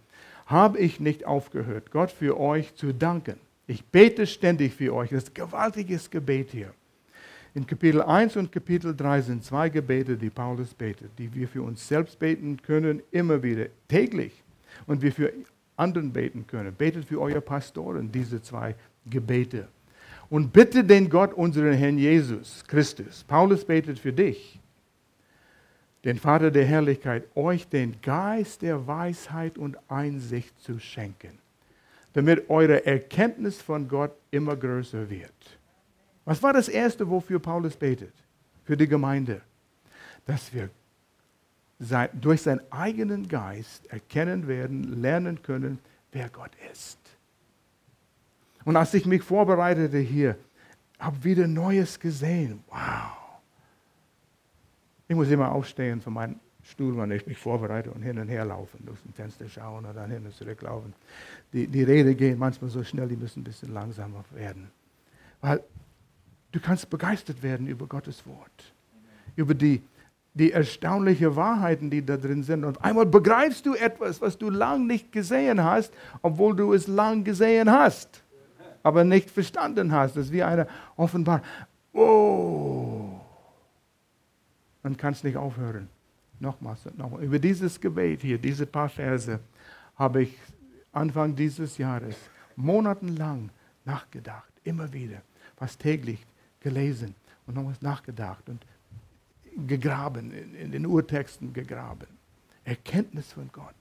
habe 0.47 0.79
ich 0.79 1.01
nicht 1.01 1.27
aufgehört, 1.27 1.91
Gott 1.91 2.11
für 2.11 2.41
euch 2.41 2.75
zu 2.75 2.95
danken. 2.95 3.37
Ich 3.67 3.85
bete 3.85 4.27
ständig 4.27 4.75
für 4.75 4.95
euch. 4.95 5.11
Das 5.11 5.25
ist 5.25 5.31
ein 5.31 5.47
gewaltiges 5.47 6.11
Gebet 6.11 6.51
hier. 6.51 6.73
In 7.55 7.67
Kapitel 7.67 8.01
1 8.01 8.37
und 8.37 8.53
Kapitel 8.53 8.97
3 8.97 9.21
sind 9.21 9.45
zwei 9.45 9.69
Gebete, 9.69 10.17
die 10.17 10.31
Paulus 10.31 10.73
betet, 10.73 11.11
die 11.19 11.35
wir 11.35 11.49
für 11.49 11.63
uns 11.63 11.87
selbst 11.87 12.19
beten 12.19 12.63
können, 12.63 13.03
immer 13.11 13.43
wieder, 13.43 13.67
täglich. 13.89 14.33
Und 14.87 15.03
wir 15.03 15.13
für 15.13 15.33
anderen 15.79 16.13
beten 16.13 16.47
können. 16.47 16.75
Betet 16.75 17.05
für 17.05 17.21
eure 17.21 17.41
Pastoren 17.41 18.11
diese 18.11 18.43
zwei 18.43 18.75
Gebete. 19.07 19.69
Und 20.31 20.53
bitte 20.53 20.85
den 20.85 21.09
Gott, 21.09 21.33
unseren 21.33 21.73
Herrn 21.73 21.99
Jesus 21.99 22.65
Christus. 22.67 23.25
Paulus 23.25 23.65
betet 23.65 23.99
für 23.99 24.13
dich 24.13 24.59
den 26.05 26.19
Vater 26.19 26.51
der 26.51 26.65
Herrlichkeit, 26.65 27.25
euch 27.35 27.69
den 27.69 28.01
Geist 28.03 28.63
der 28.63 28.87
Weisheit 28.87 29.59
und 29.59 29.77
Einsicht 29.89 30.59
zu 30.61 30.79
schenken, 30.79 31.39
damit 32.13 32.49
eure 32.49 32.87
Erkenntnis 32.87 33.61
von 33.61 33.89
Gott 33.89 34.13
immer 34.31 34.57
größer 34.57 35.11
wird. 35.11 35.59
Was 36.25 36.43
war 36.43 36.53
das 36.53 36.69
Erste, 36.69 37.09
wofür 37.09 37.39
Paulus 37.39 37.75
betet? 37.75 38.13
Für 38.65 38.77
die 38.77 38.87
Gemeinde. 38.87 39.41
Dass 40.27 40.53
wir 40.53 40.69
durch 41.79 42.43
seinen 42.43 42.61
eigenen 42.71 43.29
Geist 43.29 43.87
erkennen 43.87 44.49
werden, 44.49 45.01
lernen 45.01 45.43
können, 45.43 45.79
wer 46.13 46.29
Gott 46.29 46.51
ist. 46.73 46.99
Und 48.65 48.77
als 48.77 48.93
ich 48.95 49.07
mich 49.07 49.23
vorbereitete 49.23 49.99
hier, 49.99 50.37
habe 50.99 51.23
wieder 51.23 51.47
Neues 51.47 51.99
gesehen. 51.99 52.63
Wow. 52.69 53.13
Ich 55.07 55.15
muss 55.15 55.31
immer 55.31 55.53
aufstehen 55.53 56.01
von 56.01 56.13
meinem 56.13 56.41
Stuhl, 56.63 56.97
wenn 56.99 57.11
ich 57.13 57.27
mich 57.27 57.39
vorbereite 57.39 57.91
und 57.91 58.03
hin 58.03 58.19
und 58.19 58.29
her 58.29 58.45
laufen, 58.45 58.85
durch 58.85 58.99
ein 59.07 59.13
Fenster 59.15 59.49
schauen 59.49 59.87
und 59.87 59.95
dann 59.95 60.11
hin 60.11 60.25
und 60.25 60.35
zurück 60.35 60.61
laufen. 60.63 60.93
Die, 61.53 61.67
die 61.67 61.83
Rede 61.83 62.15
gehen 62.15 62.39
manchmal 62.39 62.69
so 62.69 62.85
schnell, 62.85 63.09
die 63.09 63.17
müssen 63.17 63.41
ein 63.41 63.45
bisschen 63.45 63.73
langsamer 63.73 64.25
werden. 64.33 64.71
Weil 65.41 65.63
du 66.53 66.61
kannst 66.61 66.91
begeistert 66.91 67.43
werden 67.43 67.69
über 67.69 67.87
Gottes 67.87 68.27
Wort, 68.27 68.73
über 69.37 69.55
die, 69.55 69.81
die 70.35 70.53
erstaunlichen 70.53 71.35
Wahrheiten, 71.35 71.91
die 71.91 72.05
da 72.05 72.17
drin 72.17 72.43
sind. 72.43 72.65
Und 72.65 72.83
einmal 72.83 73.07
begreifst 73.07 73.67
du 73.67 73.75
etwas, 73.75 74.21
was 74.21 74.39
du 74.39 74.51
lang 74.51 74.87
nicht 74.87 75.11
gesehen 75.11 75.63
hast, 75.63 75.93
obwohl 76.23 76.55
du 76.55 76.73
es 76.73 76.87
lang 76.87 77.25
gesehen 77.25 77.71
hast, 77.71 78.23
aber 78.83 79.05
nicht 79.05 79.31
verstanden 79.31 79.93
hast. 79.93 80.17
Das 80.17 80.27
ist 80.27 80.33
wie 80.33 80.43
eine 80.43 80.69
Offenbarung. 80.97 81.43
Oh! 81.93 83.21
Man 84.83 84.97
kann 84.97 85.13
es 85.13 85.25
nicht 85.25 85.37
aufhören. 85.37 85.89
Nochmals 86.41 86.87
und 86.87 86.97
nochmals. 86.97 87.25
Über 87.25 87.39
dieses 87.39 87.81
Gebet 87.81 88.23
hier, 88.23 88.39
diese 88.39 88.65
paar 88.65 88.89
Verse, 88.89 89.41
habe 89.97 90.23
ich 90.23 90.39
Anfang 90.93 91.35
dieses 91.35 91.79
Jahres 91.79 92.17
monatelang 92.55 93.51
nachgedacht. 93.85 94.53
Immer 94.63 94.93
wieder. 94.93 95.21
Fast 95.57 95.81
täglich 95.81 96.25
gelesen 96.61 97.15
und 97.47 97.55
nochmals 97.55 97.83
nachgedacht 97.83 98.49
und 98.49 98.65
gegraben, 99.67 100.33
in 100.33 100.73
den 100.73 100.87
Urtexten 100.87 101.53
gegraben. 101.53 102.07
Erkenntnis 102.65 103.33
von 103.33 103.51
Gott. 103.53 103.75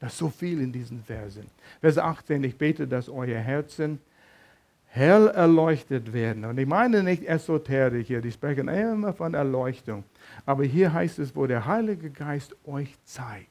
Das 0.00 0.12
ist 0.12 0.18
so 0.18 0.30
viel 0.30 0.60
in 0.60 0.72
diesen 0.72 1.02
Versen. 1.04 1.46
Vers 1.80 1.98
18, 1.98 2.42
ich 2.42 2.56
bete, 2.56 2.88
dass 2.88 3.08
euer 3.08 3.38
Herzen 3.38 4.00
hell 4.86 5.28
erleuchtet 5.28 6.12
werden. 6.12 6.44
Und 6.44 6.58
ich 6.58 6.66
meine 6.66 7.02
nicht 7.02 7.24
esoterisch 7.24 8.08
hier, 8.08 8.20
die 8.20 8.32
sprechen 8.32 8.68
immer 8.68 9.12
von 9.12 9.34
Erleuchtung. 9.34 10.04
Aber 10.44 10.64
hier 10.64 10.92
heißt 10.92 11.18
es, 11.18 11.34
wo 11.34 11.46
der 11.46 11.66
Heilige 11.66 12.10
Geist 12.10 12.54
euch 12.66 12.94
zeigt, 13.04 13.48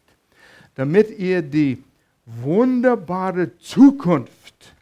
damit 0.76 1.09
ihr 1.17 1.41
die 1.41 1.84
wunderbare 2.26 3.57
Zukunft, 3.57 4.76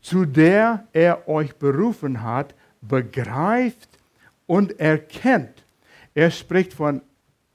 zu 0.00 0.26
der 0.26 0.86
er 0.92 1.28
euch 1.28 1.56
berufen 1.56 2.22
hat, 2.22 2.54
begreift 2.80 3.88
und 4.46 4.78
erkennt. 4.78 5.63
Er 6.14 6.30
spricht 6.30 6.72
von 6.72 7.02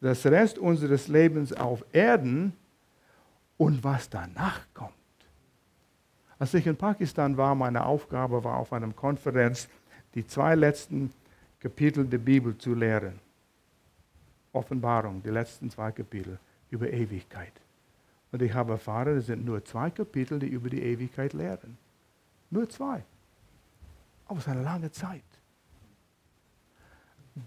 das 0.01 0.25
Rest 0.25 0.57
unseres 0.57 1.07
Lebens 1.07 1.53
auf 1.53 1.83
Erden 1.91 2.53
und 3.57 3.83
was 3.83 4.09
danach 4.09 4.61
kommt. 4.73 4.93
Als 6.37 6.53
ich 6.53 6.67
in 6.67 6.77
Pakistan 6.77 7.35
war, 7.35 7.55
meine 7.55 7.85
Aufgabe 7.85 8.43
war 8.43 8.57
auf 8.57 8.71
einer 8.71 8.91
Konferenz, 8.93 9.67
die 10.15 10.25
zwei 10.25 10.55
letzten 10.55 11.11
Kapitel 11.59 12.05
der 12.05 12.17
Bibel 12.17 12.57
zu 12.57 12.73
lehren. 12.73 13.19
Offenbarung, 14.53 15.21
die 15.21 15.29
letzten 15.29 15.69
zwei 15.69 15.91
Kapitel 15.91 16.39
über 16.69 16.89
Ewigkeit. 16.89 17.51
Und 18.31 18.41
ich 18.41 18.53
habe 18.53 18.73
erfahren, 18.73 19.17
es 19.17 19.25
sind 19.25 19.43
nur 19.43 19.63
zwei 19.65 19.89
Kapitel, 19.89 20.39
die 20.39 20.47
über 20.47 20.69
die 20.69 20.81
Ewigkeit 20.81 21.33
lehren. 21.33 21.77
Nur 22.49 22.69
zwei. 22.69 23.03
Aber 24.25 24.37
es 24.39 24.45
ist 24.45 24.51
eine 24.51 24.63
lange 24.63 24.91
Zeit. 24.91 25.23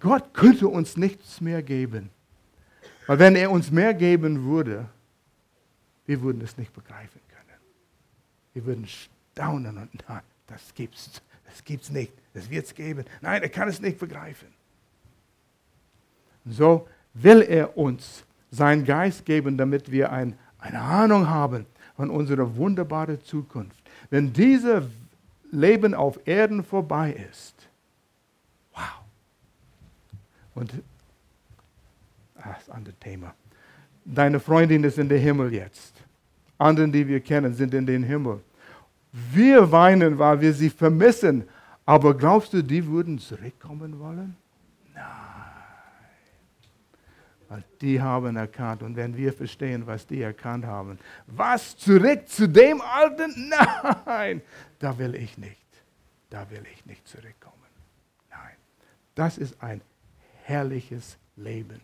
Gott 0.01 0.35
könnte 0.35 0.69
uns 0.69 0.97
nichts 0.97 1.41
mehr 1.41 1.63
geben. 1.63 2.11
Weil 3.07 3.19
wenn 3.19 3.37
er 3.37 3.51
uns 3.51 3.71
mehr 3.71 3.95
geben 3.95 4.45
würde, 4.45 4.89
wir 6.07 6.21
würden 6.23 6.43
es 6.43 6.57
nicht 6.57 6.73
begreifen 6.73 7.21
können. 7.29 7.61
Wir 8.53 8.65
würden 8.65 8.87
staunen 8.87 9.79
und 9.79 9.91
nein, 10.09 10.21
das 10.47 10.75
gibt's, 10.75 11.23
das 11.47 11.65
gibt's 11.65 11.91
nicht, 11.91 12.13
das 12.35 12.49
wird's 12.51 12.75
geben. 12.75 13.05
Nein, 13.21 13.43
er 13.43 13.49
kann 13.49 13.69
es 13.69 13.81
nicht 13.81 13.99
begreifen. 13.99 14.49
So 16.45 16.89
will 17.15 17.43
er 17.43 17.77
uns 17.77 18.25
seinen 18.51 18.85
Geist 18.85 19.25
geben, 19.25 19.57
damit 19.57 19.91
wir 19.91 20.13
ein, 20.13 20.39
eine 20.59 20.81
Ahnung 20.81 21.29
haben, 21.29 21.67
von 21.97 22.11
unserer 22.11 22.57
wunderbaren 22.57 23.23
Zukunft. 23.23 23.83
Wenn 24.11 24.33
dieses 24.33 24.85
Leben 25.51 25.95
auf 25.95 26.19
Erden 26.27 26.65
vorbei 26.65 27.13
ist. 27.31 27.62
Und 30.55 30.73
ah, 32.37 32.55
das 32.59 32.69
andere 32.71 32.95
Thema. 32.95 33.35
Deine 34.05 34.41
Freundin 34.41 34.85
ist 34.85 34.99
in 34.99 35.09
den 35.09 35.21
Himmel 35.21 35.53
jetzt. 35.53 35.95
Anderen, 36.59 36.93
die 36.93 37.07
wir 37.07 37.21
kennen, 37.21 37.55
sind 37.55 37.75
in 37.75 37.87
den 37.87 38.03
Himmel. 38.03 38.41
Wir 39.13 39.71
weinen, 39.71 40.19
weil 40.19 40.41
wir 40.41 40.53
sie 40.53 40.71
vermissen. 40.71 41.49
Aber 41.85 42.17
glaubst 42.17 42.53
du, 42.53 42.63
die 42.63 42.87
würden 42.87 43.19
zurückkommen 43.19 43.99
wollen? 43.99 44.37
Nein. 44.95 45.05
Weil 47.49 47.65
die 47.81 48.01
haben 48.01 48.37
erkannt. 48.37 48.83
Und 48.83 48.97
wenn 48.97 49.17
wir 49.17 49.33
verstehen, 49.33 49.87
was 49.87 50.07
die 50.07 50.23
erkannt 50.23 50.65
haben, 50.65 50.99
was 51.27 51.77
zurück 51.77 52.29
zu 52.29 52.49
dem 52.49 52.81
Alten? 52.81 53.53
Nein, 54.07 54.43
da 54.79 54.97
will 54.99 55.15
ich 55.15 55.37
nicht. 55.37 55.57
Da 56.31 56.49
will 56.51 56.65
ich 56.73 56.87
nicht 56.87 57.07
zurückkommen. 57.07 57.57
Nein. 58.31 58.57
Das 59.15 59.37
ist 59.37 59.63
ein 59.63 59.83
herrliches 60.53 61.17
Leben. 61.37 61.81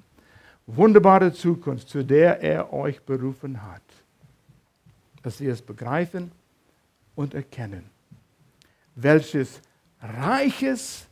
Wunderbare 0.67 1.33
Zukunft, 1.33 1.89
zu 1.89 2.05
der 2.05 2.41
er 2.43 2.73
euch 2.73 3.01
berufen 3.01 3.63
hat. 3.63 3.83
Dass 5.23 5.41
wir 5.41 5.53
es 5.53 5.63
begreifen 5.63 6.31
und 7.15 7.35
erkennen. 7.35 7.85
Welches 8.95 9.61
reiches 10.03 11.07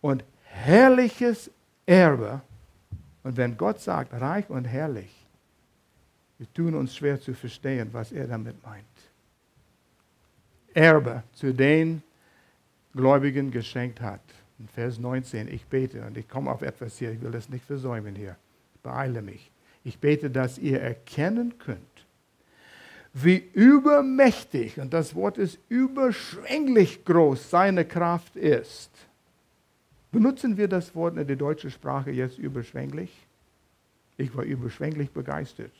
und 0.00 0.22
herrliches 0.44 1.50
Erbe. 1.84 2.40
Und 3.24 3.36
wenn 3.36 3.56
Gott 3.56 3.80
sagt, 3.80 4.12
reich 4.12 4.48
und 4.48 4.64
herrlich, 4.64 5.10
wir 6.38 6.50
tun 6.54 6.74
uns 6.74 6.94
schwer 6.94 7.20
zu 7.20 7.34
verstehen, 7.34 7.88
was 7.92 8.12
er 8.12 8.26
damit 8.26 8.62
meint. 8.64 8.84
Erbe, 10.72 11.24
zu 11.32 11.52
den 11.52 12.02
Gläubigen 12.94 13.50
geschenkt 13.50 14.00
hat. 14.00 14.22
In 14.60 14.68
Vers 14.68 14.98
19, 14.98 15.48
ich 15.48 15.64
bete, 15.64 16.02
und 16.02 16.18
ich 16.18 16.28
komme 16.28 16.50
auf 16.50 16.60
etwas 16.60 16.98
hier, 16.98 17.10
ich 17.10 17.22
will 17.22 17.30
das 17.30 17.48
nicht 17.48 17.64
versäumen 17.64 18.14
hier, 18.14 18.36
ich 18.74 18.80
beeile 18.82 19.22
mich. 19.22 19.50
Ich 19.84 19.98
bete, 19.98 20.30
dass 20.30 20.58
ihr 20.58 20.82
erkennen 20.82 21.54
könnt, 21.58 21.78
wie 23.14 23.38
übermächtig, 23.54 24.78
und 24.78 24.92
das 24.92 25.14
Wort 25.14 25.38
ist 25.38 25.58
überschwänglich 25.70 27.06
groß, 27.06 27.48
seine 27.48 27.86
Kraft 27.86 28.36
ist. 28.36 28.90
Benutzen 30.12 30.58
wir 30.58 30.68
das 30.68 30.94
Wort 30.94 31.16
in 31.16 31.26
der 31.26 31.36
deutschen 31.36 31.70
Sprache 31.70 32.10
jetzt 32.10 32.36
überschwänglich? 32.36 33.10
Ich 34.18 34.36
war 34.36 34.44
überschwänglich 34.44 35.10
begeistert. 35.10 35.72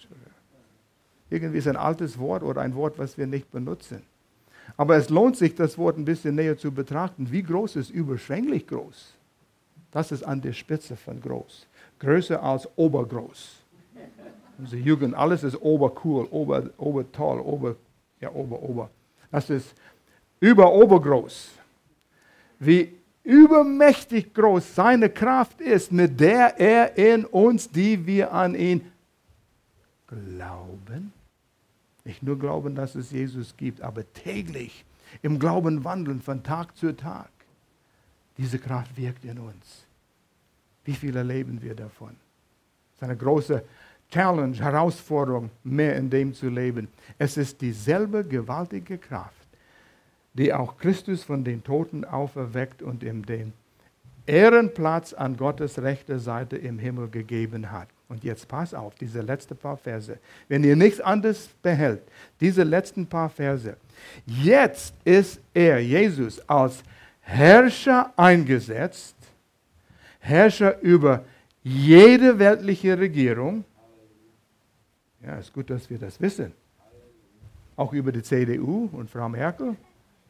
Irgendwie 1.28 1.58
ist 1.58 1.68
ein 1.68 1.76
altes 1.76 2.18
Wort 2.18 2.42
oder 2.42 2.62
ein 2.62 2.74
Wort, 2.74 2.98
was 2.98 3.18
wir 3.18 3.26
nicht 3.26 3.50
benutzen. 3.52 4.02
Aber 4.76 4.96
es 4.96 5.08
lohnt 5.10 5.36
sich, 5.36 5.54
das 5.54 5.76
Wort 5.78 5.98
ein 5.98 6.04
bisschen 6.04 6.34
näher 6.34 6.56
zu 6.56 6.72
betrachten. 6.72 7.30
Wie 7.30 7.42
groß 7.42 7.76
ist 7.76 7.90
überschwänglich 7.90 8.66
groß? 8.66 9.14
Das 9.90 10.12
ist 10.12 10.22
an 10.22 10.40
der 10.40 10.52
Spitze 10.52 10.96
von 10.96 11.20
groß. 11.20 11.66
Größer 11.98 12.42
als 12.42 12.68
obergroß. 12.76 13.56
Unsere 14.58 14.82
Jugend, 14.82 15.14
alles 15.14 15.42
ist 15.42 15.60
obercool, 15.60 16.28
ober, 16.30 16.70
obertoll, 16.76 17.40
ober, 17.40 17.76
ja, 18.20 18.30
ober, 18.32 18.62
ober. 18.62 18.90
Das 19.30 19.48
ist 19.48 19.74
über 20.38 20.72
obergroß. 20.72 21.50
Wie 22.58 22.92
übermächtig 23.24 24.34
groß 24.34 24.74
seine 24.74 25.08
Kraft 25.08 25.60
ist, 25.60 25.92
mit 25.92 26.18
der 26.20 26.58
er 26.58 26.96
in 26.96 27.24
uns, 27.24 27.70
die 27.70 28.04
wir 28.06 28.32
an 28.32 28.54
ihn 28.54 28.90
glauben, 30.06 31.12
nicht 32.04 32.22
nur 32.22 32.38
glauben, 32.38 32.74
dass 32.74 32.94
es 32.94 33.10
Jesus 33.10 33.56
gibt, 33.56 33.80
aber 33.80 34.10
täglich 34.12 34.84
im 35.22 35.38
Glauben 35.38 35.84
wandeln 35.84 36.20
von 36.20 36.42
Tag 36.42 36.76
zu 36.76 36.96
Tag. 36.96 37.30
Diese 38.38 38.58
Kraft 38.58 38.96
wirkt 38.96 39.24
in 39.24 39.38
uns. 39.38 39.86
Wie 40.84 40.94
viel 40.94 41.16
erleben 41.16 41.60
wir 41.62 41.74
davon? 41.74 42.16
Das 42.92 42.96
ist 42.96 43.02
eine 43.02 43.16
große 43.16 43.62
Challenge, 44.10 44.56
Herausforderung, 44.56 45.50
mehr 45.62 45.96
in 45.96 46.10
dem 46.10 46.34
zu 46.34 46.48
leben. 46.48 46.88
Es 47.18 47.36
ist 47.36 47.60
dieselbe 47.60 48.24
gewaltige 48.24 48.98
Kraft, 48.98 49.46
die 50.34 50.52
auch 50.52 50.78
Christus 50.78 51.22
von 51.22 51.44
den 51.44 51.62
Toten 51.62 52.04
auferweckt 52.04 52.82
und 52.82 53.02
ihm 53.02 53.24
den 53.24 53.52
Ehrenplatz 54.26 55.12
an 55.12 55.36
Gottes 55.36 55.80
rechter 55.80 56.18
Seite 56.18 56.56
im 56.56 56.78
Himmel 56.78 57.08
gegeben 57.08 57.70
hat. 57.70 57.88
Und 58.10 58.24
jetzt 58.24 58.48
pass 58.48 58.74
auf, 58.74 58.96
diese 58.96 59.20
letzten 59.20 59.56
paar 59.56 59.76
Verse. 59.76 60.18
Wenn 60.48 60.64
ihr 60.64 60.74
nichts 60.74 61.00
anderes 61.00 61.48
behält, 61.62 62.02
diese 62.40 62.64
letzten 62.64 63.06
paar 63.06 63.30
Verse. 63.30 63.76
Jetzt 64.26 64.94
ist 65.04 65.40
er, 65.54 65.78
Jesus, 65.78 66.40
als 66.48 66.82
Herrscher 67.20 68.12
eingesetzt, 68.16 69.14
Herrscher 70.18 70.80
über 70.80 71.24
jede 71.62 72.36
weltliche 72.36 72.98
Regierung, 72.98 73.64
ja, 75.24 75.36
ist 75.36 75.52
gut, 75.52 75.70
dass 75.70 75.88
wir 75.88 75.98
das 75.98 76.20
wissen. 76.20 76.52
Auch 77.76 77.92
über 77.92 78.10
die 78.10 78.24
CDU 78.24 78.88
und 78.90 79.08
Frau 79.08 79.28
Merkel. 79.28 79.76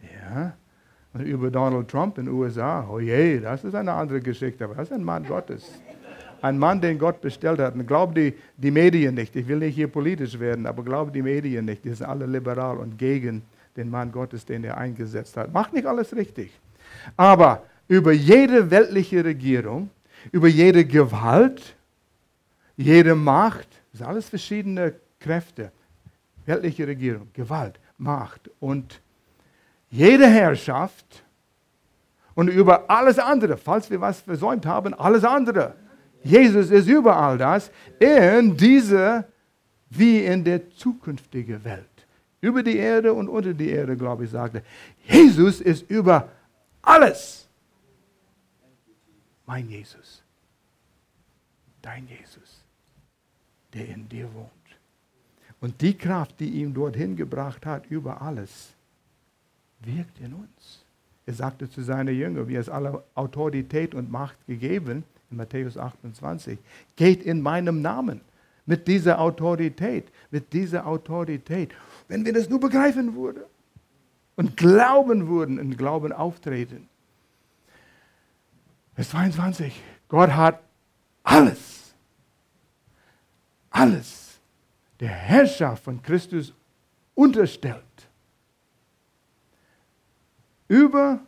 Ja. 0.02 0.54
Und 1.14 1.22
über 1.22 1.50
Donald 1.50 1.88
Trump 1.88 2.18
in 2.18 2.26
den 2.26 2.34
USA. 2.34 2.86
Oh 2.90 3.00
je, 3.00 3.40
das 3.40 3.64
ist 3.64 3.74
eine 3.74 3.94
andere 3.94 4.20
Geschichte, 4.20 4.64
aber 4.64 4.74
das 4.74 4.88
ist 4.88 4.92
ein 4.92 5.02
Mann 5.02 5.24
Gottes. 5.24 5.80
Ein 6.42 6.58
Mann, 6.58 6.80
den 6.80 6.98
Gott 6.98 7.20
bestellt 7.20 7.60
hat. 7.60 7.74
Und 7.74 7.86
glaub 7.86 8.14
die, 8.14 8.34
die 8.56 8.70
Medien 8.70 9.14
nicht. 9.14 9.34
Ich 9.36 9.46
will 9.46 9.58
nicht 9.58 9.74
hier 9.74 9.88
politisch 9.88 10.38
werden, 10.38 10.66
aber 10.66 10.82
glaub 10.82 11.12
die 11.12 11.22
Medien 11.22 11.64
nicht. 11.64 11.84
Die 11.84 11.92
sind 11.92 12.06
alle 12.06 12.26
liberal 12.26 12.78
und 12.78 12.98
gegen 12.98 13.42
den 13.76 13.90
Mann 13.90 14.12
Gottes, 14.12 14.44
den 14.44 14.64
er 14.64 14.76
eingesetzt 14.76 15.36
hat. 15.36 15.52
Macht 15.52 15.72
nicht 15.72 15.86
alles 15.86 16.14
richtig. 16.14 16.50
Aber 17.16 17.64
über 17.88 18.12
jede 18.12 18.70
weltliche 18.70 19.24
Regierung, 19.24 19.90
über 20.32 20.48
jede 20.48 20.84
Gewalt, 20.84 21.76
jede 22.76 23.14
Macht, 23.14 23.68
das 23.90 23.98
sind 23.98 24.06
alles 24.06 24.28
verschiedene 24.28 24.94
Kräfte. 25.18 25.72
Weltliche 26.46 26.86
Regierung, 26.86 27.28
Gewalt, 27.32 27.78
Macht 27.98 28.50
und 28.60 29.00
jede 29.90 30.26
Herrschaft 30.26 31.24
und 32.34 32.48
über 32.48 32.88
alles 32.88 33.18
andere, 33.18 33.56
falls 33.56 33.90
wir 33.90 34.00
was 34.00 34.20
versäumt 34.20 34.64
haben, 34.66 34.94
alles 34.94 35.24
andere. 35.24 35.74
Jesus 36.22 36.70
ist 36.70 36.88
über 36.88 37.16
all 37.16 37.38
das 37.38 37.70
in 37.98 38.56
dieser 38.56 39.26
wie 39.90 40.24
in 40.24 40.44
der 40.44 40.70
zukünftigen 40.70 41.64
Welt. 41.64 41.86
Über 42.40 42.62
die 42.62 42.76
Erde 42.76 43.12
und 43.12 43.28
unter 43.28 43.52
die 43.52 43.70
Erde, 43.70 43.96
glaube 43.96 44.24
ich, 44.24 44.30
sagte. 44.30 44.62
Jesus 45.04 45.60
ist 45.60 45.90
über 45.90 46.28
alles. 46.82 47.48
Mein 49.46 49.68
Jesus. 49.68 50.22
Dein 51.82 52.06
Jesus 52.06 52.60
der 53.72 53.88
in 53.88 54.08
dir 54.08 54.32
wohnt. 54.34 54.50
Und 55.60 55.80
die 55.80 55.96
Kraft, 55.96 56.40
die 56.40 56.48
ihn 56.48 56.72
dorthin 56.72 57.16
gebracht 57.16 57.66
hat, 57.66 57.86
über 57.86 58.22
alles, 58.22 58.74
wirkt 59.80 60.18
in 60.20 60.32
uns. 60.32 60.84
Er 61.26 61.34
sagte 61.34 61.68
zu 61.68 61.82
seinen 61.82 62.16
Jüngern, 62.16 62.48
wie 62.48 62.56
es 62.56 62.68
alle 62.68 63.04
Autorität 63.14 63.94
und 63.94 64.10
Macht 64.10 64.38
gegeben, 64.46 65.04
in 65.30 65.36
Matthäus 65.36 65.76
28, 65.76 66.58
geht 66.96 67.22
in 67.22 67.40
meinem 67.40 67.82
Namen 67.82 68.20
mit 68.66 68.86
dieser 68.88 69.20
Autorität, 69.20 70.10
mit 70.30 70.52
dieser 70.52 70.86
Autorität. 70.86 71.72
Wenn 72.08 72.24
wir 72.24 72.32
das 72.32 72.48
nur 72.48 72.60
begreifen 72.60 73.14
würden 73.14 73.42
und 74.36 74.56
glauben 74.56 75.28
würden, 75.28 75.58
in 75.58 75.76
Glauben 75.76 76.12
auftreten. 76.12 76.88
Vers 78.94 79.10
22, 79.10 79.80
Gott 80.08 80.30
hat 80.30 80.60
alles 81.22 81.80
alles 83.70 84.38
der 84.98 85.08
Herrschaft 85.08 85.84
von 85.84 86.02
Christus 86.02 86.52
unterstellt. 87.14 87.84
Über, 90.68 91.20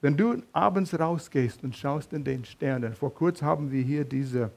wenn 0.00 0.16
du 0.16 0.42
abends 0.52 0.98
rausgehst 0.98 1.62
und 1.62 1.76
schaust 1.76 2.12
in 2.12 2.24
den 2.24 2.44
Sternen, 2.44 2.94
vor 2.94 3.14
kurzem 3.14 3.46
haben 3.46 3.70
wir 3.70 3.82
hier 3.82 4.04
diese 4.04 4.50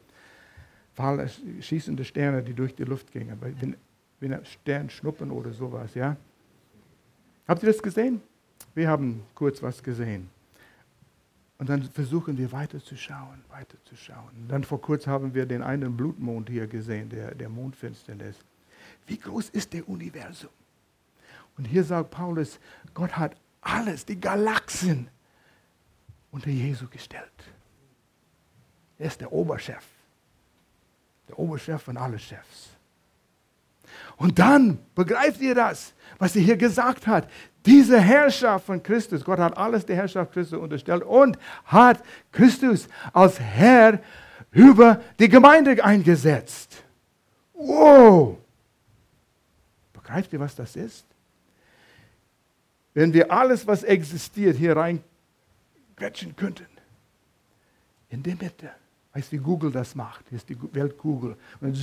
schießende 1.60 2.06
Sterne, 2.06 2.44
die 2.44 2.54
durch 2.54 2.76
die 2.76 2.84
Luft 2.84 3.12
gingen, 3.12 3.38
wenn, 3.41 3.76
wenn 4.20 4.46
Stern 4.46 4.89
schnuppen 4.89 5.32
oder 5.32 5.52
sowas, 5.52 5.96
ja. 5.96 6.16
Habt 7.48 7.64
ihr 7.64 7.68
das 7.68 7.82
gesehen? 7.82 8.22
Wir 8.74 8.88
haben 8.88 9.24
kurz 9.36 9.62
was 9.62 9.84
gesehen. 9.84 10.30
Und 11.58 11.70
dann 11.70 11.84
versuchen 11.84 12.38
wir 12.38 12.52
weiterzuschauen, 12.52 13.44
weiterzuschauen. 13.50 14.48
Dann 14.48 14.64
vor 14.64 14.82
kurzem 14.82 15.12
haben 15.12 15.34
wir 15.34 15.46
den 15.46 15.62
einen 15.62 15.96
Blutmond 15.96 16.50
hier 16.50 16.68
gesehen, 16.68 17.10
der, 17.10 17.36
der 17.36 17.50
Mondfinsternis. 17.50 18.38
Wie 19.08 19.18
groß 19.18 19.50
ist 19.50 19.74
der 19.74 19.88
Universum? 19.88 20.50
Und 21.58 21.66
hier 21.66 21.84
sagt 21.84 22.12
Paulus, 22.12 22.60
Gott 22.94 23.16
hat 23.18 23.36
alles, 23.62 24.06
die 24.06 24.20
Galaxien, 24.20 25.08
unter 26.34 26.49
Jesu 26.49 26.88
gestellt. 26.88 27.31
Er 28.97 29.05
ist 29.05 29.21
der 29.21 29.31
Oberchef. 29.31 29.86
Der 31.29 31.38
Oberchef 31.38 31.84
von 31.84 31.95
allen 31.95 32.19
Chefs. 32.19 32.69
Und 34.17 34.39
dann 34.39 34.79
begreift 34.95 35.39
ihr 35.41 35.53
das, 35.53 35.93
was 36.17 36.36
er 36.36 36.41
hier 36.41 36.57
gesagt 36.57 37.05
hat. 37.05 37.29
Diese 37.65 37.99
Herrschaft 37.99 38.65
von 38.65 38.81
Christus, 38.81 39.23
Gott 39.23 39.38
hat 39.39 39.55
alles 39.55 39.86
der 39.86 39.95
Herrschaft 39.95 40.34
Christus 40.34 40.59
unterstellt 40.59 41.03
und 41.03 41.38
hat 41.65 42.03
Christus 42.31 42.89
als 43.13 43.39
Herr 43.39 43.99
über 44.51 45.01
die 45.19 45.29
Gemeinde 45.29 45.84
eingesetzt. 45.84 46.84
Wow! 47.53 48.38
Begreift 49.93 50.34
ihr, 50.34 50.39
was 50.39 50.55
das 50.55 50.75
ist? 50.75 51.05
Wenn 52.95 53.13
wir 53.13 53.31
alles, 53.31 53.65
was 53.67 53.84
existiert, 53.84 54.57
hier 54.57 54.75
reinquetschen 55.98 56.36
könnten, 56.36 56.68
in 58.10 58.22
der 58.24 58.36
Mitte, 58.36 58.70
weißt 59.14 59.32
du, 59.32 59.38
wie 59.38 59.41
Google 59.41 59.72
das 59.72 59.96
macht? 59.96 60.26
Hier 60.30 60.38
ist 60.38 60.50
die 60.50 60.58
Weltkugel. 60.74 61.36
Und 61.62 61.78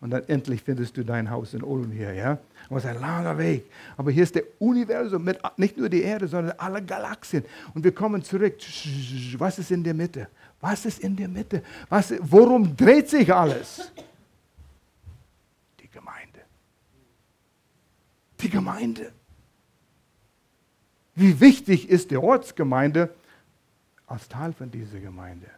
und 0.00 0.10
dann 0.10 0.28
endlich 0.28 0.62
findest 0.62 0.94
du 0.98 1.04
dein 1.04 1.30
Haus 1.30 1.54
in 1.54 1.62
Ulm 1.62 1.90
hier. 1.90 2.12
Ja? 2.12 2.38
Es 2.68 2.76
ist 2.76 2.86
ein 2.86 3.00
langer 3.00 3.38
Weg. 3.38 3.70
Aber 3.96 4.10
hier 4.10 4.22
ist 4.22 4.34
der 4.34 4.44
Universum 4.58 5.24
mit 5.24 5.40
nicht 5.56 5.78
nur 5.78 5.88
die 5.88 6.02
Erde, 6.02 6.28
sondern 6.28 6.54
alle 6.58 6.82
Galaxien. 6.82 7.44
Und 7.72 7.82
wir 7.82 7.94
kommen 7.94 8.22
zurück. 8.22 8.58
Was 9.38 9.58
ist 9.58 9.70
in 9.70 9.82
der 9.82 9.94
Mitte? 9.94 10.28
Was 10.60 10.84
ist 10.84 10.98
in 10.98 11.16
der 11.16 11.28
Mitte? 11.28 11.62
Was, 11.88 12.12
worum 12.20 12.76
dreht 12.76 13.08
sich 13.08 13.32
alles? 13.32 13.90
Die 15.80 15.88
Gemeinde. 15.88 16.40
Die 18.38 18.50
Gemeinde. 18.50 19.12
Wie 21.18 21.40
wichtig 21.40 21.88
ist 21.88 22.12
die 22.12 22.16
Ortsgemeinde 22.16 23.12
als 24.06 24.28
Teil 24.28 24.52
von 24.52 24.70
dieser 24.70 25.00
Gemeinde? 25.00 25.50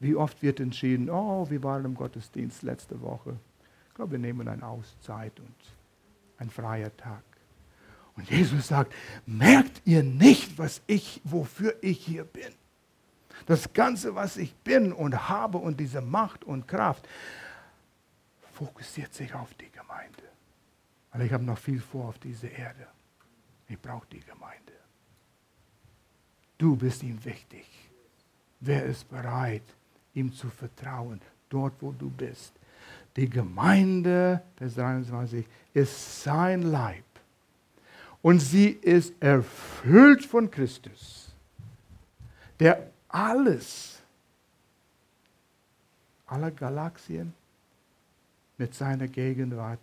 Wie 0.00 0.14
oft 0.14 0.42
wird 0.42 0.60
entschieden, 0.60 1.08
oh, 1.08 1.48
wir 1.48 1.62
waren 1.62 1.86
im 1.86 1.94
Gottesdienst 1.94 2.62
letzte 2.62 3.00
Woche. 3.00 3.38
Ich 3.88 3.94
glaube, 3.94 4.12
wir 4.12 4.18
nehmen 4.18 4.46
eine 4.48 4.66
Auszeit 4.66 5.32
und 5.40 5.54
ein 6.36 6.50
freier 6.50 6.94
Tag. 6.98 7.22
Und 8.18 8.28
Jesus 8.28 8.68
sagt, 8.68 8.92
merkt 9.24 9.80
ihr 9.86 10.02
nicht, 10.02 10.58
was 10.58 10.82
ich, 10.86 11.22
wofür 11.24 11.74
ich 11.80 12.04
hier 12.04 12.24
bin? 12.24 12.52
Das 13.46 13.72
Ganze, 13.72 14.14
was 14.14 14.36
ich 14.36 14.54
bin 14.56 14.92
und 14.92 15.30
habe 15.30 15.56
und 15.56 15.80
diese 15.80 16.02
Macht 16.02 16.44
und 16.44 16.68
Kraft, 16.68 17.08
fokussiert 18.52 19.14
sich 19.14 19.32
auf 19.32 19.54
die 19.54 19.70
Gemeinde. 19.70 20.22
Weil 21.12 21.22
ich 21.22 21.32
habe 21.32 21.44
noch 21.44 21.56
viel 21.56 21.80
vor 21.80 22.08
auf 22.08 22.18
dieser 22.18 22.50
Erde. 22.50 22.91
Ich 23.72 23.80
brauche 23.80 24.06
die 24.12 24.20
Gemeinde. 24.20 24.74
Du 26.58 26.76
bist 26.76 27.02
ihm 27.02 27.24
wichtig. 27.24 27.64
Wer 28.60 28.84
ist 28.84 29.08
bereit, 29.08 29.62
ihm 30.12 30.30
zu 30.30 30.50
vertrauen, 30.50 31.22
dort 31.48 31.72
wo 31.80 31.90
du 31.92 32.10
bist. 32.10 32.52
Die 33.16 33.30
Gemeinde, 33.30 34.42
Vers 34.56 34.74
23, 34.74 35.46
ist 35.72 36.22
sein 36.22 36.62
Leib. 36.62 37.04
Und 38.20 38.40
sie 38.40 38.68
ist 38.68 39.14
erfüllt 39.20 40.26
von 40.26 40.50
Christus, 40.50 41.34
der 42.60 42.90
alles, 43.08 44.02
alle 46.26 46.52
Galaxien 46.52 47.32
mit 48.58 48.74
seiner 48.74 49.08
Gegenwart 49.08 49.80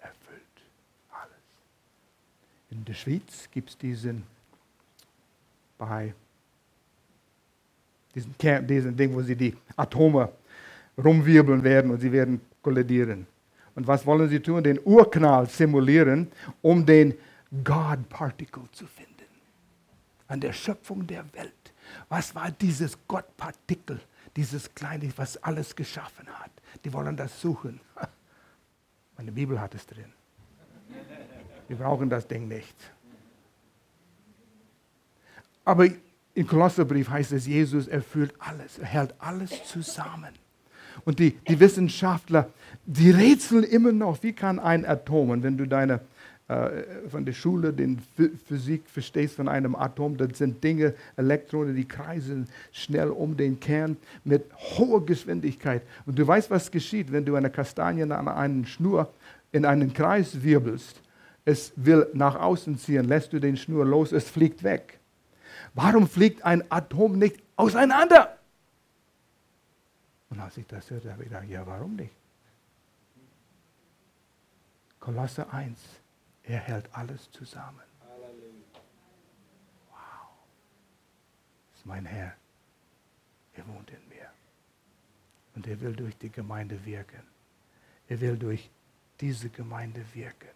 erfüllt. 0.00 0.42
Alles. 1.10 1.34
In 2.70 2.84
der 2.84 2.94
Schweiz 2.94 3.48
gibt 3.50 3.70
es 3.70 3.78
diesen 3.78 4.24
bei 5.78 6.14
diesen, 8.14 8.36
Kern, 8.38 8.66
diesen 8.66 8.96
Ding, 8.96 9.14
wo 9.14 9.22
sie 9.22 9.36
die 9.36 9.54
Atome 9.76 10.30
rumwirbeln 10.96 11.62
werden 11.62 11.90
und 11.90 12.00
sie 12.00 12.10
werden 12.10 12.40
kollidieren. 12.62 13.26
Und 13.74 13.86
was 13.86 14.06
wollen 14.06 14.28
sie 14.28 14.40
tun? 14.40 14.64
Den 14.64 14.80
Urknall 14.82 15.46
simulieren, 15.48 16.32
um 16.62 16.84
den 16.84 17.14
God-Particle 17.62 18.70
zu 18.72 18.86
finden. 18.86 19.12
An 20.28 20.40
der 20.40 20.52
Schöpfung 20.52 21.06
der 21.06 21.24
Welt. 21.34 21.52
Was 22.08 22.34
war 22.34 22.50
dieses 22.50 22.96
God-Partikel, 23.06 24.00
dieses 24.34 24.74
kleine, 24.74 25.12
was 25.16 25.36
alles 25.42 25.76
geschaffen 25.76 26.26
hat? 26.26 26.50
Die 26.84 26.92
wollen 26.92 27.16
das 27.16 27.38
suchen. 27.38 27.80
Meine 29.18 29.30
Bibel 29.30 29.60
hat 29.60 29.74
es 29.74 29.86
drin. 29.86 30.12
Wir 31.68 31.76
brauchen 31.76 32.08
das 32.08 32.26
Ding 32.26 32.48
nicht. 32.48 32.74
Aber 35.64 35.88
im 36.34 36.46
Kolosserbrief 36.46 37.08
heißt 37.08 37.32
es, 37.32 37.46
Jesus 37.46 37.88
erfüllt 37.88 38.34
alles, 38.38 38.78
er 38.78 38.86
hält 38.86 39.14
alles 39.18 39.64
zusammen. 39.64 40.32
Und 41.04 41.18
die, 41.18 41.32
die 41.48 41.58
Wissenschaftler, 41.58 42.50
die 42.84 43.10
rätseln 43.10 43.64
immer 43.64 43.92
noch, 43.92 44.22
wie 44.22 44.32
kann 44.32 44.58
ein 44.58 44.84
Atom, 44.84 45.30
und 45.30 45.42
wenn 45.42 45.56
du 45.56 45.66
deine, 45.66 46.00
äh, 46.48 46.82
von 47.08 47.24
der 47.24 47.32
Schule 47.32 47.72
den 47.72 48.00
Physik 48.46 48.84
verstehst 48.86 49.36
von 49.36 49.48
einem 49.48 49.74
Atom, 49.74 50.16
das 50.16 50.38
sind 50.38 50.62
Dinge, 50.62 50.94
Elektronen, 51.16 51.74
die 51.74 51.86
kreisen 51.86 52.48
schnell 52.70 53.08
um 53.08 53.36
den 53.36 53.58
Kern 53.58 53.96
mit 54.24 54.44
hoher 54.54 55.04
Geschwindigkeit. 55.04 55.82
Und 56.06 56.18
du 56.18 56.26
weißt, 56.26 56.50
was 56.50 56.70
geschieht, 56.70 57.12
wenn 57.12 57.24
du 57.24 57.34
eine 57.34 57.50
Kastanie 57.50 58.02
an 58.02 58.28
einen 58.28 58.66
Schnur 58.66 59.12
in 59.52 59.64
einen 59.64 59.92
Kreis 59.92 60.42
wirbelst. 60.42 61.00
Es 61.46 61.72
will 61.76 62.10
nach 62.12 62.34
außen 62.34 62.76
ziehen, 62.76 63.04
lässt 63.04 63.32
du 63.32 63.38
den 63.38 63.56
Schnur 63.56 63.86
los, 63.86 64.10
es 64.10 64.28
fliegt 64.28 64.64
weg. 64.64 64.98
Warum 65.74 66.08
fliegt 66.08 66.44
ein 66.44 66.68
Atom 66.72 67.18
nicht 67.18 67.40
auseinander? 67.54 68.36
Und 70.28 70.40
als 70.40 70.56
ich 70.56 70.66
das 70.66 70.90
hörte, 70.90 71.12
habe 71.12 71.22
ich 71.22 71.28
gedacht, 71.28 71.48
ja, 71.48 71.64
warum 71.64 71.94
nicht? 71.94 72.14
Kolosse 74.98 75.48
1, 75.52 75.78
er 76.42 76.58
hält 76.58 76.88
alles 76.92 77.30
zusammen. 77.30 77.82
Wow. 79.88 79.98
Das 81.70 81.78
ist 81.78 81.86
mein 81.86 82.06
Herr. 82.06 82.34
Er 83.54 83.68
wohnt 83.68 83.88
in 83.90 84.08
mir. 84.08 84.28
Und 85.54 85.68
er 85.68 85.80
will 85.80 85.94
durch 85.94 86.18
die 86.18 86.30
Gemeinde 86.30 86.84
wirken. 86.84 87.22
Er 88.08 88.20
will 88.20 88.36
durch 88.36 88.68
diese 89.20 89.48
Gemeinde 89.48 90.04
wirken. 90.12 90.55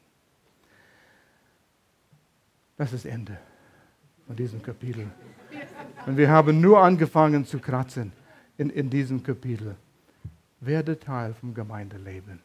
Das 2.81 2.95
ist 2.95 3.05
Ende 3.05 3.37
von 4.27 4.35
diesem 4.35 4.63
Kapitel. 4.63 5.07
Und 6.07 6.17
wir 6.17 6.31
haben 6.31 6.63
nur 6.63 6.81
angefangen 6.81 7.45
zu 7.45 7.59
kratzen 7.59 8.11
in, 8.57 8.71
in 8.71 8.89
diesem 8.89 9.23
Kapitel. 9.23 9.77
Werde 10.61 10.99
Teil 10.99 11.35
vom 11.35 11.53
Gemeindeleben. 11.53 12.41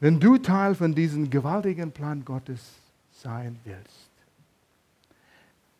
Wenn 0.00 0.18
du 0.18 0.36
Teil 0.36 0.74
von 0.74 0.96
diesem 0.96 1.30
gewaltigen 1.30 1.92
Plan 1.92 2.24
Gottes 2.24 2.72
sein 3.12 3.56
willst, 3.62 4.10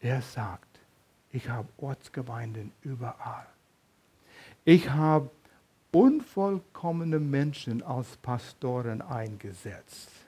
er 0.01 0.23
sagt, 0.23 0.79
ich 1.33 1.49
habe 1.49 1.67
Ortsgemeinden 1.79 2.71
überall. 2.83 3.49
Ich 4.65 4.89
habe 4.91 5.29
unvollkommene 5.91 7.19
Menschen 7.19 7.83
als 7.83 8.17
Pastoren 8.19 9.03
eingesetzt, 9.03 10.20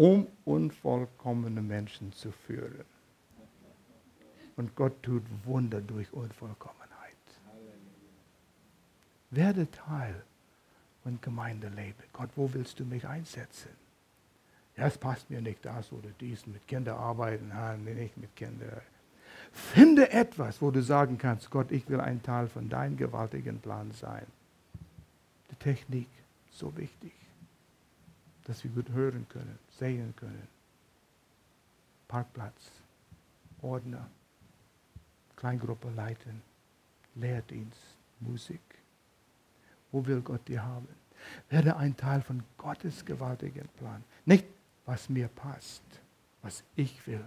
um 0.00 0.26
unvollkommene 0.46 1.60
Menschen 1.60 2.10
zu 2.14 2.32
führen. 2.32 2.86
Und 4.56 4.74
Gott 4.74 5.02
tut 5.02 5.22
Wunder 5.44 5.82
durch 5.82 6.10
Unvollkommenheit. 6.14 7.18
Werde 9.28 9.70
Teil 9.70 10.22
von 11.02 11.20
Gemeindeleben. 11.20 12.02
Gott, 12.14 12.30
wo 12.34 12.50
willst 12.54 12.80
du 12.80 12.86
mich 12.86 13.06
einsetzen? 13.06 13.68
Ja, 14.74 14.86
es 14.86 14.96
passt 14.96 15.28
mir 15.28 15.42
nicht 15.42 15.66
das 15.66 15.92
oder 15.92 16.08
dies, 16.18 16.46
mit 16.46 16.66
Kindern 16.66 16.96
arbeiten, 16.96 17.52
nicht 17.84 18.16
mit 18.16 18.34
Kindern. 18.36 18.80
Finde 19.52 20.10
etwas, 20.12 20.62
wo 20.62 20.70
du 20.70 20.82
sagen 20.82 21.18
kannst, 21.18 21.50
Gott, 21.50 21.70
ich 21.70 21.86
will 21.90 22.00
ein 22.00 22.22
Teil 22.22 22.48
von 22.48 22.70
deinem 22.70 22.96
gewaltigen 22.96 23.58
Plan 23.60 23.92
sein. 23.92 24.24
Die 25.50 25.56
Technik, 25.56 26.08
so 26.50 26.74
wichtig, 26.78 27.12
dass 28.44 28.64
wir 28.64 28.70
gut 28.70 28.90
hören 28.90 29.26
können, 29.28 29.58
sehen 29.78 30.14
können. 30.16 30.48
Parkplatz, 32.08 32.70
Ordner. 33.62 34.08
Kleingruppe 35.36 35.88
leiten, 35.90 36.42
Lehrdienst, 37.14 37.96
Musik. 38.20 38.60
Wo 39.90 40.04
will 40.06 40.20
Gott 40.20 40.46
dir 40.48 40.62
haben? 40.62 40.88
Werde 41.48 41.76
ein 41.76 41.96
Teil 41.96 42.20
von 42.20 42.42
Gottes 42.58 43.04
gewaltigen 43.04 43.68
Plan. 43.78 44.04
Nicht, 44.24 44.46
was 44.86 45.08
mir 45.08 45.28
passt, 45.28 45.82
was 46.42 46.62
ich 46.76 47.06
will. 47.06 47.26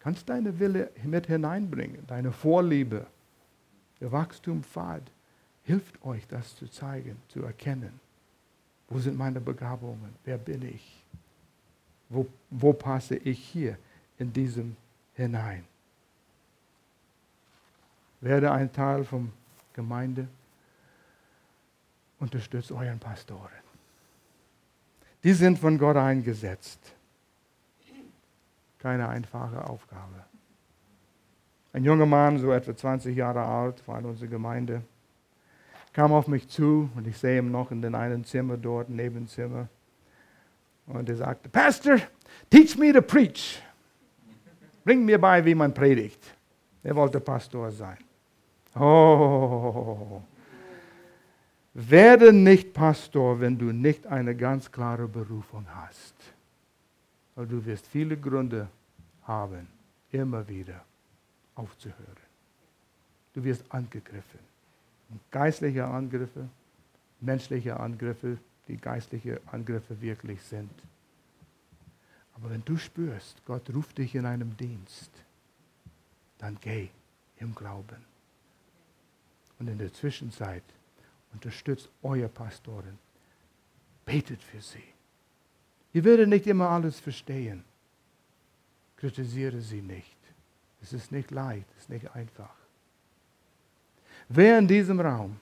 Kannst 0.00 0.28
deine 0.28 0.58
Wille 0.58 0.90
mit 1.02 1.26
hineinbringen, 1.26 2.06
deine 2.06 2.32
Vorliebe. 2.32 3.06
Der 4.00 4.12
Wachstumpfad 4.12 5.02
hilft 5.62 6.02
euch, 6.04 6.26
das 6.26 6.56
zu 6.56 6.68
zeigen, 6.68 7.16
zu 7.28 7.42
erkennen. 7.42 8.00
Wo 8.88 8.98
sind 8.98 9.16
meine 9.16 9.40
Begabungen? 9.40 10.14
Wer 10.24 10.38
bin 10.38 10.62
ich? 10.62 11.04
Wo, 12.08 12.26
wo 12.50 12.72
passe 12.72 13.16
ich 13.16 13.38
hier 13.38 13.78
in 14.18 14.32
diesem 14.32 14.76
hinein? 15.14 15.64
Werde 18.20 18.52
ein 18.52 18.72
Teil 18.72 19.04
von 19.04 19.32
Gemeinde. 19.72 20.28
unterstützt 22.20 22.72
euren 22.72 22.98
Pastoren. 22.98 23.50
Die 25.24 25.32
sind 25.32 25.58
von 25.58 25.78
Gott 25.78 25.96
eingesetzt. 25.96 26.94
Keine 28.78 29.08
einfache 29.08 29.68
Aufgabe. 29.68 30.24
Ein 31.72 31.84
junger 31.84 32.06
Mann, 32.06 32.38
so 32.38 32.52
etwa 32.52 32.76
20 32.76 33.16
Jahre 33.16 33.42
alt, 33.42 33.86
war 33.88 33.98
in 33.98 34.04
unserer 34.06 34.28
Gemeinde, 34.28 34.82
kam 35.94 36.12
auf 36.12 36.26
mich 36.26 36.48
zu 36.48 36.90
und 36.96 37.06
ich 37.06 37.16
sehe 37.16 37.38
ihn 37.38 37.50
noch 37.50 37.70
in 37.70 37.80
dem 37.80 37.94
einen 37.94 38.24
Zimmer 38.24 38.58
dort, 38.58 38.90
Nebenzimmer. 38.90 39.68
Und 40.86 41.08
er 41.08 41.16
sagte, 41.16 41.48
Pastor, 41.48 41.98
teach 42.50 42.76
me 42.76 42.92
to 42.92 43.00
preach. 43.00 43.62
Bring 44.84 45.04
mir 45.04 45.18
bei, 45.18 45.42
wie 45.42 45.54
man 45.54 45.72
predigt. 45.72 46.20
Er 46.82 46.94
wollte 46.94 47.20
Pastor 47.20 47.70
sein. 47.70 47.96
Oh, 48.74 50.20
werde 51.72 52.32
nicht 52.32 52.74
Pastor, 52.74 53.40
wenn 53.40 53.56
du 53.56 53.66
nicht 53.66 54.06
eine 54.06 54.34
ganz 54.34 54.70
klare 54.70 55.06
Berufung 55.06 55.64
hast. 55.74 56.14
Weil 57.36 57.46
du 57.46 57.64
wirst 57.64 57.86
viele 57.86 58.16
Gründe 58.16 58.68
haben, 59.22 59.68
immer 60.10 60.46
wieder 60.46 60.84
aufzuhören. 61.54 62.24
Du 63.32 63.42
wirst 63.42 63.64
angegriffen. 63.72 64.53
Geistliche 65.30 65.84
Angriffe, 65.86 66.48
menschliche 67.20 67.78
Angriffe, 67.78 68.38
die 68.68 68.76
geistliche 68.76 69.40
Angriffe 69.50 70.00
wirklich 70.00 70.42
sind. 70.42 70.70
Aber 72.34 72.50
wenn 72.50 72.64
du 72.64 72.76
spürst, 72.76 73.44
Gott 73.44 73.72
ruft 73.74 73.98
dich 73.98 74.14
in 74.14 74.26
einem 74.26 74.56
Dienst, 74.56 75.10
dann 76.38 76.58
geh 76.60 76.88
im 77.38 77.54
Glauben. 77.54 78.04
Und 79.58 79.68
in 79.68 79.78
der 79.78 79.92
Zwischenzeit 79.92 80.64
unterstützt 81.32 81.88
eure 82.02 82.28
Pastoren. 82.28 82.98
Betet 84.04 84.42
für 84.42 84.60
sie. 84.60 84.82
Ihr 85.92 86.04
werdet 86.04 86.28
nicht 86.28 86.46
immer 86.46 86.68
alles 86.68 86.98
verstehen. 86.98 87.64
Kritisiere 88.96 89.60
sie 89.60 89.80
nicht. 89.80 90.16
Es 90.82 90.92
ist 90.92 91.12
nicht 91.12 91.30
leicht, 91.30 91.66
es 91.76 91.84
ist 91.84 91.90
nicht 91.90 92.14
einfach. 92.14 92.54
Wer 94.28 94.58
in 94.58 94.68
diesem 94.68 95.00
Raum, 95.00 95.36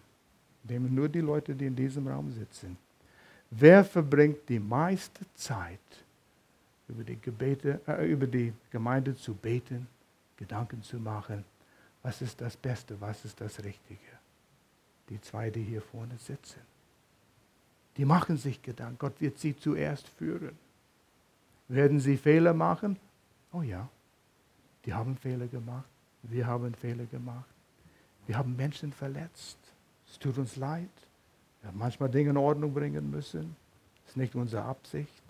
nehmen 0.64 0.94
nur 0.94 1.08
die 1.08 1.20
Leute, 1.20 1.54
die 1.54 1.66
in 1.66 1.76
diesem 1.76 2.06
Raum 2.06 2.32
sitzen, 2.32 2.76
wer 3.50 3.84
verbringt 3.84 4.48
die 4.48 4.58
meiste 4.58 5.24
Zeit 5.34 5.78
über 6.88 7.04
die, 7.04 7.20
Gebete, 7.20 7.80
äh, 7.86 8.10
über 8.10 8.26
die 8.26 8.52
Gemeinde 8.70 9.16
zu 9.16 9.34
beten, 9.34 9.86
Gedanken 10.36 10.82
zu 10.82 10.98
machen, 10.98 11.44
was 12.02 12.20
ist 12.20 12.40
das 12.40 12.56
Beste, 12.56 13.00
was 13.00 13.24
ist 13.24 13.40
das 13.40 13.62
Richtige? 13.62 14.00
Die 15.08 15.20
zwei, 15.20 15.50
die 15.50 15.62
hier 15.62 15.82
vorne 15.82 16.16
sitzen. 16.18 16.60
Die 17.96 18.04
machen 18.04 18.36
sich 18.36 18.60
Gedanken. 18.62 18.98
Gott 18.98 19.20
wird 19.20 19.38
sie 19.38 19.56
zuerst 19.56 20.08
führen. 20.08 20.56
Werden 21.68 22.00
sie 22.00 22.16
Fehler 22.16 22.54
machen? 22.54 22.96
Oh 23.52 23.62
ja, 23.62 23.88
die 24.84 24.92
haben 24.92 25.16
Fehler 25.16 25.46
gemacht. 25.46 25.88
Wir 26.22 26.46
haben 26.46 26.74
Fehler 26.74 27.04
gemacht. 27.06 27.44
Wir 28.26 28.38
haben 28.38 28.56
Menschen 28.56 28.92
verletzt. 28.92 29.58
Es 30.08 30.18
tut 30.18 30.38
uns 30.38 30.56
leid. 30.56 30.90
Wir 31.60 31.68
haben 31.68 31.78
manchmal 31.78 32.10
Dinge 32.10 32.30
in 32.30 32.36
Ordnung 32.36 32.72
bringen 32.72 33.10
müssen. 33.10 33.56
Das 34.02 34.12
ist 34.12 34.16
nicht 34.16 34.34
unsere 34.34 34.62
Absicht. 34.64 35.22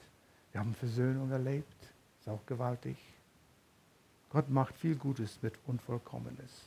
Wir 0.51 0.61
haben 0.61 0.75
Versöhnung 0.75 1.31
erlebt. 1.31 1.81
Das 1.81 2.27
ist 2.27 2.29
auch 2.29 2.47
gewaltig. 2.47 2.97
Gott 4.31 4.49
macht 4.49 4.77
viel 4.77 4.97
Gutes 4.97 5.39
mit 5.43 5.55
Unvollkommenes. 5.67 6.65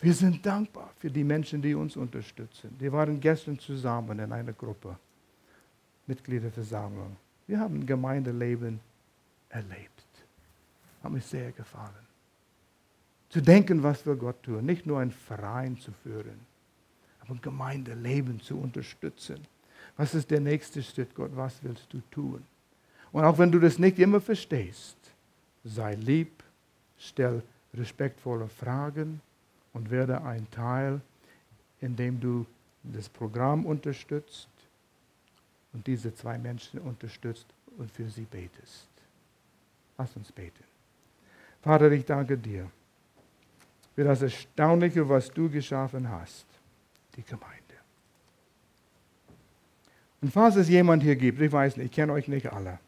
Wir 0.00 0.14
sind 0.14 0.46
dankbar 0.46 0.90
für 0.96 1.10
die 1.10 1.24
Menschen, 1.24 1.60
die 1.60 1.74
uns 1.74 1.96
unterstützen. 1.96 2.74
Wir 2.78 2.92
waren 2.92 3.20
gestern 3.20 3.58
zusammen 3.58 4.18
in 4.18 4.32
einer 4.32 4.52
Gruppe, 4.52 4.96
Mitgliederversammlung. 6.06 7.16
Wir 7.46 7.60
haben 7.60 7.84
Gemeindeleben 7.84 8.80
erlebt. 9.50 10.06
Hat 11.02 11.12
mich 11.12 11.26
sehr 11.26 11.52
gefallen. 11.52 12.09
Zu 13.30 13.40
denken, 13.40 13.82
was 13.82 14.04
wir 14.04 14.16
Gott 14.16 14.42
tun. 14.42 14.66
Nicht 14.66 14.86
nur 14.86 14.98
einen 14.98 15.12
Verein 15.12 15.78
zu 15.78 15.92
führen, 15.92 16.40
aber 17.20 17.34
ein 17.34 17.40
Gemeindeleben 17.40 18.40
zu 18.40 18.58
unterstützen. 18.58 19.38
Was 19.96 20.14
ist 20.14 20.30
der 20.30 20.40
nächste 20.40 20.82
Schritt, 20.82 21.14
Gott? 21.14 21.30
Was 21.34 21.62
willst 21.62 21.92
du 21.92 22.00
tun? 22.10 22.44
Und 23.12 23.24
auch 23.24 23.38
wenn 23.38 23.52
du 23.52 23.58
das 23.60 23.78
nicht 23.78 23.98
immer 23.98 24.20
verstehst, 24.20 24.96
sei 25.64 25.94
lieb, 25.94 26.42
stell 26.98 27.42
respektvolle 27.74 28.48
Fragen 28.48 29.20
und 29.72 29.90
werde 29.90 30.22
ein 30.22 30.50
Teil, 30.50 31.00
indem 31.80 32.20
du 32.20 32.46
das 32.82 33.08
Programm 33.08 33.64
unterstützt 33.64 34.48
und 35.72 35.86
diese 35.86 36.14
zwei 36.14 36.36
Menschen 36.36 36.80
unterstützt 36.80 37.46
und 37.78 37.90
für 37.90 38.08
sie 38.08 38.24
betest. 38.24 38.88
Lass 39.98 40.16
uns 40.16 40.32
beten. 40.32 40.64
Vater, 41.62 41.92
ich 41.92 42.04
danke 42.04 42.36
dir 42.36 42.70
für 44.00 44.04
das 44.04 44.22
Erstaunliche, 44.22 45.06
was 45.06 45.30
du 45.30 45.50
geschaffen 45.50 46.08
hast, 46.08 46.46
die 47.16 47.22
Gemeinde. 47.22 47.74
Und 50.22 50.32
falls 50.32 50.56
es 50.56 50.70
jemand 50.70 51.02
hier 51.02 51.16
gibt, 51.16 51.38
ich 51.38 51.52
weiß 51.52 51.76
nicht, 51.76 51.84
ich 51.84 51.92
kenne 51.92 52.14
euch 52.14 52.26
nicht 52.26 52.50
alle, 52.50 52.78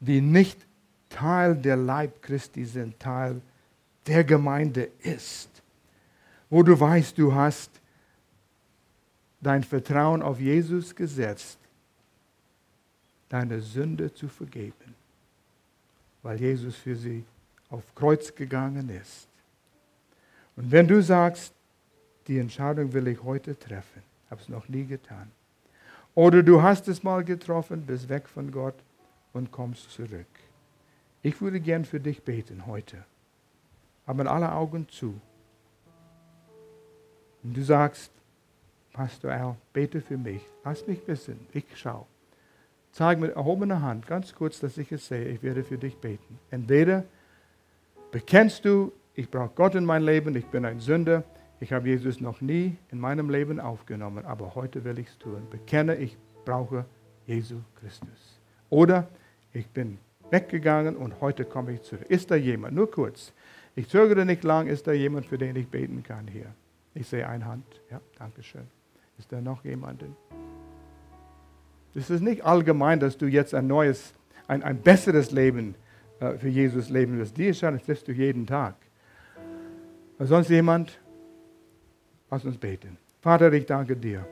die 0.00 0.22
nicht 0.22 0.66
Teil 1.10 1.54
der 1.54 1.76
Leib 1.76 2.22
Christi 2.22 2.64
sind, 2.64 2.98
Teil 2.98 3.42
der 4.06 4.24
Gemeinde 4.24 4.88
ist, 5.00 5.50
wo 6.48 6.62
du 6.62 6.80
weißt, 6.80 7.18
du 7.18 7.34
hast 7.34 7.70
dein 9.42 9.62
Vertrauen 9.62 10.22
auf 10.22 10.40
Jesus 10.40 10.96
gesetzt, 10.96 11.58
deine 13.28 13.60
Sünde 13.60 14.14
zu 14.14 14.28
vergeben, 14.28 14.94
weil 16.22 16.40
Jesus 16.40 16.76
für 16.76 16.96
sie 16.96 17.22
auf 17.68 17.94
Kreuz 17.94 18.34
gegangen 18.34 18.88
ist. 18.88 19.29
Und 20.56 20.70
wenn 20.70 20.88
du 20.88 21.02
sagst, 21.02 21.54
die 22.26 22.38
Entscheidung 22.38 22.92
will 22.92 23.08
ich 23.08 23.22
heute 23.22 23.58
treffen, 23.58 24.02
habe 24.30 24.40
es 24.40 24.48
noch 24.48 24.68
nie 24.68 24.84
getan, 24.84 25.30
oder 26.14 26.42
du 26.42 26.62
hast 26.62 26.88
es 26.88 27.02
mal 27.02 27.24
getroffen, 27.24 27.86
bist 27.86 28.08
weg 28.08 28.28
von 28.28 28.50
Gott, 28.50 28.74
und 29.32 29.52
kommst 29.52 29.90
zurück. 29.90 30.26
Ich 31.22 31.40
würde 31.40 31.60
gern 31.60 31.84
für 31.84 32.00
dich 32.00 32.22
beten 32.22 32.66
heute. 32.66 33.04
Haben 34.06 34.26
alle 34.26 34.52
Augen 34.52 34.88
zu. 34.88 35.20
Und 37.42 37.56
du 37.56 37.62
sagst, 37.62 38.10
Pastor 38.92 39.32
Al, 39.32 39.56
bete 39.72 40.00
für 40.00 40.18
mich. 40.18 40.42
Lass 40.64 40.86
mich 40.86 41.06
wissen. 41.06 41.46
Ich 41.52 41.64
schaue. 41.74 42.06
Zeig 42.92 43.20
mit 43.20 43.36
erhobener 43.36 43.82
Hand, 43.82 44.06
ganz 44.06 44.34
kurz, 44.34 44.58
dass 44.58 44.76
ich 44.76 44.90
es 44.90 45.06
sehe. 45.06 45.28
Ich 45.28 45.42
werde 45.42 45.62
für 45.62 45.78
dich 45.78 45.96
beten. 45.96 46.38
Entweder 46.50 47.04
bekennst 48.10 48.64
du, 48.64 48.92
ich 49.20 49.30
brauche 49.30 49.50
Gott 49.54 49.74
in 49.74 49.84
mein 49.84 50.02
Leben, 50.02 50.34
ich 50.34 50.46
bin 50.46 50.64
ein 50.64 50.80
Sünder, 50.80 51.24
ich 51.60 51.74
habe 51.74 51.88
Jesus 51.88 52.22
noch 52.22 52.40
nie 52.40 52.78
in 52.90 52.98
meinem 52.98 53.28
Leben 53.28 53.60
aufgenommen, 53.60 54.24
aber 54.24 54.54
heute 54.54 54.82
will 54.82 54.98
ich 54.98 55.08
es 55.08 55.18
tun. 55.18 55.42
Bekenne, 55.50 55.96
ich 55.96 56.16
brauche 56.46 56.86
Jesus 57.26 57.60
Christus. 57.78 58.40
Oder 58.70 59.08
ich 59.52 59.68
bin 59.68 59.98
weggegangen 60.30 60.96
und 60.96 61.20
heute 61.20 61.44
komme 61.44 61.74
ich 61.74 61.82
zurück. 61.82 62.06
Ist 62.08 62.30
da 62.30 62.34
jemand? 62.34 62.74
Nur 62.74 62.90
kurz. 62.90 63.34
Ich 63.76 63.88
zögere 63.88 64.24
nicht 64.24 64.42
lang. 64.42 64.68
Ist 64.68 64.86
da 64.86 64.92
jemand, 64.92 65.26
für 65.26 65.36
den 65.36 65.54
ich 65.54 65.68
beten 65.68 66.02
kann 66.02 66.26
hier? 66.26 66.46
Ich 66.94 67.06
sehe 67.06 67.28
eine 67.28 67.44
Hand. 67.44 67.66
Ja, 67.90 68.00
danke 68.18 68.42
schön. 68.42 68.66
Ist 69.18 69.30
da 69.30 69.42
noch 69.42 69.62
jemanden? 69.66 70.16
Es 71.94 72.08
ist 72.08 72.22
nicht 72.22 72.42
allgemein, 72.42 73.00
dass 73.00 73.18
du 73.18 73.26
jetzt 73.26 73.52
ein 73.52 73.66
neues, 73.66 74.14
ein, 74.48 74.62
ein 74.62 74.80
besseres 74.80 75.30
Leben 75.30 75.74
äh, 76.20 76.38
für 76.38 76.48
Jesus 76.48 76.88
leben 76.88 77.18
wirst. 77.18 77.36
Die 77.36 77.48
Entscheidung 77.48 77.82
triffst 77.82 78.08
du 78.08 78.12
jeden 78.12 78.46
Tag. 78.46 78.76
Sonst 80.26 80.50
jemand? 80.50 80.98
Lass 82.30 82.44
uns 82.44 82.58
beten. 82.58 82.96
Vater, 83.20 83.52
ich 83.52 83.66
danke 83.66 83.96
dir 83.96 84.26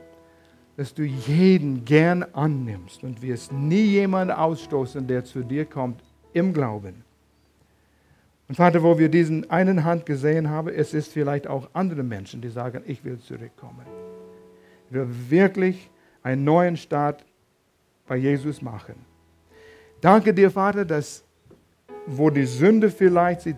dass 0.79 0.93
du 0.93 1.03
jeden 1.03 1.83
gern 1.83 2.23
annimmst 2.31 3.03
und 3.03 3.21
wirst 3.21 3.51
nie 3.51 3.83
jemanden 3.83 4.31
ausstoßen, 4.31 5.05
der 5.05 5.25
zu 5.25 5.43
dir 5.43 5.65
kommt 5.65 6.01
im 6.31 6.53
Glauben. 6.53 7.03
Und 8.47 8.55
Vater, 8.55 8.81
wo 8.81 8.97
wir 8.97 9.09
diesen 9.09 9.49
einen 9.49 9.83
Hand 9.83 10.05
gesehen 10.05 10.49
haben, 10.49 10.69
es 10.69 10.93
ist 10.93 11.11
vielleicht 11.11 11.47
auch 11.47 11.69
andere 11.73 12.01
Menschen, 12.01 12.39
die 12.39 12.47
sagen, 12.47 12.81
ich 12.85 13.03
will 13.03 13.19
zurückkommen. 13.19 13.85
Ich 14.87 14.93
will 14.93 15.09
wirklich 15.29 15.89
einen 16.23 16.45
neuen 16.45 16.77
Start 16.77 17.25
bei 18.07 18.15
Jesus 18.15 18.61
machen. 18.61 18.95
Danke 19.99 20.33
dir, 20.33 20.49
Vater, 20.49 20.85
dass 20.85 21.25
wo 22.05 22.29
die 22.29 22.45
Sünde 22.45 22.89
vielleicht 22.89 23.41
sie 23.41 23.55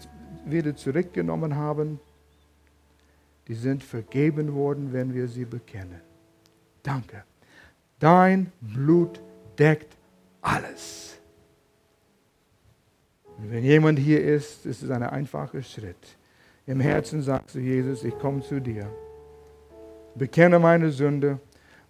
wieder 0.47 0.75
zurückgenommen 0.75 1.55
haben, 1.55 1.99
die 3.52 3.58
sind 3.58 3.84
vergeben 3.84 4.54
worden, 4.54 4.93
wenn 4.93 5.14
wir 5.14 5.28
sie 5.28 5.43
bekennen. 5.43 5.99
Danke. 6.84 7.26
Dein 7.99 8.49
Blut 8.62 9.20
deckt 9.60 9.93
alles. 10.41 11.20
Und 13.38 13.52
wenn 13.52 13.66
jemand 13.66 13.99
hier 13.99 14.24
ist, 14.24 14.66
ist 14.66 14.84
es 14.84 14.89
ein 14.89 15.04
einfacher 15.04 15.62
Schritt. 15.62 16.16
Im 16.66 16.80
Herzen 16.80 17.22
sagst 17.22 17.56
du, 17.56 17.60
Jesus, 17.60 18.06
ich 18.06 18.18
komme 18.20 18.41
zu 18.41 18.62
dir. 18.62 18.89
Bekenne 20.16 20.58
meine 20.58 20.89
Sünde 20.89 21.38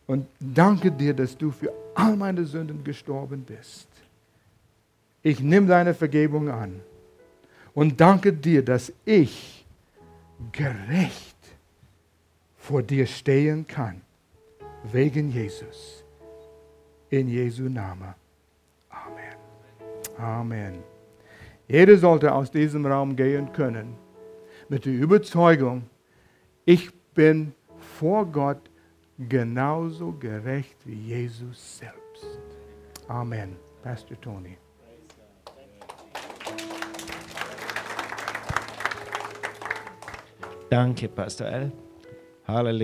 Und 0.07 0.25
danke 0.39 0.91
dir, 0.91 1.13
dass 1.13 1.37
du 1.37 1.51
für 1.51 1.71
all 1.93 2.17
meine 2.17 2.43
Sünden 2.43 2.83
gestorben 2.83 3.43
bist. 3.43 3.87
Ich 5.21 5.39
nehme 5.39 5.67
deine 5.67 5.93
Vergebung 5.93 6.49
an 6.49 6.81
und 7.75 8.01
danke 8.01 8.33
dir, 8.33 8.65
dass 8.65 8.91
ich 9.05 9.63
gerecht 10.51 11.30
vor 12.61 12.83
dir 12.83 13.07
stehen 13.07 13.65
kann, 13.65 14.01
wegen 14.83 15.31
Jesus. 15.31 16.05
In 17.09 17.27
Jesu 17.27 17.63
Namen. 17.63 18.13
Amen. 18.89 19.37
Amen. 20.17 20.83
Jeder 21.67 21.97
sollte 21.97 22.31
aus 22.31 22.51
diesem 22.51 22.85
Raum 22.85 23.15
gehen 23.15 23.51
können 23.51 23.95
mit 24.69 24.85
der 24.85 24.93
Überzeugung, 24.93 25.89
ich 26.63 26.93
bin 27.13 27.53
vor 27.97 28.25
Gott 28.25 28.69
genauso 29.17 30.11
gerecht 30.13 30.77
wie 30.85 30.93
Jesus 30.93 31.79
selbst. 31.79 32.39
Amen. 33.07 33.57
Pastor 33.81 34.21
Tony. 34.21 34.57
Danke, 40.69 41.09
Pastor 41.09 41.47
L. 41.47 41.71
Hallelujah. 42.51 42.79